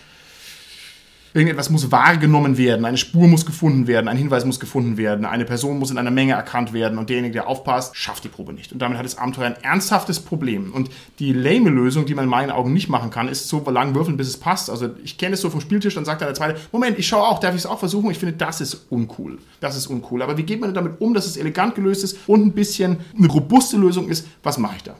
Irgendetwas 1.34 1.70
muss 1.70 1.90
wahrgenommen 1.90 2.58
werden, 2.58 2.84
eine 2.84 2.98
Spur 2.98 3.26
muss 3.26 3.46
gefunden 3.46 3.86
werden, 3.86 4.08
ein 4.08 4.18
Hinweis 4.18 4.44
muss 4.44 4.60
gefunden 4.60 4.98
werden, 4.98 5.24
eine 5.24 5.46
Person 5.46 5.78
muss 5.78 5.90
in 5.90 5.96
einer 5.96 6.10
Menge 6.10 6.34
erkannt 6.34 6.74
werden 6.74 6.98
und 6.98 7.08
derjenige, 7.08 7.32
der 7.32 7.48
aufpasst, 7.48 7.96
schafft 7.96 8.24
die 8.24 8.28
Probe 8.28 8.52
nicht. 8.52 8.72
Und 8.72 8.80
damit 8.80 8.98
hat 8.98 9.06
das 9.06 9.16
Abenteuer 9.16 9.46
ein 9.46 9.62
ernsthaftes 9.62 10.20
Problem. 10.20 10.72
Und 10.72 10.90
die 11.18 11.32
lame 11.32 11.70
Lösung, 11.70 12.04
die 12.04 12.14
man 12.14 12.24
in 12.24 12.30
meinen 12.30 12.50
Augen 12.50 12.74
nicht 12.74 12.90
machen 12.90 13.10
kann, 13.10 13.28
ist 13.28 13.48
so 13.48 13.62
lang 13.70 13.94
würfeln, 13.94 14.18
bis 14.18 14.28
es 14.28 14.36
passt. 14.36 14.68
Also 14.68 14.90
ich 15.02 15.16
kenne 15.16 15.34
es 15.34 15.40
so 15.40 15.48
vom 15.48 15.62
Spieltisch, 15.62 15.94
dann 15.94 16.04
sagt 16.04 16.20
dann 16.20 16.28
der 16.28 16.34
Zweite, 16.34 16.60
Moment, 16.70 16.98
ich 16.98 17.06
schaue 17.06 17.22
auch, 17.22 17.38
darf 17.38 17.54
ich 17.54 17.62
es 17.62 17.66
auch 17.66 17.78
versuchen? 17.78 18.10
Ich 18.10 18.18
finde, 18.18 18.34
das 18.34 18.60
ist 18.60 18.86
uncool. 18.90 19.38
Das 19.60 19.76
ist 19.76 19.86
uncool. 19.86 20.22
Aber 20.22 20.36
wie 20.36 20.42
geht 20.42 20.60
man 20.60 20.74
damit 20.74 21.00
um, 21.00 21.14
dass 21.14 21.26
es 21.26 21.38
elegant 21.38 21.74
gelöst 21.74 22.04
ist 22.04 22.18
und 22.26 22.44
ein 22.44 22.52
bisschen 22.52 22.98
eine 23.16 23.28
robuste 23.28 23.78
Lösung 23.78 24.08
ist? 24.08 24.26
Was 24.42 24.58
mache 24.58 24.76
ich 24.76 24.82
da? 24.82 24.96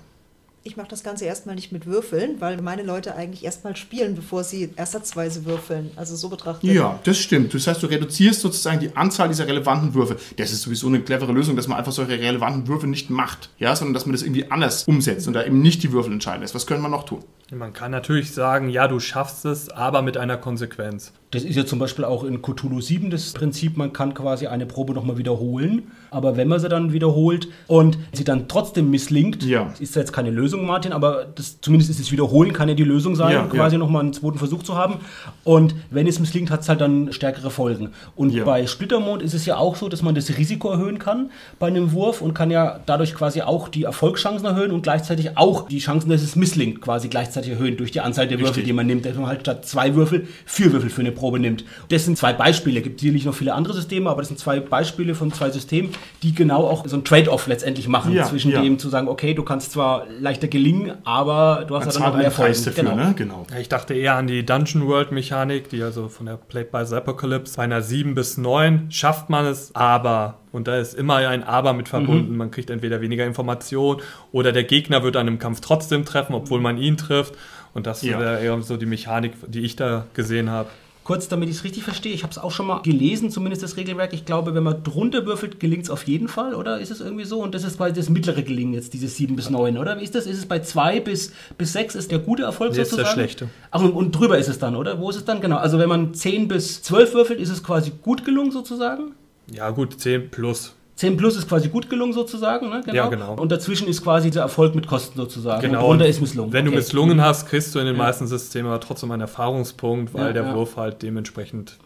Ich 0.64 0.76
mache 0.76 0.86
das 0.86 1.02
Ganze 1.02 1.24
erstmal 1.24 1.56
nicht 1.56 1.72
mit 1.72 1.86
Würfeln, 1.86 2.40
weil 2.40 2.62
meine 2.62 2.84
Leute 2.84 3.16
eigentlich 3.16 3.44
erstmal 3.44 3.74
spielen, 3.74 4.14
bevor 4.14 4.44
sie 4.44 4.70
ersatzweise 4.76 5.44
würfeln. 5.44 5.90
Also 5.96 6.14
so 6.14 6.28
betrachtet. 6.28 6.70
Ja, 6.70 7.00
das 7.02 7.18
stimmt. 7.18 7.52
Das 7.52 7.66
heißt, 7.66 7.82
du 7.82 7.88
reduzierst 7.88 8.40
sozusagen 8.40 8.78
die 8.78 8.94
Anzahl 8.94 9.26
dieser 9.26 9.48
relevanten 9.48 9.92
Würfe. 9.94 10.18
Das 10.36 10.52
ist 10.52 10.62
sowieso 10.62 10.86
eine 10.86 11.00
clevere 11.00 11.32
Lösung, 11.32 11.56
dass 11.56 11.66
man 11.66 11.78
einfach 11.78 11.90
solche 11.90 12.12
relevanten 12.12 12.68
Würfe 12.68 12.86
nicht 12.86 13.10
macht, 13.10 13.50
ja, 13.58 13.74
sondern 13.74 13.94
dass 13.94 14.06
man 14.06 14.12
das 14.12 14.22
irgendwie 14.22 14.52
anders 14.52 14.84
umsetzt 14.84 15.26
und 15.26 15.32
da 15.32 15.44
eben 15.44 15.60
nicht 15.60 15.82
die 15.82 15.90
Würfel 15.90 16.12
entscheiden 16.12 16.42
lässt. 16.42 16.54
Was 16.54 16.68
können 16.68 16.82
wir 16.82 16.88
noch 16.88 17.06
tun? 17.06 17.24
Man 17.50 17.72
kann 17.72 17.90
natürlich 17.90 18.32
sagen, 18.32 18.68
ja, 18.68 18.86
du 18.86 19.00
schaffst 19.00 19.44
es, 19.44 19.68
aber 19.68 20.00
mit 20.02 20.16
einer 20.16 20.36
Konsequenz. 20.36 21.12
Das 21.32 21.44
ist 21.44 21.56
ja 21.56 21.64
zum 21.64 21.78
Beispiel 21.78 22.04
auch 22.04 22.24
in 22.24 22.42
Cthulhu 22.42 22.82
7 22.82 23.08
das 23.08 23.32
Prinzip, 23.32 23.78
man 23.78 23.94
kann 23.94 24.12
quasi 24.12 24.46
eine 24.48 24.66
Probe 24.66 24.92
nochmal 24.92 25.16
wiederholen. 25.16 25.84
Aber 26.10 26.36
wenn 26.36 26.46
man 26.46 26.60
sie 26.60 26.68
dann 26.68 26.92
wiederholt 26.92 27.48
und 27.68 27.96
sie 28.12 28.22
dann 28.22 28.48
trotzdem 28.48 28.90
misslingt, 28.90 29.42
Ja. 29.42 29.72
ist 29.80 29.96
jetzt 29.96 30.12
keine 30.12 30.30
Lösung, 30.30 30.66
Martin, 30.66 30.92
aber 30.92 31.24
das, 31.34 31.58
zumindest 31.62 31.90
ist 31.90 32.00
es 32.00 32.12
Wiederholen, 32.12 32.52
kann 32.52 32.68
ja 32.68 32.74
die 32.74 32.84
Lösung 32.84 33.16
sein, 33.16 33.32
Ja, 33.32 33.44
quasi 33.44 33.76
ja. 33.76 33.78
nochmal 33.78 34.02
einen 34.02 34.12
zweiten 34.12 34.36
Versuch 34.36 34.62
zu 34.62 34.76
haben. 34.76 34.96
Und 35.42 35.74
wenn 35.90 36.06
es 36.06 36.20
misslingt, 36.20 36.50
hat 36.50 36.60
es 36.60 36.68
halt 36.68 36.82
dann 36.82 37.14
stärkere 37.14 37.50
Folgen. 37.50 37.92
Und 38.14 38.34
Ja. 38.34 38.44
bei 38.44 38.66
Splittermond 38.66 39.22
ist 39.22 39.32
es 39.32 39.46
ja 39.46 39.56
auch 39.56 39.76
so, 39.76 39.88
dass 39.88 40.02
man 40.02 40.14
das 40.14 40.36
Risiko 40.36 40.68
erhöhen 40.70 40.98
kann 40.98 41.30
bei 41.58 41.68
einem 41.68 41.92
Wurf 41.92 42.20
und 42.20 42.34
kann 42.34 42.50
ja 42.50 42.80
dadurch 42.84 43.14
quasi 43.14 43.40
auch 43.40 43.70
die 43.70 43.84
Erfolgschancen 43.84 44.44
erhöhen 44.46 44.70
und 44.70 44.82
gleichzeitig 44.82 45.38
auch 45.38 45.66
die 45.66 45.78
Chancen, 45.78 46.10
dass 46.10 46.20
es 46.20 46.36
misslingt, 46.36 46.82
quasi 46.82 47.08
gleichzeitig 47.08 47.52
erhöhen 47.52 47.78
durch 47.78 47.90
die 47.90 48.02
Anzahl 48.02 48.28
der 48.28 48.36
Würfel, 48.38 48.48
Richtig. 48.48 48.64
die 48.66 48.72
man 48.74 48.86
nimmt, 48.86 49.06
dass 49.06 49.16
man 49.16 49.28
halt 49.28 49.40
statt 49.40 49.64
zwei 49.64 49.94
Würfel 49.94 50.28
vier 50.44 50.70
Würfel 50.74 50.90
für 50.90 51.00
eine 51.00 51.12
Probe 51.12 51.21
nimmt. 51.30 51.64
Das 51.88 52.04
sind 52.04 52.18
zwei 52.18 52.32
Beispiele. 52.32 52.78
Es 52.80 52.84
gibt 52.84 53.00
sicherlich 53.00 53.24
noch 53.24 53.34
viele 53.34 53.54
andere 53.54 53.74
Systeme, 53.74 54.10
aber 54.10 54.20
das 54.22 54.28
sind 54.28 54.38
zwei 54.38 54.60
Beispiele 54.60 55.14
von 55.14 55.32
zwei 55.32 55.50
Systemen, 55.50 55.90
die 56.22 56.34
genau 56.34 56.64
auch 56.66 56.86
so 56.86 56.96
ein 56.96 57.04
Trade-off 57.04 57.46
letztendlich 57.46 57.88
machen 57.88 58.12
Ja, 58.12 58.24
zwischen 58.24 58.50
ja. 58.50 58.60
dem 58.62 58.78
zu 58.78 58.88
sagen, 58.88 59.08
okay, 59.08 59.34
du 59.34 59.42
kannst 59.42 59.72
zwar 59.72 60.06
leichter 60.20 60.48
gelingen, 60.48 60.92
aber 61.04 61.64
du 61.66 61.76
hast 61.76 61.86
ja 61.86 61.92
dann 61.92 62.02
zahlt 62.02 62.14
noch 62.14 62.20
mehr 62.20 62.30
Preis 62.30 62.62
dafür, 62.64 62.94
ne? 62.94 63.14
Genau. 63.16 63.46
Ich 63.60 63.68
dachte 63.68 63.94
eher 63.94 64.16
an 64.16 64.26
die 64.26 64.44
Dungeon 64.44 64.86
World 64.86 65.12
Mechanik, 65.12 65.68
die 65.68 65.82
also 65.82 66.08
von 66.08 66.26
der 66.26 66.36
Played 66.36 66.70
by 66.72 66.84
the 66.84 66.96
Apocalypse 66.96 67.56
bei 67.56 67.62
einer 67.64 67.82
7 67.82 68.14
bis 68.14 68.36
9 68.38 68.90
schafft 68.90 69.30
man 69.30 69.46
es, 69.46 69.74
aber 69.74 70.38
und 70.52 70.68
da 70.68 70.76
ist 70.76 70.94
immer 70.94 71.16
ein 71.16 71.44
Aber 71.44 71.72
mit 71.72 71.88
verbunden. 71.88 72.36
Man 72.36 72.50
kriegt 72.50 72.68
entweder 72.68 73.00
weniger 73.00 73.24
Information 73.24 74.02
oder 74.32 74.52
der 74.52 74.64
Gegner 74.64 75.02
wird 75.02 75.16
an 75.16 75.26
einem 75.26 75.38
Kampf 75.38 75.60
trotzdem 75.60 76.04
treffen, 76.04 76.34
obwohl 76.34 76.60
man 76.60 76.76
ihn 76.76 76.96
trifft. 76.98 77.34
Und 77.74 77.86
das 77.86 78.02
Ja. 78.02 78.20
wäre 78.20 78.42
eher 78.42 78.60
so 78.60 78.76
die 78.76 78.84
Mechanik, 78.84 79.32
die 79.46 79.60
ich 79.60 79.76
da 79.76 80.04
gesehen 80.12 80.50
habe. 80.50 80.68
Kurz, 81.04 81.26
damit 81.26 81.48
ich 81.48 81.56
es 81.56 81.64
richtig 81.64 81.82
verstehe, 81.82 82.12
ich 82.12 82.22
habe 82.22 82.30
es 82.30 82.38
auch 82.38 82.52
schon 82.52 82.66
mal 82.66 82.80
gelesen, 82.82 83.30
zumindest 83.30 83.62
das 83.64 83.76
Regelwerk. 83.76 84.12
Ich 84.12 84.24
glaube, 84.24 84.54
wenn 84.54 84.62
man 84.62 84.84
drunter 84.84 85.26
würfelt, 85.26 85.58
gelingt 85.58 85.84
es 85.84 85.90
auf 85.90 86.04
jeden 86.04 86.28
Fall, 86.28 86.54
oder? 86.54 86.78
Ist 86.78 86.92
es 86.92 87.00
irgendwie 87.00 87.24
so? 87.24 87.42
Und 87.42 87.54
das 87.56 87.64
ist 87.64 87.76
quasi 87.76 87.92
das 87.92 88.08
mittlere 88.08 88.42
Gelingen 88.42 88.72
jetzt, 88.74 88.94
dieses 88.94 89.16
7 89.16 89.34
bis 89.34 89.50
9, 89.50 89.78
oder? 89.78 89.98
Wie 89.98 90.04
ist 90.04 90.14
das? 90.14 90.26
Ist 90.26 90.38
es 90.38 90.46
bei 90.46 90.60
2 90.60 91.00
bis, 91.00 91.32
bis 91.58 91.72
6 91.72 91.96
ist 91.96 92.12
der 92.12 92.20
gute 92.20 92.44
Erfolg 92.44 92.72
Nee, 92.72 92.82
ist 92.82 92.92
der 92.92 92.98
sozusagen? 92.98 93.14
schlechte. 93.14 93.48
Ach, 93.72 93.82
und, 93.82 93.92
und 93.92 94.12
drüber 94.12 94.38
ist 94.38 94.48
es 94.48 94.60
dann, 94.60 94.76
oder? 94.76 95.00
Wo 95.00 95.10
ist 95.10 95.16
es 95.16 95.24
dann? 95.24 95.40
Genau. 95.40 95.56
Also 95.56 95.78
wenn 95.78 95.88
man 95.88 96.14
10 96.14 96.46
bis 96.46 96.82
12 96.82 97.14
würfelt, 97.14 97.40
ist 97.40 97.50
es 97.50 97.64
quasi 97.64 97.90
gut 98.02 98.24
gelungen 98.24 98.52
sozusagen? 98.52 99.12
Ja, 99.52 99.70
gut, 99.70 99.98
10 100.00 100.30
plus. 100.30 100.74
10 100.96 101.16
plus 101.16 101.36
ist 101.36 101.48
quasi 101.48 101.68
gut 101.68 101.88
gelungen 101.88 102.12
sozusagen, 102.12 102.68
ne? 102.68 102.82
Ja, 102.92 103.08
genau. 103.08 103.34
Und 103.34 103.50
dazwischen 103.50 103.88
ist 103.88 104.02
quasi 104.02 104.30
der 104.30 104.42
Erfolg 104.42 104.74
mit 104.74 104.86
Kosten 104.86 105.16
sozusagen. 105.16 105.62
Genau. 105.62 105.80
Und 105.84 105.88
drunter 105.98 106.06
ist 106.06 106.20
misslungen. 106.20 106.52
Wenn 106.52 106.64
du 106.66 106.70
Okay. 106.70 106.78
misslungen 106.78 107.20
hast, 107.22 107.48
kriegst 107.48 107.74
du 107.74 107.78
in 107.78 107.86
den 107.86 107.96
meisten 107.96 108.26
Systemen 108.26 108.70
aber 108.70 108.80
trotzdem 108.80 109.10
einen 109.10 109.22
Erfahrungspunkt, 109.22 110.12
weil 110.14 110.26
Ja, 110.28 110.32
der 110.32 110.42
ja. 110.44 110.54
Wurf 110.54 110.76
halt 110.76 111.02
dementsprechend 111.02 111.78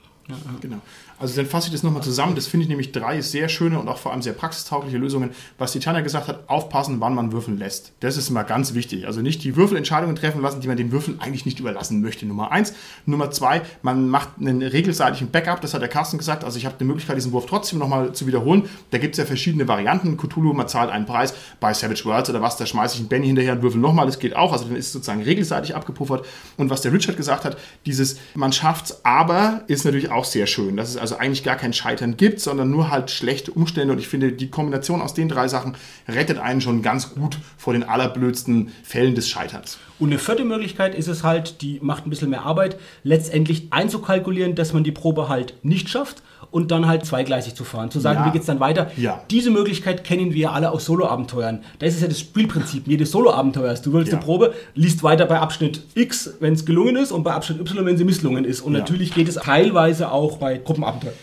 Genau. 0.61 0.79
Also 1.19 1.37
dann 1.37 1.47
fasse 1.47 1.69
ich 1.69 1.73
das 1.73 1.83
nochmal 1.83 2.03
zusammen. 2.03 2.35
Das 2.35 2.47
finde 2.47 2.65
ich 2.65 2.69
nämlich 2.69 2.93
drei 2.93 3.21
sehr 3.23 3.49
schöne 3.49 3.79
und 3.79 3.89
auch 3.89 3.99
vor 3.99 4.13
allem 4.13 4.23
sehr 4.23 4.35
praxistaugliche 4.35 4.99
Lösungen. 4.99 5.31
Was 5.57 5.73
die 5.73 5.81
Tanja 5.81 6.03
gesagt 6.03 6.29
hat, 6.29 6.49
aufpassen, 6.49 7.01
wann 7.01 7.15
man 7.15 7.33
würfeln 7.33 7.57
lässt. 7.57 7.93
Das 8.01 8.17
ist 8.17 8.29
immer 8.29 8.45
ganz 8.45 8.75
wichtig. 8.75 9.07
Also 9.07 9.23
nicht 9.23 9.43
die 9.43 9.57
Würfelentscheidungen 9.57 10.17
treffen 10.17 10.43
lassen, 10.43 10.61
die 10.61 10.69
man 10.69 10.77
den 10.77 10.93
Würfeln 10.93 11.21
eigentlich 11.21 11.47
nicht 11.47 11.59
überlassen 11.59 12.03
möchte. 12.03 12.27
Nummer 12.27 12.53
eins. 12.53 12.75
Nummer 13.07 13.31
zwei, 13.31 13.63
man 13.83 14.09
macht 14.09 14.31
einen 14.39 14.63
regelseitigen 14.63 15.31
Backup. 15.31 15.61
Das 15.61 15.73
hat 15.73 15.81
der 15.81 15.89
Carsten 15.89 16.19
gesagt. 16.19 16.45
Also 16.45 16.59
ich 16.59 16.67
habe 16.67 16.77
die 16.79 16.85
Möglichkeit, 16.85 17.17
diesen 17.17 17.33
Wurf 17.33 17.47
trotzdem 17.47 17.79
nochmal 17.79 18.13
zu 18.13 18.27
wiederholen. 18.27 18.69
Da 18.91 18.99
gibt 18.99 19.15
es 19.15 19.19
ja 19.19 19.25
verschiedene 19.25 19.67
Varianten. 19.67 20.17
Cthulhu, 20.17 20.53
man 20.53 20.69
zahlt 20.69 20.91
einen 20.91 21.07
Preis. 21.07 21.33
Bei 21.61 21.73
Savage 21.73 22.05
Worlds 22.05 22.29
oder 22.29 22.43
was, 22.43 22.57
da 22.57 22.67
schmeiße 22.67 22.95
ich 22.95 23.01
einen 23.01 23.09
Benny 23.09 23.27
hinterher 23.27 23.55
und 23.55 23.63
würfel 23.63 23.81
nochmal. 23.81 24.07
Das 24.07 24.19
geht 24.19 24.37
auch. 24.37 24.53
Also 24.53 24.67
dann 24.67 24.77
ist 24.77 24.87
es 24.87 24.93
sozusagen 24.93 25.23
regelseitig 25.23 25.75
abgepuffert. 25.75 26.27
Und 26.59 26.69
was 26.69 26.83
der 26.83 26.93
Richard 26.93 27.17
gesagt 27.17 27.45
hat, 27.45 27.57
dieses 27.87 28.19
man 28.35 28.53
schafft's, 28.53 29.01
aber 29.05 29.63
ist 29.67 29.85
natürlich 29.85 30.11
auch 30.11 30.25
sehr 30.25 30.47
schön. 30.47 30.77
Das 30.77 30.91
ist 30.91 30.97
also 30.97 31.06
eigentlich 31.13 31.45
gar 31.45 31.57
kein 31.57 31.73
Scheitern 31.73 32.17
gibt, 32.17 32.41
sondern 32.41 32.71
nur 32.71 32.91
halt 32.91 33.11
schlechte 33.11 33.53
Umstände. 33.53 33.93
Und 33.93 33.99
ich 33.99 34.09
finde, 34.09 34.33
die 34.33 34.51
Kombination 34.51 35.03
aus 35.03 35.15
den 35.15 35.29
drei 35.29 35.49
Sachen 35.49 35.77
rettet 36.09 36.39
einen 36.39 36.61
schon 36.61 36.83
ganz 36.83 37.15
gut 37.15 37.39
vor 37.57 37.73
den 37.73 37.85
allerblödsten 37.85 38.73
Fällen 38.83 39.15
des 39.15 39.29
Scheiterns. 39.29 39.79
Und 39.99 40.11
eine 40.11 40.19
vierte 40.19 40.45
Möglichkeit 40.45 40.95
ist 40.95 41.09
es 41.09 41.25
halt, 41.25 41.63
die 41.63 41.79
macht 41.83 42.07
ein 42.07 42.11
bisschen 42.11 42.29
mehr 42.31 42.45
Arbeit, 42.45 42.77
letztendlich 43.03 43.69
einzukalkulieren, 43.71 44.55
dass 44.55 44.73
man 44.75 44.85
die 44.85 44.93
Probe 44.93 45.29
halt 45.29 45.55
nicht 45.63 45.89
schafft 45.89 46.23
und 46.51 46.71
dann 46.71 46.87
halt 46.87 47.05
zweigleisig 47.07 47.55
zu 47.55 47.65
fahren. 47.65 47.91
Zu 47.91 47.99
sagen, 48.01 48.21
Ja. 48.21 48.27
wie 48.27 48.31
geht's 48.33 48.47
dann 48.47 48.61
weiter? 48.61 48.91
Ja. 48.97 49.23
Diese 49.31 49.51
Möglichkeit 49.51 50.05
kennen 50.05 50.35
wir 50.35 50.53
alle 50.53 50.71
aus 50.71 50.85
Solo-Abenteuern. 50.85 51.61
Das 51.79 51.95
ist 51.95 52.03
ja 52.03 52.09
das 52.09 52.21
Spielprinzip 52.21 52.87
jedes 52.87 53.11
Solo-Abenteuers. 53.11 53.81
Du 53.83 53.93
willst 53.95 54.13
Ja. 54.13 54.19
eine 54.19 54.25
Probe, 54.25 54.53
liest 54.75 55.03
weiter 55.03 55.25
bei 55.27 55.41
Abschnitt 55.41 55.81
X, 55.95 56.35
wenn 56.41 56.53
es 56.53 56.67
gelungen 56.67 56.97
ist, 56.97 57.11
und 57.11 57.23
bei 57.25 57.33
Abschnitt 57.33 57.59
Y, 57.61 57.87
wenn 57.87 57.97
sie 57.97 58.05
misslungen 58.05 58.45
ist. 58.45 58.61
Und 58.61 58.73
natürlich 58.75 59.15
geht 59.15 59.29
es 59.29 59.37
teilweise 59.37 60.13
auch 60.13 60.37
bei 60.37 60.59
Gruppenabenteuern. 60.59 61.15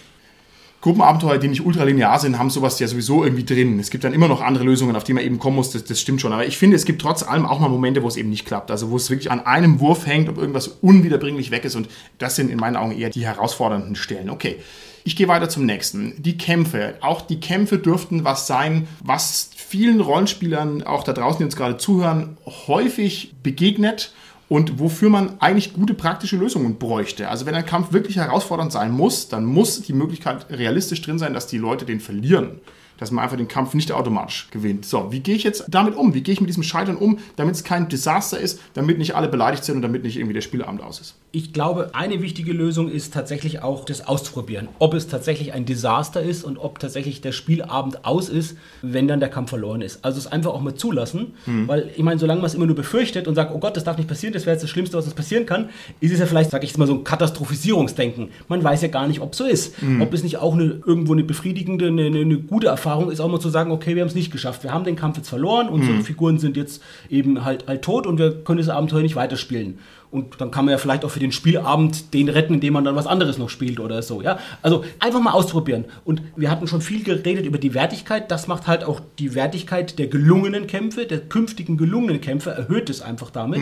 Gruppenabenteuer, 0.83 1.37
die 1.37 1.47
nicht 1.47 1.65
ultralinear 1.65 2.19
sind, 2.19 2.37
haben 2.37 2.49
sowas 2.49 2.77
ja 2.77 2.89
sowieso 2.89 3.23
irgendwie 3.23 3.45
drin. 3.45 3.79
Es 3.79 3.89
gibt 3.89 4.03
dann 4.03 4.11
immer 4.11 4.27
noch 4.27 4.41
andere 4.41 4.65
Lösungen, 4.65 4.97
auf 4.97 5.05
die 5.05 5.13
man 5.13 5.23
eben 5.23 5.39
kommen 5.39 5.55
muss, 5.55 5.71
das, 5.71 5.85
das 5.85 6.01
stimmt 6.01 6.19
schon. 6.19 6.33
Aber 6.33 6.45
ich 6.45 6.57
finde, 6.57 6.75
es 6.75 6.83
gibt 6.83 7.01
trotz 7.01 7.23
allem 7.23 7.45
auch 7.45 7.61
mal 7.61 7.69
Momente, 7.69 8.03
wo 8.03 8.09
es 8.09 8.17
eben 8.17 8.29
nicht 8.29 8.45
klappt. 8.45 8.69
Also 8.69 8.91
wo 8.91 8.97
es 8.97 9.09
wirklich 9.09 9.31
an 9.31 9.45
einem 9.45 9.79
Wurf 9.79 10.05
hängt, 10.05 10.27
ob 10.27 10.37
irgendwas 10.37 10.67
unwiederbringlich 10.67 11.51
weg 11.51 11.63
ist. 11.63 11.75
Und 11.75 11.87
das 12.17 12.35
sind 12.35 12.51
in 12.51 12.57
meinen 12.57 12.75
Augen 12.75 12.91
eher 12.91 13.09
die 13.09 13.25
herausfordernden 13.25 13.95
Stellen. 13.95 14.29
Okay. 14.29 14.57
Ich 15.05 15.15
gehe 15.15 15.29
weiter 15.29 15.47
zum 15.47 15.65
nächsten. 15.65 16.21
Die 16.21 16.37
Kämpfe. 16.37 16.95
Auch 16.99 17.21
die 17.21 17.39
Kämpfe 17.39 17.77
dürften 17.77 18.25
was 18.25 18.45
sein, 18.45 18.85
was 19.01 19.51
vielen 19.55 20.01
Rollenspielern, 20.01 20.83
auch 20.83 21.03
da 21.03 21.13
draußen, 21.13 21.37
die 21.37 21.45
uns 21.45 21.55
gerade 21.55 21.77
zuhören, 21.77 22.35
häufig 22.67 23.35
begegnet 23.41 24.13
und 24.53 24.77
wofür 24.77 25.09
man 25.09 25.41
eigentlich 25.41 25.73
gute 25.73 25.95
praktische 25.95 26.37
Lösungen 26.37 26.77
bräuchte. 26.77 27.27
Also 27.27 27.47
wenn 27.47 27.55
ein 27.55 27.65
Kampf 27.65 27.91
wirklich 27.91 28.17
herausfordernd 28.17 28.71
sein 28.71 28.91
muss, 28.91 29.27
dann 29.27 29.45
muss 29.45 29.81
die 29.81 29.93
Möglichkeit 29.93 30.45
realistisch 30.51 31.01
drin 31.01 31.17
sein, 31.17 31.33
dass 31.33 31.47
die 31.47 31.57
Leute 31.57 31.85
den 31.85 31.99
verlieren. 31.99 32.59
Dass 32.97 33.11
man 33.11 33.23
einfach 33.23 33.37
den 33.37 33.47
Kampf 33.47 33.73
nicht 33.73 33.91
automatisch 33.91 34.47
gewinnt. 34.51 34.85
So, 34.85 35.11
wie 35.11 35.19
gehe 35.19 35.35
ich 35.35 35.43
jetzt 35.43 35.65
damit 35.67 35.95
um? 35.95 36.13
Wie 36.13 36.21
gehe 36.21 36.33
ich 36.33 36.41
mit 36.41 36.49
diesem 36.49 36.63
Scheitern 36.63 36.95
um, 36.95 37.19
damit 37.35 37.55
es 37.55 37.63
kein 37.63 37.89
Desaster 37.89 38.39
ist, 38.39 38.59
damit 38.73 38.97
nicht 38.97 39.15
alle 39.15 39.27
beleidigt 39.27 39.63
sind 39.63 39.77
und 39.77 39.81
damit 39.81 40.03
nicht 40.03 40.17
irgendwie 40.17 40.33
der 40.33 40.41
Spielabend 40.41 40.81
aus 40.81 41.01
ist? 41.01 41.15
Ich 41.31 41.51
glaube, 41.51 41.91
eine 41.93 42.21
wichtige 42.21 42.53
Lösung 42.53 42.89
ist 42.89 43.13
tatsächlich 43.13 43.63
auch 43.63 43.85
das 43.85 44.07
auszuprobieren. 44.07 44.67
Ob 44.77 44.93
es 44.93 45.07
tatsächlich 45.07 45.53
ein 45.53 45.65
Desaster 45.65 46.21
ist 46.21 46.43
und 46.43 46.57
ob 46.57 46.77
tatsächlich 46.79 47.21
der 47.21 47.31
Spielabend 47.31 48.05
aus 48.05 48.29
ist, 48.29 48.55
wenn 48.83 49.07
dann 49.07 49.19
der 49.19 49.29
Kampf 49.29 49.49
verloren 49.49 49.81
ist. 49.81 50.05
Also 50.05 50.19
es 50.19 50.27
einfach 50.27 50.51
auch 50.51 50.61
mal 50.61 50.75
zulassen, 50.75 51.33
weil 51.67 51.89
ich 51.95 52.03
meine, 52.03 52.19
solange 52.19 52.41
man 52.41 52.47
es 52.47 52.53
immer 52.53 52.67
nur 52.67 52.75
befürchtet 52.75 53.27
und 53.27 53.35
sagt, 53.35 53.51
oh 53.53 53.59
Gott, 53.59 53.75
das 53.75 53.83
darf 53.83 53.97
nicht 53.97 54.07
passieren, 54.07 54.33
das 54.33 54.45
wäre 54.45 54.53
jetzt 54.53 54.63
das 54.63 54.69
Schlimmste, 54.69 54.97
was 54.97 55.05
uns 55.05 55.15
passieren 55.15 55.45
kann, 55.45 55.69
ist 55.99 56.13
es 56.13 56.19
ja 56.19 56.27
vielleicht, 56.27 56.51
sage 56.51 56.65
ich 56.65 56.71
jetzt 56.71 56.77
mal, 56.77 56.87
so 56.87 56.93
ein 56.93 57.03
Katastrophisierungsdenken. 57.03 58.29
Man 58.47 58.63
weiß 58.63 58.83
ja 58.83 58.89
gar 58.89 59.07
nicht, 59.07 59.19
ob 59.19 59.33
so 59.33 59.45
ist. 59.45 59.75
Ob 59.99 60.13
es 60.13 60.21
nicht 60.23 60.37
auch 60.37 60.53
eine, 60.53 60.81
irgendwo 60.85 61.13
eine 61.13 61.23
befriedigende, 61.23 61.87
eine, 61.87 62.05
eine, 62.05 62.19
eine 62.19 62.37
gute 62.37 62.67
Erfahrung 62.67 62.82
ist, 63.11 63.19
auch 63.19 63.29
mal 63.29 63.39
zu 63.39 63.49
sagen, 63.49 63.71
okay, 63.71 63.95
wir 63.95 64.01
haben 64.01 64.09
es 64.09 64.15
nicht 64.15 64.31
geschafft. 64.31 64.63
Wir 64.63 64.73
haben 64.73 64.83
den 64.83 64.95
Kampf 64.95 65.17
jetzt 65.17 65.29
verloren, 65.29 65.69
unsere 65.69 66.01
Figuren 66.01 66.39
sind 66.39 66.57
jetzt 66.57 66.81
eben 67.09 67.43
halt, 67.43 67.67
halt 67.67 67.81
tot 67.81 68.07
und 68.07 68.17
wir 68.17 68.43
können 68.43 68.59
das 68.59 68.69
Abenteuer 68.69 69.01
nicht 69.01 69.15
weiterspielen. 69.15 69.79
Und 70.13 70.39
dann 70.39 70.51
kann 70.51 70.65
man 70.65 70.73
ja 70.73 70.77
vielleicht 70.77 71.03
auch 71.05 71.09
für 71.09 71.19
den 71.19 71.31
Spielabend 71.31 72.13
den 72.13 72.29
retten, 72.29 72.53
indem 72.53 72.73
man 72.73 72.85
dann 72.85 72.95
was 72.95 73.07
anderes 73.07 73.39
noch 73.39 73.49
spielt 73.49 73.79
oder 73.79 74.03
so. 74.03 74.21
Ja? 74.21 74.37
Also 74.61 74.83
einfach 74.99 75.19
mal 75.19 75.31
ausprobieren. 75.31 75.85
Und 76.05 76.21
wir 76.35 76.51
hatten 76.51 76.67
schon 76.67 76.81
viel 76.81 77.03
geredet 77.03 77.47
über 77.47 77.57
die 77.57 77.73
Wertigkeit. 77.73 78.29
Das 78.29 78.47
macht 78.47 78.67
halt 78.67 78.83
auch 78.83 79.01
die 79.17 79.33
Wertigkeit 79.33 79.97
der 79.97 80.05
gelungenen 80.05 80.67
Kämpfe, 80.67 81.07
der 81.07 81.19
künftigen 81.19 81.77
gelungenen 81.77 82.21
Kämpfe, 82.21 82.51
erhöht 82.51 82.91
es 82.91 83.01
einfach 83.01 83.31
damit. 83.31 83.61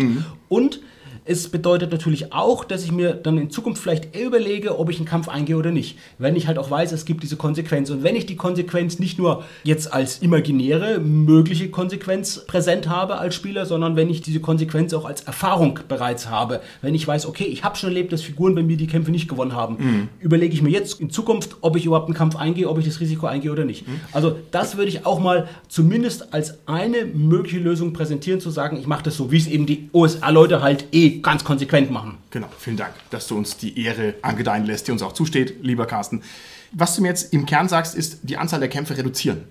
Und 0.49 0.81
es 1.23 1.49
bedeutet 1.49 1.91
natürlich 1.91 2.33
auch, 2.33 2.63
dass 2.63 2.83
ich 2.83 2.91
mir 2.91 3.13
dann 3.13 3.37
in 3.37 3.51
Zukunft 3.51 3.81
vielleicht 3.81 4.15
eher 4.15 4.25
überlege, 4.25 4.79
ob 4.79 4.89
ich 4.89 4.97
einen 4.97 5.05
Kampf 5.05 5.29
eingehe 5.29 5.55
oder 5.55 5.71
nicht. 5.71 5.97
Wenn 6.17 6.35
ich 6.35 6.47
halt 6.47 6.57
auch 6.57 6.71
weiß, 6.71 6.91
es 6.93 7.05
gibt 7.05 7.21
diese 7.21 7.35
Konsequenz. 7.35 7.91
Und 7.91 8.03
wenn 8.03 8.15
ich 8.15 8.25
die 8.25 8.35
Konsequenz 8.35 8.97
nicht 8.97 9.19
nur 9.19 9.43
jetzt 9.63 9.93
als 9.93 10.19
imaginäre, 10.19 10.99
mögliche 10.99 11.69
Konsequenz 11.69 12.45
präsent 12.47 12.89
habe 12.89 13.19
als 13.19 13.35
Spieler, 13.35 13.67
sondern 13.67 13.95
wenn 13.95 14.09
ich 14.09 14.21
diese 14.21 14.39
Konsequenz 14.39 14.93
auch 14.93 15.05
als 15.05 15.21
Erfahrung 15.21 15.79
bereits 15.87 16.29
habe. 16.29 16.61
Wenn 16.81 16.95
ich 16.95 17.07
weiß, 17.07 17.27
okay, 17.27 17.45
ich 17.45 17.63
habe 17.63 17.77
schon 17.77 17.89
erlebt, 17.89 18.11
dass 18.11 18.23
Figuren 18.23 18.55
bei 18.55 18.63
mir 18.63 18.77
die 18.77 18.87
Kämpfe 18.87 19.11
nicht 19.11 19.27
gewonnen 19.27 19.55
haben, 19.55 20.09
überlege 20.19 20.53
ich 20.53 20.63
mir 20.63 20.71
jetzt 20.71 20.99
in 20.99 21.11
Zukunft, 21.11 21.57
ob 21.61 21.75
ich 21.75 21.85
überhaupt 21.85 22.07
einen 22.07 22.15
Kampf 22.15 22.35
eingehe, 22.35 22.67
ob 22.67 22.79
ich 22.79 22.85
das 22.85 22.99
Risiko 22.99 23.27
eingehe 23.27 23.51
oder 23.51 23.65
nicht. 23.65 23.85
Also 24.11 24.37
das 24.49 24.77
würde 24.77 24.89
ich 24.89 25.05
auch 25.05 25.19
mal 25.19 25.47
zumindest 25.67 26.33
als 26.33 26.57
eine 26.65 27.05
mögliche 27.05 27.59
Lösung 27.59 27.93
präsentieren, 27.93 28.39
zu 28.39 28.49
sagen, 28.49 28.77
ich 28.77 28.87
mache 28.87 29.03
das 29.03 29.17
so, 29.17 29.31
wie 29.31 29.37
es 29.37 29.47
eben 29.47 29.65
die 29.65 29.89
OSR-Leute 29.93 30.61
halt 30.61 30.85
eh 30.91 31.10
ganz 31.19 31.43
konsequent 31.43 31.91
machen. 31.91 32.17
Genau, 32.29 32.47
vielen 32.57 32.77
Dank, 32.77 32.93
dass 33.09 33.27
du 33.27 33.35
uns 33.35 33.57
die 33.57 33.83
Ehre 33.83 34.15
angedeihen 34.21 34.65
lässt, 34.65 34.87
die 34.87 34.91
uns 34.91 35.01
auch 35.01 35.13
zusteht, 35.13 35.63
lieber 35.63 35.85
Carsten. 35.85 36.23
Was 36.71 36.95
du 36.95 37.01
mir 37.01 37.09
jetzt 37.09 37.33
im 37.33 37.45
Kern 37.45 37.67
sagst, 37.67 37.95
ist 37.95 38.19
die 38.23 38.37
Anzahl 38.37 38.59
der 38.59 38.69
Kämpfe 38.69 38.97
reduzieren. 38.97 39.43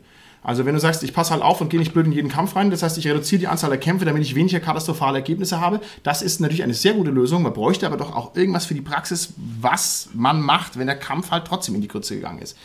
Also 0.42 0.64
wenn 0.64 0.74
du 0.74 0.80
sagst, 0.80 1.02
ich 1.02 1.12
passe 1.12 1.32
halt 1.32 1.42
auf 1.42 1.60
und 1.60 1.68
gehe 1.68 1.78
nicht 1.78 1.92
blöd 1.92 2.06
in 2.06 2.12
jeden 2.12 2.30
Kampf 2.30 2.56
rein, 2.56 2.70
das 2.70 2.82
heißt, 2.82 2.96
ich 2.96 3.06
reduziere 3.06 3.40
die 3.40 3.46
Anzahl 3.46 3.68
der 3.68 3.78
Kämpfe, 3.78 4.06
damit 4.06 4.22
ich 4.22 4.34
weniger 4.34 4.58
katastrophale 4.58 5.18
Ergebnisse 5.18 5.60
habe, 5.60 5.80
das 6.02 6.22
ist 6.22 6.40
natürlich 6.40 6.62
eine 6.62 6.72
sehr 6.72 6.94
gute 6.94 7.10
Lösung. 7.10 7.42
Man 7.42 7.52
bräuchte 7.52 7.86
aber 7.86 7.98
doch 7.98 8.16
auch 8.16 8.34
irgendwas 8.34 8.64
für 8.64 8.74
die 8.74 8.80
Praxis, 8.80 9.34
was 9.36 10.08
man 10.14 10.40
macht, 10.40 10.78
wenn 10.78 10.86
der 10.86 10.96
Kampf 10.96 11.30
halt 11.30 11.46
trotzdem 11.46 11.74
in 11.74 11.82
die 11.82 11.88
Kürze 11.88 12.14
gegangen 12.14 12.38
ist. 12.38 12.56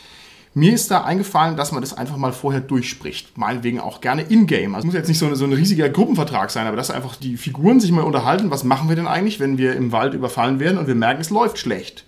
Mir 0.56 0.72
ist 0.72 0.90
da 0.90 1.04
eingefallen, 1.04 1.58
dass 1.58 1.72
man 1.72 1.82
das 1.82 1.92
einfach 1.92 2.16
mal 2.16 2.32
vorher 2.32 2.62
durchspricht. 2.62 3.36
Meinetwegen 3.36 3.78
auch 3.78 4.00
gerne 4.00 4.22
in-game. 4.22 4.74
Also 4.74 4.86
muss 4.86 4.94
jetzt 4.94 5.08
nicht 5.08 5.18
so, 5.18 5.26
eine, 5.26 5.36
so 5.36 5.44
ein 5.44 5.52
riesiger 5.52 5.90
Gruppenvertrag 5.90 6.50
sein, 6.50 6.66
aber 6.66 6.78
dass 6.78 6.90
einfach 6.90 7.16
die 7.16 7.36
Figuren 7.36 7.78
sich 7.78 7.92
mal 7.92 8.00
unterhalten, 8.00 8.50
was 8.50 8.64
machen 8.64 8.88
wir 8.88 8.96
denn 8.96 9.06
eigentlich, 9.06 9.38
wenn 9.38 9.58
wir 9.58 9.76
im 9.76 9.92
Wald 9.92 10.14
überfallen 10.14 10.58
werden 10.58 10.78
und 10.78 10.86
wir 10.86 10.94
merken, 10.94 11.20
es 11.20 11.28
läuft 11.28 11.58
schlecht. 11.58 12.05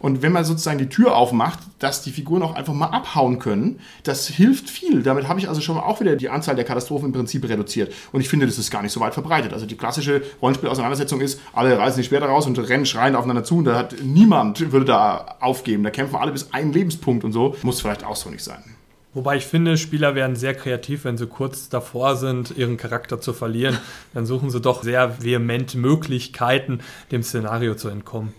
Und 0.00 0.22
wenn 0.22 0.32
man 0.32 0.44
sozusagen 0.44 0.78
die 0.78 0.88
Tür 0.88 1.16
aufmacht, 1.16 1.58
dass 1.78 2.02
die 2.02 2.10
Figuren 2.10 2.42
auch 2.42 2.54
einfach 2.54 2.72
mal 2.72 2.86
abhauen 2.86 3.38
können, 3.38 3.80
das 4.04 4.28
hilft 4.28 4.70
viel. 4.70 5.02
Damit 5.02 5.28
habe 5.28 5.40
ich 5.40 5.48
also 5.48 5.60
schon 5.60 5.76
mal 5.76 5.82
auch 5.82 6.00
wieder 6.00 6.16
die 6.16 6.28
Anzahl 6.28 6.56
der 6.56 6.64
Katastrophen 6.64 7.06
im 7.06 7.12
Prinzip 7.12 7.48
reduziert. 7.48 7.92
Und 8.12 8.20
ich 8.20 8.28
finde, 8.28 8.46
das 8.46 8.58
ist 8.58 8.70
gar 8.70 8.82
nicht 8.82 8.92
so 8.92 9.00
weit 9.00 9.14
verbreitet. 9.14 9.52
Also 9.52 9.66
die 9.66 9.76
klassische 9.76 10.22
Rollenspielauseinandersetzung 10.40 11.20
ist, 11.20 11.40
alle 11.52 11.76
reißen 11.76 12.00
die 12.00 12.06
Schwerter 12.06 12.26
raus 12.26 12.46
und 12.46 12.58
rennen 12.58 12.86
schreiend 12.86 13.16
aufeinander 13.16 13.44
zu 13.44 13.58
und 13.58 13.64
da 13.64 13.76
hat 13.76 13.96
niemand 14.02 14.72
würde 14.72 14.86
da 14.86 15.36
aufgeben. 15.40 15.82
Da 15.82 15.90
kämpfen 15.90 16.16
alle 16.16 16.32
bis 16.32 16.52
einen 16.52 16.72
Lebenspunkt 16.72 17.24
und 17.24 17.32
so. 17.32 17.56
Muss 17.62 17.80
vielleicht 17.80 18.04
auch 18.04 18.16
so 18.16 18.30
nicht 18.30 18.44
sein. 18.44 18.62
Wobei 19.14 19.36
ich 19.36 19.46
finde, 19.46 19.78
Spieler 19.78 20.14
werden 20.14 20.36
sehr 20.36 20.54
kreativ, 20.54 21.04
wenn 21.04 21.16
sie 21.16 21.26
kurz 21.26 21.68
davor 21.68 22.16
sind, 22.16 22.56
ihren 22.56 22.76
Charakter 22.76 23.20
zu 23.20 23.32
verlieren. 23.32 23.78
Dann 24.14 24.26
suchen 24.26 24.50
sie 24.50 24.60
doch 24.60 24.82
sehr 24.82 25.22
vehement 25.22 25.74
Möglichkeiten, 25.74 26.80
dem 27.10 27.22
Szenario 27.22 27.74
zu 27.74 27.88
entkommen. 27.88 28.34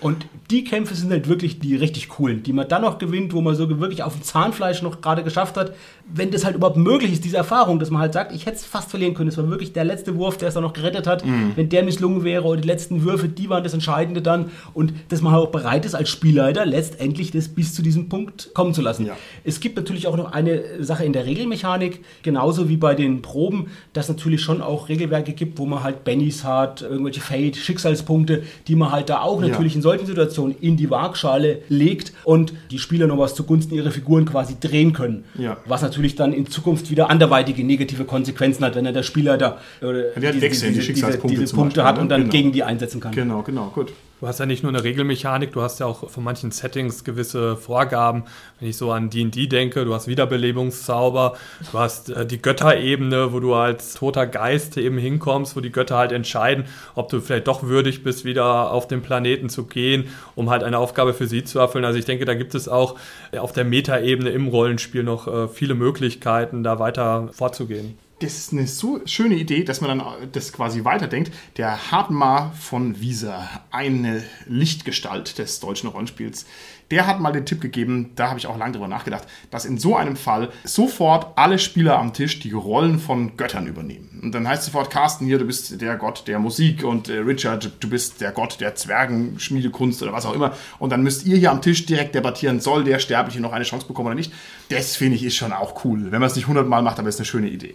Und 0.00 0.28
die 0.50 0.62
Kämpfe 0.62 0.94
sind 0.94 1.10
halt 1.10 1.28
wirklich 1.28 1.58
die 1.58 1.74
richtig 1.74 2.08
coolen, 2.08 2.42
die 2.42 2.52
man 2.52 2.68
dann 2.68 2.82
noch 2.82 2.98
gewinnt, 2.98 3.32
wo 3.32 3.40
man 3.40 3.56
so 3.56 3.68
wirklich 3.80 4.02
auf 4.04 4.12
dem 4.12 4.22
Zahnfleisch 4.22 4.80
noch 4.82 5.00
gerade 5.00 5.24
geschafft 5.24 5.56
hat. 5.56 5.74
Wenn 6.08 6.30
das 6.30 6.44
halt 6.44 6.54
überhaupt 6.54 6.76
möglich 6.76 7.12
ist, 7.12 7.24
diese 7.24 7.36
Erfahrung, 7.36 7.80
dass 7.80 7.90
man 7.90 8.00
halt 8.00 8.12
sagt, 8.12 8.32
ich 8.32 8.46
hätte 8.46 8.58
es 8.58 8.64
fast 8.64 8.90
verlieren 8.90 9.14
können. 9.14 9.28
Es 9.28 9.36
war 9.36 9.50
wirklich 9.50 9.72
der 9.72 9.84
letzte 9.84 10.16
Wurf, 10.16 10.36
der 10.36 10.48
es 10.48 10.54
dann 10.54 10.62
noch 10.62 10.72
gerettet 10.72 11.08
hat. 11.08 11.24
Wenn 11.56 11.68
der 11.68 11.82
misslungen 11.82 12.22
wäre 12.22 12.44
oder 12.44 12.60
die 12.60 12.68
letzten 12.68 13.02
Würfe, 13.02 13.28
die 13.28 13.50
waren 13.50 13.64
das 13.64 13.74
Entscheidende 13.74 14.22
dann. 14.22 14.50
Und 14.72 14.92
dass 15.08 15.20
man 15.20 15.32
halt 15.32 15.48
auch 15.48 15.50
bereit 15.50 15.84
ist, 15.84 15.96
als 15.96 16.08
Spielleiter 16.08 16.64
letztendlich 16.64 17.32
das 17.32 17.48
bis 17.48 17.74
zu 17.74 17.82
diesem 17.82 18.08
Punkt 18.08 18.50
kommen 18.54 18.72
zu 18.72 18.82
lassen. 18.82 19.06
Ja. 19.06 19.16
Es 19.42 19.58
gibt 19.58 19.76
natürlich 19.76 20.06
auch 20.06 20.16
noch 20.16 20.30
eine 20.30 20.62
Sache 20.84 21.04
in 21.04 21.12
der 21.12 21.26
Regelmechanik, 21.26 22.04
genauso 22.22 22.68
wie 22.68 22.76
bei 22.76 22.94
den 22.94 23.20
Proben, 23.20 23.66
dass 23.92 24.04
es 24.08 24.16
natürlich 24.16 24.42
schon 24.42 24.62
auch 24.62 24.88
Regelwerke 24.88 25.32
gibt, 25.32 25.58
wo 25.58 25.66
man 25.66 25.82
halt 25.82 26.04
Bennys 26.04 26.44
hat, 26.44 26.82
irgendwelche 26.82 27.20
Fate, 27.20 27.56
Schicksalspunkte, 27.56 28.44
die 28.68 28.76
man 28.76 28.92
halt 28.92 29.08
da 29.08 29.22
auch 29.22 29.40
natürlich 29.40 29.74
in 29.74 29.82
solchen 29.82 30.06
Situationen 30.06 30.35
in 30.44 30.76
die 30.76 30.90
Waagschale 30.90 31.62
legt 31.68 32.12
und 32.24 32.52
die 32.70 32.78
Spieler 32.78 33.06
noch 33.06 33.18
was 33.18 33.34
zugunsten 33.34 33.74
ihrer 33.74 33.90
Figuren 33.90 34.26
quasi 34.26 34.56
drehen 34.60 34.92
können. 34.92 35.24
Ja. 35.38 35.56
Was 35.66 35.82
natürlich 35.82 36.14
dann 36.14 36.32
in 36.32 36.46
Zukunft 36.46 36.90
wieder 36.90 37.10
anderweitige 37.10 37.64
negative 37.64 38.04
Konsequenzen 38.04 38.64
hat, 38.64 38.74
wenn 38.74 38.86
er 38.86 38.92
der 38.92 39.02
Spieler 39.02 39.38
da 39.38 39.58
oder 39.80 40.02
der 40.02 40.28
hat 40.34 40.40
wechseln, 40.40 40.74
die 40.74 40.80
diese 40.80 41.44
zum 41.46 41.58
Punkte 41.58 41.84
hat 41.84 41.96
ne? 41.96 42.02
und 42.02 42.08
dann 42.08 42.22
Genau. 42.22 42.32
gegen 42.32 42.52
die 42.52 42.62
einsetzen 42.62 43.00
kann. 43.00 43.12
Genau, 43.12 43.42
genau, 43.42 43.70
gut. 43.74 43.92
Du 44.18 44.26
hast 44.26 44.40
ja 44.40 44.46
nicht 44.46 44.62
nur 44.62 44.72
eine 44.72 44.82
Regelmechanik, 44.82 45.52
du 45.52 45.60
hast 45.60 45.78
ja 45.78 45.84
auch 45.84 46.08
von 46.08 46.24
manchen 46.24 46.50
Settings 46.50 47.04
gewisse 47.04 47.54
Vorgaben. 47.54 48.24
Wenn 48.58 48.70
ich 48.70 48.78
so 48.78 48.90
an 48.90 49.10
D&D 49.10 49.46
denke, 49.46 49.84
du 49.84 49.92
hast 49.92 50.08
Wiederbelebungszauber, 50.08 51.36
du 51.70 51.78
hast 51.78 52.08
äh, 52.08 52.24
die 52.24 52.40
Götterebene, 52.40 53.34
wo 53.34 53.40
du 53.40 53.52
als 53.52 53.92
toter 53.92 54.26
Geist 54.26 54.78
eben 54.78 54.96
hinkommst, 54.96 55.54
wo 55.54 55.60
die 55.60 55.70
Götter 55.70 55.98
halt 55.98 56.12
entscheiden, 56.12 56.64
ob 56.94 57.10
du 57.10 57.20
vielleicht 57.20 57.46
doch 57.46 57.64
würdig 57.64 58.04
bist, 58.04 58.24
wieder 58.24 58.70
auf 58.72 58.88
den 58.88 59.02
Planeten 59.02 59.50
zu 59.50 59.66
gehen, 59.66 60.08
um 60.34 60.48
halt 60.48 60.62
eine 60.62 60.78
Aufgabe 60.78 61.12
für 61.12 61.26
sie 61.26 61.44
zu 61.44 61.58
erfüllen. 61.58 61.84
Also 61.84 61.98
ich 61.98 62.06
denke, 62.06 62.24
da 62.24 62.32
gibt 62.32 62.54
es 62.54 62.70
auch 62.70 62.98
äh, 63.32 63.38
auf 63.38 63.52
der 63.52 63.64
Metaebene 63.64 64.30
im 64.30 64.48
Rollenspiel 64.48 65.02
noch 65.02 65.28
äh, 65.28 65.46
viele 65.46 65.74
Möglichkeiten, 65.74 66.62
da 66.62 66.78
weiter 66.78 67.28
vorzugehen. 67.32 67.98
Das 68.20 68.38
ist 68.38 68.52
eine 68.52 68.66
so 68.66 69.02
schöne 69.04 69.34
Idee, 69.34 69.62
dass 69.62 69.82
man 69.82 69.98
dann 69.98 70.30
das 70.32 70.50
quasi 70.50 70.84
weiterdenkt. 70.84 71.30
Der 71.58 71.90
Hartmar 71.90 72.54
von 72.54 72.98
Wieser, 72.98 73.46
eine 73.70 74.24
Lichtgestalt 74.46 75.36
des 75.36 75.60
deutschen 75.60 75.90
Rollenspiels, 75.90 76.46
der 76.90 77.06
hat 77.06 77.20
mal 77.20 77.32
den 77.32 77.44
Tipp 77.44 77.60
gegeben, 77.60 78.12
da 78.16 78.28
habe 78.30 78.38
ich 78.38 78.46
auch 78.46 78.56
lange 78.56 78.72
drüber 78.72 78.88
nachgedacht, 78.88 79.26
dass 79.50 79.66
in 79.66 79.76
so 79.76 79.96
einem 79.96 80.16
Fall 80.16 80.50
sofort 80.64 81.36
alle 81.36 81.58
Spieler 81.58 81.98
am 81.98 82.14
Tisch 82.14 82.38
die 82.40 82.52
Rollen 82.52 82.98
von 82.98 83.36
Göttern 83.36 83.66
übernehmen. 83.66 84.20
Und 84.22 84.32
dann 84.32 84.48
heißt 84.48 84.62
sofort, 84.62 84.90
Carsten 84.90 85.26
hier, 85.26 85.38
du 85.38 85.44
bist 85.44 85.78
der 85.82 85.96
Gott 85.96 86.26
der 86.26 86.38
Musik 86.38 86.84
und 86.84 87.10
äh, 87.10 87.18
Richard, 87.18 87.72
du 87.80 87.90
bist 87.90 88.22
der 88.22 88.32
Gott 88.32 88.60
der 88.60 88.76
Zwergenschmiedekunst 88.76 90.02
oder 90.02 90.14
was 90.14 90.24
auch 90.24 90.34
immer. 90.34 90.54
Und 90.78 90.90
dann 90.90 91.02
müsst 91.02 91.26
ihr 91.26 91.36
hier 91.36 91.50
am 91.50 91.60
Tisch 91.60 91.84
direkt 91.84 92.14
debattieren, 92.14 92.60
soll 92.60 92.84
der 92.84 92.98
Sterbliche 92.98 93.40
noch 93.40 93.52
eine 93.52 93.64
Chance 93.64 93.86
bekommen 93.86 94.06
oder 94.06 94.14
nicht. 94.14 94.32
Das 94.70 94.96
finde 94.96 95.16
ich 95.16 95.24
ist 95.24 95.36
schon 95.36 95.52
auch 95.52 95.84
cool. 95.84 96.12
Wenn 96.12 96.20
man 96.20 96.30
es 96.30 96.36
nicht 96.36 96.46
hundertmal 96.46 96.80
macht, 96.82 96.98
aber 96.98 97.10
ist 97.10 97.18
eine 97.18 97.26
schöne 97.26 97.48
Idee. 97.48 97.74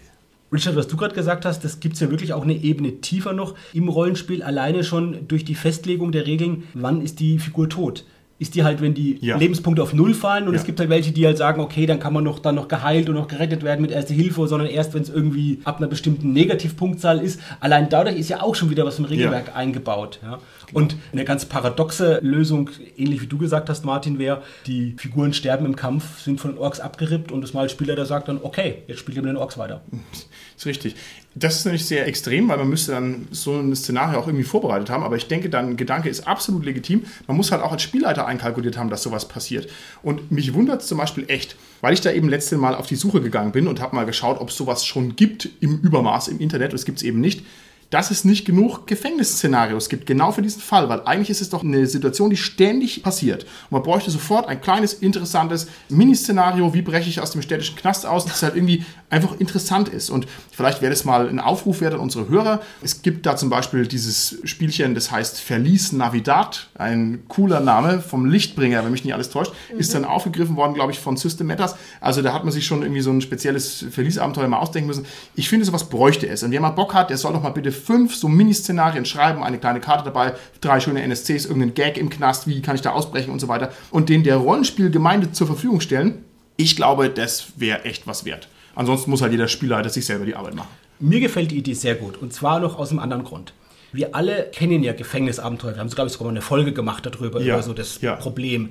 Richard, 0.54 0.76
was 0.76 0.88
du 0.88 0.98
gerade 0.98 1.16
gesagt 1.16 1.46
hast, 1.46 1.64
das 1.64 1.80
gibt 1.80 1.96
es 1.96 2.02
ja 2.02 2.10
wirklich 2.10 2.34
auch 2.34 2.44
eine 2.44 2.56
Ebene 2.56 3.00
tiefer 3.00 3.32
noch 3.32 3.56
im 3.72 3.88
Rollenspiel, 3.88 4.44
alleine 4.44 4.84
schon 4.84 5.28
durch 5.30 5.46
die 5.46 5.56
Festlegung 5.56 6.12
der 6.12 6.28
Regeln, 6.28 6.64
wann 6.74 7.02
ist 7.02 7.22
die 7.22 7.40
Figur 7.40 7.70
tot 7.70 8.06
ist 8.42 8.56
die 8.56 8.64
halt, 8.64 8.82
wenn 8.82 8.96
die 8.96 9.20
Ja. 9.22 9.38
Lebenspunkte 9.38 9.84
auf 9.84 9.94
Null 9.94 10.16
fallen 10.16 10.48
und 10.48 10.56
Ja. 10.56 10.60
es 10.60 10.66
gibt 10.66 10.80
halt 10.80 10.90
welche, 10.90 11.12
die 11.12 11.26
halt 11.28 11.38
sagen, 11.38 11.62
okay, 11.62 11.86
dann 11.86 12.00
kann 12.00 12.12
man 12.12 12.24
noch 12.24 12.40
dann 12.40 12.56
noch 12.56 12.68
geheilt 12.68 13.08
und 13.08 13.14
noch 13.16 13.28
gerettet 13.28 13.62
werden 13.62 13.82
mit 13.84 13.92
Erste 13.92 14.16
Hilfe, 14.16 14.48
sondern 14.48 14.68
erst, 14.68 14.96
wenn 14.96 15.04
es 15.04 15.10
irgendwie 15.10 15.60
ab 15.64 15.78
einer 15.78 15.88
bestimmten 15.88 16.34
Negativpunktzahl 16.34 17.20
ist. 17.20 17.40
Allein 17.60 17.90
dadurch 17.90 18.18
ist 18.18 18.30
ja 18.30 18.42
auch 18.42 18.56
schon 18.56 18.72
wieder 18.72 18.84
was 18.84 18.98
im 18.98 19.06
Regelwerk 19.06 19.56
eingebaut. 19.56 20.20
Ja. 20.24 20.40
Und 20.74 20.96
eine 21.14 21.24
ganz 21.24 21.46
paradoxe 21.46 22.20
Lösung, 22.24 22.70
ähnlich 22.98 23.22
wie 23.22 23.28
du 23.28 23.38
gesagt 23.38 23.70
hast, 23.70 23.86
Martin, 23.86 24.18
wäre, 24.18 24.42
die 24.66 24.96
Figuren 24.98 25.34
sterben 25.34 25.66
im 25.68 25.76
Kampf, 25.76 26.22
sind 26.22 26.40
von 26.42 26.52
den 26.54 26.58
Orks 26.58 26.80
abgerippt 26.80 27.32
und 27.32 27.42
das 27.42 27.54
mal 27.54 27.70
Spieler, 27.70 27.96
der 27.96 28.06
sagt 28.06 28.28
dann, 28.28 28.40
okay, 28.42 28.76
jetzt 28.88 29.00
spielt 29.00 29.18
ihr 29.18 29.22
mit 29.22 29.30
den 29.30 29.38
Orks 29.38 29.58
weiter. 29.60 29.82
Ist 30.62 30.68
richtig. 30.68 30.96
Das 31.34 31.56
ist 31.56 31.66
nämlich 31.66 31.88
sehr 31.88 32.06
extrem, 32.06 32.48
weil 32.48 32.58
man 32.58 32.70
müsste 32.70 32.92
dann 32.92 33.28
so 33.32 33.58
ein 33.58 33.76
Szenario 33.76 34.20
auch 34.20 34.28
irgendwie 34.28 34.44
vorbereitet 34.44 34.92
haben. 34.92 35.02
Aber 35.02 35.16
ich 35.16 35.28
denke, 35.28 35.50
dein 35.50 35.76
Gedanke 35.76 36.08
ist 36.08 36.28
absolut 36.28 36.66
legitim. 36.66 37.04
Man 37.26 37.36
muss 37.36 37.52
halt 37.52 37.64
auch 37.64 37.72
als 37.72 37.82
Spielleiter 37.82 38.28
einkalkuliert 38.28 38.78
haben, 38.78 38.92
dass 38.92 39.02
sowas 39.02 39.28
passiert. 39.28 39.68
Und 40.04 40.32
mich 40.32 40.54
wundert 40.54 40.82
es 40.82 40.88
zum 40.88 41.00
Beispiel 41.00 41.26
echt, 41.30 41.56
weil 41.82 41.96
ich 41.96 42.02
da 42.02 42.12
eben 42.12 42.30
letzte 42.30 42.60
Mal 42.60 42.76
auf 42.76 42.86
die 42.86 42.96
Suche 42.96 43.22
gegangen 43.22 43.52
bin 43.52 43.68
und 43.68 43.82
habe 43.82 43.96
mal 43.96 44.06
geschaut, 44.06 44.40
ob 44.40 44.50
es 44.50 44.56
sowas 44.56 44.86
schon 44.86 45.16
gibt 45.16 45.50
im 45.62 45.80
Übermaß 45.80 46.28
im 46.28 46.40
Internet. 46.40 46.74
Das 46.74 46.86
gibt 46.86 47.00
es 47.00 47.04
eben 47.04 47.20
nicht. 47.20 47.44
Dass 47.92 48.10
es 48.10 48.26
nicht 48.26 48.46
genug 48.46 48.88
Gefängnisszenarios 48.88 49.90
gibt, 49.90 50.06
genau 50.08 50.32
für 50.32 50.42
diesen 50.42 50.62
Fall, 50.62 50.90
weil 50.90 51.02
eigentlich 51.06 51.30
ist 51.30 51.42
es 51.42 51.50
doch 51.50 51.64
eine 51.64 51.86
Situation, 51.86 52.30
die 52.30 52.38
ständig 52.38 53.04
passiert. 53.04 53.44
Und 53.44 53.72
man 53.72 53.84
bräuchte 53.84 54.10
sofort 54.10 54.48
ein 54.48 54.62
kleines, 54.62 54.94
interessantes 54.94 55.68
Miniszenario, 55.90 56.74
wie 56.74 56.82
breche 56.82 57.10
ich 57.10 57.20
aus 57.20 57.32
dem 57.32 57.42
städtischen 57.42 57.76
Knast 57.76 58.06
aus, 58.06 58.26
das 58.26 58.42
halt 58.42 58.56
irgendwie 58.56 58.86
einfach 59.12 59.40
interessant 59.40 59.90
ist. 59.90 60.10
Und 60.10 60.26
vielleicht 60.52 60.82
wäre 60.82 60.90
das 60.90 61.04
mal 61.04 61.28
ein 61.28 61.40
Aufruf 61.40 61.82
wert 61.82 61.94
an 61.94 62.00
unsere 62.00 62.30
Hörer. 62.30 62.62
Es 62.82 63.02
gibt 63.02 63.26
da 63.26 63.36
zum 63.36 63.50
Beispiel 63.50 63.86
dieses 63.86 64.40
Spielchen, 64.46 64.96
das 64.96 65.12
heißt 65.12 65.42
Verlies 65.42 65.92
Navidad, 65.92 66.70
ein 66.76 67.24
cooler 67.28 67.60
Name 67.60 68.00
vom 68.00 68.26
Lichtbringer, 68.26 68.84
wenn 68.84 68.92
mich 68.92 69.04
nicht 69.04 69.14
alles 69.14 69.30
täuscht, 69.30 69.52
ist 69.78 69.94
dann 69.94 70.06
aufgegriffen 70.06 70.56
worden, 70.56 70.74
glaube 70.74 70.94
ich, 70.94 71.00
von 71.00 71.18
System 71.18 71.48
Matters. 71.48 71.76
Also 72.00 72.22
da 72.22 72.34
hat 72.34 72.46
man 72.46 72.54
sich 72.54 72.66
schon 72.66 72.84
irgendwie 72.84 73.02
so 73.02 73.12
ein 73.12 73.20
spezielles 73.20 73.86
Verlies-Abenteuer 73.92 74.48
mal 74.48 74.60
ausdenken 74.60 74.88
müssen. 74.88 75.06
Ich 75.36 75.50
finde, 75.50 75.66
sowas 75.66 75.90
bräuchte 75.90 76.28
es. 76.30 76.42
Und 76.44 76.52
wer 76.52 76.62
mal 76.62 76.70
Bock 76.70 76.94
hat, 76.94 77.10
der 77.10 77.18
soll 77.18 77.34
doch 77.34 77.44
mal 77.44 77.50
bitte 77.50 77.72
fünf 77.82 78.16
so 78.16 78.28
Mini-Szenarien 78.28 79.06
schreiben, 79.06 79.44
eine 79.44 79.58
kleine 79.58 79.80
Karte 79.80 80.06
dabei, 80.06 80.34
drei 80.62 80.80
schöne 80.80 81.02
NSCs, 81.02 81.46
irgendeinen 81.46 81.74
Gag 81.74 81.98
im 81.98 82.10
Knast, 82.10 82.48
wie 82.48 82.62
kann 82.62 82.76
ich 82.76 82.82
da 82.82 82.92
ausbrechen 82.92 83.32
und 83.32 83.40
so 83.40 83.48
weiter 83.48 83.72
und 83.92 84.10
den 84.10 84.24
der 84.24 84.38
Rollenspielgemeinde 84.38 85.32
zur 85.32 85.48
Verfügung 85.48 85.82
stellen. 85.82 86.24
Ich 86.58 86.76
glaube, 86.76 87.10
das 87.10 87.54
wäre 87.58 87.86
echt 87.86 88.08
was 88.08 88.26
wert. 88.26 88.48
Ansonsten 88.76 89.10
muss 89.10 89.22
halt 89.22 89.32
jeder 89.32 89.48
Spielleiter 89.48 89.90
sich 89.90 90.06
selber 90.06 90.26
die 90.26 90.36
Arbeit 90.36 90.56
machen. 90.56 90.70
Mir 91.00 91.20
gefällt 91.20 91.52
die 91.52 91.58
Idee 91.58 91.74
sehr 91.74 91.96
gut 91.96 92.18
und 92.22 92.32
zwar 92.32 92.60
noch 92.60 92.78
aus 92.78 92.92
einem 92.92 93.00
anderen 93.00 93.24
Grund. 93.24 93.54
Wir 93.92 94.16
alle 94.16 94.50
kennen 94.54 94.84
ja 94.84 94.94
Gefängnisabenteuer. 94.94 95.74
Wir 95.74 95.80
haben, 95.82 95.90
glaube 95.90 96.08
ich, 96.08 96.14
sogar 96.14 96.28
mal 96.28 96.32
eine 96.32 96.42
Folge 96.42 96.72
gemacht 96.72 97.06
darüber, 97.06 97.42
Ja, 97.42 97.56
über 97.56 97.64
so 97.64 97.74
das 97.74 98.00
ja. 98.02 98.16
Problem. 98.16 98.70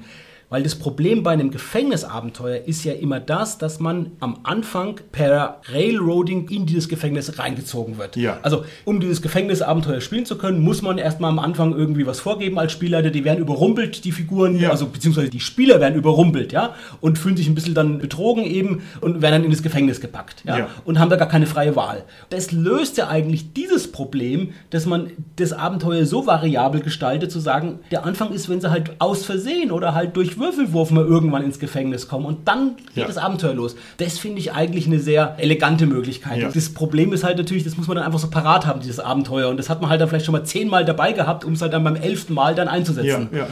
Weil 0.50 0.62
das 0.64 0.74
Problem 0.74 1.22
bei 1.22 1.30
einem 1.30 1.50
Gefängnisabenteuer 1.50 2.62
ist 2.66 2.84
ja 2.84 2.92
immer 2.92 3.20
das, 3.20 3.56
dass 3.58 3.78
man 3.80 4.12
am 4.20 4.40
Anfang 4.42 4.96
per 5.12 5.60
Railroading 5.72 6.48
in 6.48 6.66
dieses 6.66 6.88
Gefängnis 6.88 7.38
reingezogen 7.38 7.98
wird. 7.98 8.16
Ja. 8.16 8.38
Also, 8.42 8.64
um 8.84 8.98
dieses 9.00 9.22
Gefängnisabenteuer 9.22 10.00
spielen 10.00 10.26
zu 10.26 10.36
können, 10.36 10.60
muss 10.60 10.82
man 10.82 10.98
erstmal 10.98 11.30
am 11.30 11.38
Anfang 11.38 11.72
irgendwie 11.72 12.04
was 12.06 12.18
vorgeben 12.20 12.58
als 12.58 12.72
Spielleiter. 12.72 13.10
Die 13.10 13.24
werden 13.24 13.38
überrumpelt, 13.38 14.04
die 14.04 14.10
Figuren, 14.12 14.58
Ja. 14.58 14.70
also 14.70 14.86
beziehungsweise 14.86 15.30
die 15.30 15.38
Spieler 15.40 15.80
werden 15.80 15.94
überrumpelt, 15.94 16.52
ja, 16.52 16.74
und 17.00 17.16
fühlen 17.18 17.36
sich 17.36 17.46
ein 17.48 17.54
bisschen 17.54 17.74
dann 17.74 17.98
betrogen 17.98 18.42
eben 18.44 18.82
und 19.00 19.22
werden 19.22 19.34
dann 19.34 19.44
in 19.44 19.50
das 19.52 19.62
Gefängnis 19.62 20.00
gepackt, 20.00 20.42
ja, 20.44 20.58
Ja. 20.58 20.68
und 20.84 20.98
haben 20.98 21.10
da 21.10 21.16
gar 21.16 21.28
keine 21.28 21.46
freie 21.46 21.76
Wahl. 21.76 22.02
Das 22.30 22.50
löst 22.50 22.96
ja 22.96 23.06
eigentlich 23.08 23.52
dieses 23.52 23.90
Problem, 23.92 24.50
dass 24.70 24.84
man 24.84 25.10
das 25.36 25.52
Abenteuer 25.52 26.06
so 26.06 26.26
variabel 26.26 26.80
gestaltet, 26.80 27.30
zu 27.30 27.38
sagen, 27.38 27.78
der 27.92 28.04
Anfang 28.04 28.32
ist, 28.32 28.48
wenn 28.48 28.60
sie 28.60 28.70
halt 28.70 28.92
aus 28.98 29.24
Versehen 29.24 29.70
oder 29.70 29.94
halt 29.94 30.16
durch 30.16 30.39
Würfelwurf 30.40 30.90
mal 30.90 31.04
irgendwann 31.04 31.42
ins 31.44 31.58
Gefängnis 31.58 32.08
kommen 32.08 32.24
und 32.26 32.48
dann 32.48 32.76
geht 32.94 32.96
Ja. 32.96 33.06
das 33.06 33.18
Abenteuer 33.18 33.54
los. 33.54 33.76
Das 33.98 34.18
finde 34.18 34.38
ich 34.40 34.52
eigentlich 34.52 34.86
eine 34.86 34.98
sehr 34.98 35.36
elegante 35.38 35.86
Möglichkeit. 35.86 36.38
Ja. 36.38 36.50
Das 36.50 36.70
Problem 36.74 37.12
ist 37.12 37.22
halt 37.22 37.38
natürlich, 37.38 37.64
das 37.64 37.76
muss 37.76 37.86
man 37.86 37.96
dann 37.96 38.06
einfach 38.06 38.18
so 38.18 38.28
parat 38.30 38.66
haben, 38.66 38.80
dieses 38.80 38.98
Abenteuer. 38.98 39.48
Und 39.48 39.56
das 39.58 39.68
hat 39.70 39.80
man 39.80 39.90
halt 39.90 40.00
dann 40.00 40.08
vielleicht 40.08 40.24
schon 40.26 40.32
mal 40.32 40.44
zehnmal 40.44 40.84
dabei 40.84 41.12
gehabt, 41.12 41.44
um 41.44 41.52
es 41.52 41.62
halt 41.62 41.72
dann 41.72 41.84
beim 41.84 41.96
elften 41.96 42.34
Mal 42.34 42.54
dann 42.54 42.66
einzusetzen. 42.68 43.28
ja. 43.32 43.46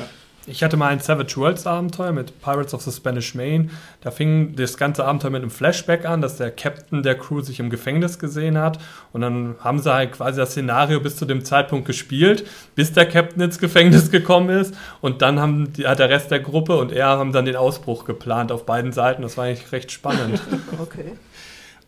Ich 0.50 0.62
hatte 0.62 0.78
mal 0.78 0.88
ein 0.88 1.00
Savage 1.00 1.36
Worlds 1.36 1.66
Abenteuer 1.66 2.12
mit 2.12 2.40
Pirates 2.40 2.72
of 2.72 2.80
the 2.82 2.90
Spanish 2.90 3.34
Main. 3.34 3.70
Da 4.00 4.10
fing 4.10 4.56
das 4.56 4.78
ganze 4.78 5.04
Abenteuer 5.04 5.30
mit 5.30 5.42
einem 5.42 5.50
Flashback 5.50 6.06
an, 6.06 6.22
dass 6.22 6.36
der 6.36 6.50
Captain 6.50 7.02
der 7.02 7.16
Crew 7.16 7.42
sich 7.42 7.60
im 7.60 7.68
Gefängnis 7.68 8.18
gesehen 8.18 8.56
hat. 8.56 8.78
Und 9.12 9.20
dann 9.20 9.56
haben 9.60 9.78
sie 9.78 9.92
halt 9.92 10.12
quasi 10.12 10.38
das 10.38 10.52
Szenario 10.52 11.00
bis 11.00 11.16
zu 11.16 11.26
dem 11.26 11.44
Zeitpunkt 11.44 11.86
gespielt, 11.86 12.46
bis 12.74 12.92
der 12.92 13.06
Captain 13.06 13.42
ins 13.42 13.58
Gefängnis 13.58 14.10
gekommen 14.10 14.48
ist. 14.48 14.74
Und 15.02 15.20
dann 15.20 15.38
haben 15.38 15.72
die, 15.74 15.86
hat 15.86 15.98
der 15.98 16.08
Rest 16.08 16.30
der 16.30 16.40
Gruppe 16.40 16.78
und 16.78 16.92
er 16.92 17.08
haben 17.08 17.32
dann 17.32 17.44
den 17.44 17.56
Ausbruch 17.56 18.06
geplant 18.06 18.50
auf 18.50 18.64
beiden 18.64 18.92
Seiten. 18.92 19.22
Das 19.22 19.36
war 19.36 19.44
eigentlich 19.44 19.70
recht 19.72 19.92
spannend. 19.92 20.40
Okay. 20.80 21.12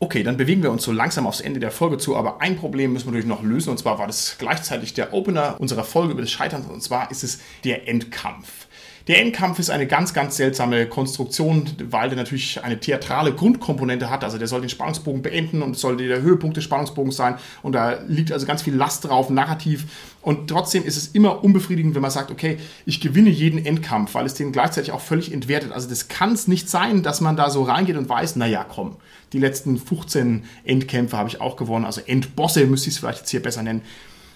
Okay, 0.03 0.23
dann 0.23 0.39
bewegen 0.39 0.63
wir 0.63 0.71
uns 0.71 0.85
so 0.85 0.93
langsam 0.93 1.27
aufs 1.27 1.43
Ende 1.43 1.61
der 1.61 1.71
Folge 1.71 1.99
zu, 1.99 2.17
aber 2.17 2.41
ein 2.41 2.57
Problem 2.57 2.95
müssen 2.95 3.05
wir 3.05 3.13
natürlich 3.13 3.29
noch 3.29 3.43
lösen 3.43 3.69
und 3.69 3.77
zwar 3.77 3.99
war 3.99 4.07
das 4.07 4.37
gleichzeitig 4.39 4.95
der 4.95 5.13
Opener 5.13 5.57
unserer 5.59 5.85
Folge 5.85 6.13
über 6.13 6.23
das 6.23 6.31
Scheitern 6.31 6.65
und 6.65 6.83
zwar 6.83 7.11
ist 7.11 7.23
es 7.23 7.41
der 7.65 7.87
Endkampf. 7.87 8.67
Der 9.09 9.21
Endkampf 9.21 9.59
ist 9.59 9.71
eine 9.71 9.87
ganz, 9.87 10.13
ganz 10.13 10.37
seltsame 10.37 10.87
Konstruktion, 10.87 11.65
weil 11.91 12.11
der 12.11 12.17
natürlich 12.17 12.63
eine 12.63 12.79
theatrale 12.79 13.33
Grundkomponente 13.33 14.11
hat. 14.11 14.25
Also 14.25 14.39
der 14.39 14.47
soll 14.47 14.61
den 14.61 14.69
Spannungsbogen 14.69 15.23
beenden 15.23 15.63
und 15.63 15.77
soll 15.77 15.97
der 15.97 16.23
Höhepunkt 16.23 16.57
des 16.57 16.65
Spannungsbogens 16.65 17.17
sein. 17.17 17.37
Und 17.63 17.73
da 17.73 17.99
liegt 18.07 18.31
also 18.31 18.47
ganz 18.47 18.63
viel 18.63 18.75
Last 18.75 19.05
drauf, 19.05 19.31
narrativ. 19.31 19.87
Und 20.23 20.49
trotzdem 20.49 20.85
ist 20.85 20.99
es 20.99 21.09
immer 21.09 21.43
unbefriedigend, 21.43 21.95
wenn 21.95 22.03
man 22.03 22.11
sagt, 22.11 22.31
okay, 22.31 22.59
ich 22.85 23.01
gewinne 23.01 23.31
jeden 23.31 23.65
Endkampf, 23.65 24.15
weil 24.15 24.27
es 24.27 24.35
den 24.35 24.53
gleichzeitig 24.53 24.93
auch 24.93 25.01
völlig 25.01 25.33
entwertet. 25.33 25.73
Also 25.73 25.89
das 25.89 26.09
kann 26.09 26.33
es 26.33 26.47
nicht 26.47 26.69
sein, 26.69 27.03
dass 27.03 27.23
man 27.23 27.37
da 27.37 27.49
so 27.49 27.63
reingeht 27.63 27.97
und 27.97 28.09
weiß, 28.09 28.37
naja, 28.37 28.67
komm, 28.69 28.97
die 29.33 29.39
letzten 29.39 29.79
15 29.79 30.45
Endkämpfe 30.65 31.17
habe 31.17 31.29
ich 31.29 31.41
auch 31.41 31.57
gewonnen. 31.57 31.87
Also 31.87 32.03
Endbosse 32.07 32.67
müsste 32.67 32.89
ich 32.89 32.95
es 32.97 33.01
vielleicht 33.01 33.21
jetzt 33.21 33.31
hier 33.31 33.43
besser 33.43 33.63
nennen. 33.63 33.83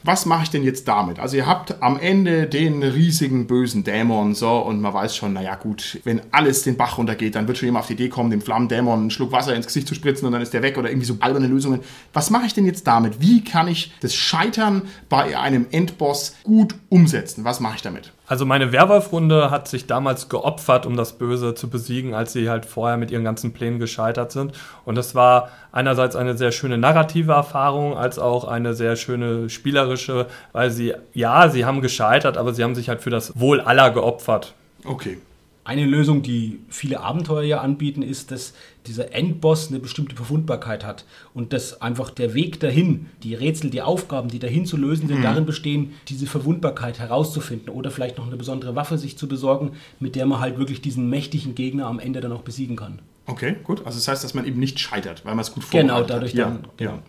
Was 0.07 0.26
mache 0.26 0.42
ich 0.42 0.50
denn 0.50 0.62
jetzt 0.62 0.86
damit? 0.86 1.18
Also 1.18 1.38
ihr 1.38 1.46
habt 1.46 1.82
am 1.82 1.98
Ende 1.98 2.46
den 2.46 2.82
riesigen 2.82 3.46
bösen 3.46 3.84
Dämon, 3.84 4.34
so, 4.34 4.59
und 4.59 4.82
man 4.82 4.92
weiß 4.92 5.16
schon, 5.16 5.32
naja 5.32 5.55
gut, 5.55 5.98
wenn 6.05 6.20
alles 6.30 6.62
den 6.62 6.76
Bach 6.76 6.98
runtergeht, 6.98 7.34
dann 7.34 7.48
wird 7.48 7.57
schon 7.57 7.68
jemand 7.68 7.84
auf 7.84 7.86
die 7.86 7.94
Idee 7.94 8.11
kommen, 8.11 8.30
dem 8.30 8.42
Flammendämon 8.42 9.00
einen 9.00 9.11
Schluck 9.11 9.32
Wasser 9.32 9.55
ins 9.55 9.66
Gesicht 9.66 9.88
zu 9.88 9.94
spritzen 9.94 10.26
und 10.26 10.32
dann 10.32 10.42
ist 10.42 10.52
der 10.52 10.61
weg 10.61 10.76
oder 10.76 10.90
irgendwie 10.90 11.07
so 11.07 11.16
alberne 11.20 11.46
Lösungen. 11.46 11.80
Was 12.12 12.28
mache 12.28 12.44
ich 12.44 12.52
denn 12.52 12.66
jetzt 12.66 12.86
damit? 12.86 13.22
Wie 13.22 13.42
kann 13.42 13.66
ich 13.66 13.94
das 14.02 14.14
Scheitern 14.14 14.82
bei 15.09 15.38
einem 15.38 15.68
Endboss 15.70 16.36
gut 16.42 16.74
umsetzen? 16.90 17.44
Was 17.44 17.61
mache 17.61 17.76
ich 17.76 17.82
damit? 17.82 18.12
Also 18.26 18.46
meine 18.46 18.72
Werwolf-Runde 18.72 19.50
hat 19.50 19.68
sich 19.68 19.86
damals 19.86 20.30
geopfert, 20.30 20.86
um 20.86 20.96
das 20.96 21.18
Böse 21.18 21.54
zu 21.54 21.68
besiegen, 21.68 22.14
als 22.14 22.32
sie 22.32 22.48
halt 22.48 22.64
vorher 22.64 22.96
mit 22.96 23.10
ihren 23.10 23.24
ganzen 23.24 23.52
Plänen 23.52 23.78
gescheitert 23.78 24.32
sind. 24.32 24.52
Und 24.86 24.94
das 24.94 25.14
war 25.14 25.50
einerseits 25.72 26.16
eine 26.16 26.36
sehr 26.36 26.50
schöne 26.50 26.78
narrative 26.78 27.32
Erfahrung, 27.32 27.98
als 27.98 28.18
auch 28.18 28.44
eine 28.44 28.72
sehr 28.72 28.96
schöne 28.96 29.50
spielerische, 29.50 30.26
weil 30.52 30.70
sie, 30.70 30.94
ja, 31.12 31.50
sie 31.50 31.66
haben 31.66 31.82
gescheitert, 31.82 32.38
aber 32.38 32.54
sie 32.54 32.64
haben 32.64 32.74
sich 32.74 32.88
halt 32.88 33.02
für 33.02 33.10
das 33.10 33.38
Wohl 33.38 33.60
aller 33.60 33.90
geopfert. 33.90 34.54
Okay. 34.84 35.18
Eine 35.64 35.84
Lösung, 35.84 36.22
die 36.22 36.60
viele 36.68 37.00
Abenteuer 37.00 37.42
ja 37.42 37.60
anbieten, 37.60 38.02
ist, 38.02 38.30
dass 38.30 38.54
dieser 38.87 39.14
Endboss 39.14 39.68
eine 39.68 39.78
bestimmte 39.80 40.14
Verwundbarkeit 40.16 40.85
hat 40.85 41.05
und 41.32 41.53
dass 41.53 41.80
einfach 41.80 42.11
der 42.11 42.35
Weg 42.35 42.61
dahin, 42.61 43.07
die 43.22 43.35
Rätsel, 43.35 43.70
die 43.70 43.80
Aufgaben, 43.82 44.28
die 44.28 44.39
dahin 44.39 44.66
zu 44.66 44.76
lösen 44.76 45.09
sind, 45.09 45.22
darin 45.24 45.47
bestehen, 45.47 45.93
diese 46.09 46.26
Verwundbarkeit 46.26 46.99
herauszufinden 46.99 47.70
oder 47.70 47.91
vielleicht 47.91 48.18
noch 48.18 48.26
eine 48.26 48.37
besondere 48.37 48.74
Waffe 48.76 48.99
sich 48.99 49.16
zu 49.16 49.26
besorgen, 49.28 49.72
mit 50.01 50.16
der 50.16 50.26
man 50.26 50.41
halt 50.41 50.59
wirklich 50.59 50.82
diesen 50.82 51.09
mächtigen 51.09 51.55
Gegner 51.55 51.87
am 51.87 51.99
Ende 51.99 52.20
dann 52.20 52.32
auch 52.32 52.43
besiegen 52.43 52.76
kann. 52.76 52.99
Okay, 53.26 53.57
gut. 53.64 53.78
Also 53.87 53.99
das 53.99 54.07
heißt, 54.09 54.22
dass 54.22 54.35
man 54.35 54.45
eben 54.47 54.61
nicht 54.61 54.78
scheitert, 54.78 55.24
weil 55.24 55.35
man 55.35 55.41
es 55.43 55.53
gut 55.53 55.64
Genau, 55.70 55.95
vorbereitet 55.95 56.11
dadurch 56.11 56.32
hat. 56.32 56.39
Ja, 56.39 56.45
dann- 56.45 56.62
genau. 56.76 56.91
ja. 56.93 57.03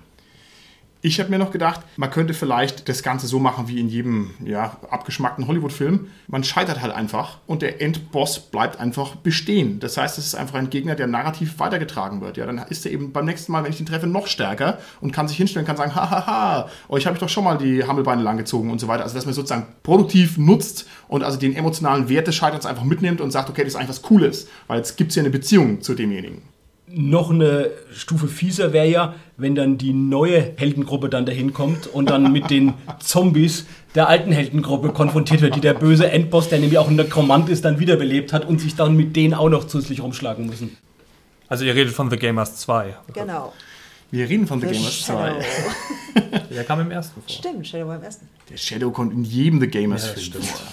Ich 1.06 1.20
habe 1.20 1.30
mir 1.30 1.38
noch 1.38 1.52
gedacht, 1.52 1.82
man 1.98 2.10
könnte 2.10 2.34
vielleicht 2.34 2.90
das 2.90 3.04
Ganze 3.04 3.28
so 3.28 3.38
machen 3.38 3.68
wie 3.68 3.80
in 3.80 3.90
jedem 3.90 4.32
ja, 4.44 4.78
abgeschmackten 4.90 5.46
Hollywood-Film. 5.46 6.08
Man 6.26 6.44
scheitert 6.44 6.82
halt 6.82 6.92
einfach 6.96 7.38
und 7.46 7.62
der 7.62 7.80
Endboss 7.80 8.40
bleibt 8.40 8.80
einfach 8.80 9.16
bestehen. 9.16 9.80
Das 9.80 9.98
heißt, 9.98 10.18
es 10.18 10.26
ist 10.26 10.34
einfach 10.34 10.56
ein 10.56 10.72
Gegner, 10.72 10.96
der 10.96 11.06
narrativ 11.06 11.60
weitergetragen 11.60 12.22
wird. 12.22 12.38
Ja, 12.38 12.48
dann 12.48 12.58
ist 12.58 12.88
er 12.88 12.92
eben 12.92 13.12
beim 13.12 13.26
nächsten 13.26 13.52
Mal, 13.52 13.64
wenn 13.64 13.72
ich 13.72 13.80
ihn 13.80 13.86
treffe, 13.86 14.08
noch 14.08 14.26
stärker 14.26 14.80
und 15.00 15.12
kann 15.12 15.28
sich 15.28 15.38
hinstellen, 15.38 15.68
kann 15.68 15.78
sagen, 15.78 15.94
hahaha, 15.96 16.70
euch 16.90 17.06
habe 17.06 17.16
ich 17.16 17.20
doch 17.20 17.30
schon 17.30 17.44
mal 17.44 17.60
die 17.60 17.84
Hammelbeine 17.84 18.24
langgezogen 18.24 18.72
und 18.72 18.80
so 18.80 18.88
weiter. 18.88 19.04
Also 19.04 19.14
dass 19.14 19.26
man 19.26 19.36
sozusagen 19.36 19.68
produktiv 19.84 20.40
nutzt 20.40 20.88
und 21.08 21.24
also 21.24 21.38
den 21.38 21.56
emotionalen 21.56 22.10
Wert 22.10 22.26
des 22.26 22.34
Scheiterns 22.34 22.66
einfach 22.66 22.84
mitnimmt 22.84 23.22
und 23.22 23.30
sagt, 23.30 23.52
okay, 23.52 23.62
das 23.64 23.74
ist 23.74 23.76
eigentlich 23.76 23.90
was 23.90 24.02
Cooles, 24.02 24.48
weil 24.66 24.80
jetzt 24.80 24.98
gibt 24.98 25.12
es 25.12 25.18
ja 25.18 25.22
eine 25.22 25.30
Beziehung 25.30 25.84
zu 25.84 25.94
demjenigen. 25.94 26.55
Noch 26.98 27.30
eine 27.30 27.72
Stufe 27.94 28.30
fieser 28.30 28.72
wäre 28.72 28.88
ja, 28.88 29.16
wenn 29.36 29.54
dann 29.54 29.78
die 29.78 29.92
neue 29.92 30.54
Heldengruppe 30.56 31.10
dann 31.10 31.26
dahin 31.26 31.52
kommt 31.52 31.88
und 31.88 32.10
dann 32.10 32.32
mit 32.32 32.50
den 32.50 32.74
Zombies 33.00 33.66
der 33.96 34.08
alten 34.08 34.32
Heldengruppe 34.32 34.90
konfrontiert 34.94 35.42
wird, 35.42 35.58
die 35.58 35.60
der 35.60 35.74
böse 35.74 36.10
Endboss, 36.10 36.48
der 36.48 36.60
nämlich 36.60 36.78
auch 36.78 36.88
ein 36.88 36.96
Nekromant 36.96 37.50
ist, 37.50 37.66
dann 37.66 37.80
wiederbelebt 37.80 38.32
hat 38.32 38.46
und 38.46 38.62
sich 38.62 38.76
dann 38.76 38.96
mit 38.96 39.14
denen 39.18 39.34
auch 39.34 39.50
noch 39.50 39.66
zusätzlich 39.68 40.02
rumschlagen 40.02 40.46
müssen. 40.46 40.78
Also 41.50 41.66
ihr 41.66 41.76
redet 41.76 41.94
von 41.94 42.10
The 42.10 42.16
Gamers 42.16 42.56
2. 42.62 42.96
Genau. 43.14 43.52
Wir 44.12 44.30
reden 44.30 44.48
von 44.48 44.62
The 44.62 44.68
The 44.68 44.74
Gamers 44.74 44.94
Shadow. 44.94 45.42
2. 46.32 46.40
Der 46.56 46.64
kam 46.64 46.80
im 46.80 46.92
ersten 46.92 47.22
vor. 47.22 47.30
Stimmt, 47.30 47.68
Shadow 47.68 47.88
war 47.88 47.98
im 47.98 48.04
ersten. 48.04 48.30
Der 48.50 48.56
Shadow 48.56 48.90
kommt 48.92 49.12
in 49.12 49.26
jedem 49.26 49.60
The 49.60 49.68
Gamers 49.68 50.08
Ja, 50.08 50.14
Film 50.14 50.26
stimmt. 50.26 50.46
vor. 50.46 50.66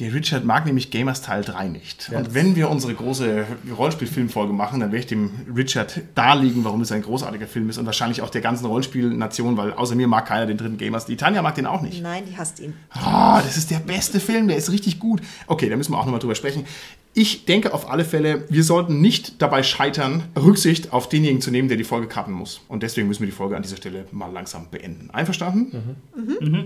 Der 0.00 0.12
Richard 0.12 0.44
mag 0.44 0.66
nämlich 0.66 0.90
Gamers 0.90 1.22
Teil 1.22 1.44
3 1.44 1.68
nicht. 1.68 2.08
Ja, 2.10 2.18
und 2.18 2.34
wenn 2.34 2.56
wir 2.56 2.68
unsere 2.68 2.94
große 2.94 3.46
Rollenspielfilmfolge 3.76 4.52
machen, 4.52 4.80
dann 4.80 4.90
werde 4.90 5.00
ich 5.00 5.06
dem 5.06 5.30
Richard 5.56 6.00
darlegen, 6.16 6.64
warum 6.64 6.80
es 6.80 6.90
ein 6.90 7.02
großartiger 7.02 7.46
Film 7.46 7.70
ist 7.70 7.78
und 7.78 7.86
wahrscheinlich 7.86 8.20
auch 8.20 8.30
der 8.30 8.40
ganzen 8.40 8.66
Rollenspielnation, 8.66 9.56
weil 9.56 9.72
außer 9.72 9.94
mir 9.94 10.08
mag 10.08 10.26
keiner 10.26 10.46
den 10.46 10.56
dritten 10.56 10.78
Gamers. 10.78 11.06
Die 11.06 11.16
Tanja 11.16 11.42
mag 11.42 11.54
den 11.54 11.66
auch 11.66 11.80
nicht. 11.80 12.02
Nein, 12.02 12.24
die 12.28 12.36
hasst 12.36 12.58
ihn. 12.58 12.74
Ah, 12.90 13.40
das 13.40 13.56
ist 13.56 13.70
der 13.70 13.78
beste 13.78 14.18
Film, 14.18 14.48
der 14.48 14.56
ist 14.56 14.72
richtig 14.72 14.98
gut. 14.98 15.22
Okay, 15.46 15.68
da 15.68 15.76
müssen 15.76 15.92
wir 15.92 15.98
auch 15.98 16.06
nochmal 16.06 16.20
drüber 16.20 16.34
sprechen. 16.34 16.66
Ich 17.16 17.44
denke 17.44 17.72
auf 17.72 17.88
alle 17.88 18.04
Fälle, 18.04 18.44
wir 18.50 18.64
sollten 18.64 19.00
nicht 19.00 19.40
dabei 19.40 19.62
scheitern, 19.62 20.24
Rücksicht 20.36 20.92
auf 20.92 21.08
denjenigen 21.08 21.40
zu 21.40 21.52
nehmen, 21.52 21.68
der 21.68 21.76
die 21.76 21.84
Folge 21.84 22.08
cutten 22.08 22.34
muss. 22.34 22.60
Und 22.66 22.82
deswegen 22.82 23.06
müssen 23.06 23.20
wir 23.20 23.26
die 23.26 23.32
Folge 23.32 23.56
an 23.56 23.62
dieser 23.62 23.76
Stelle 23.76 24.06
mal 24.10 24.32
langsam 24.32 24.68
beenden. 24.68 25.10
Einverstanden? 25.12 25.96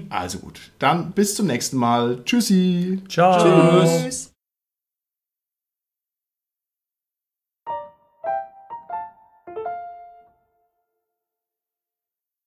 Also 0.09 0.38
gut. 0.38 0.59
Dann 0.78 1.12
bis 1.12 1.34
zum 1.34 1.46
nächsten 1.46 1.76
Mal. 1.76 2.22
Tschüssi. 2.24 3.01
Ciao. 3.09 3.82
Tschüss. 3.82 4.03
Tschüss. 4.03 4.38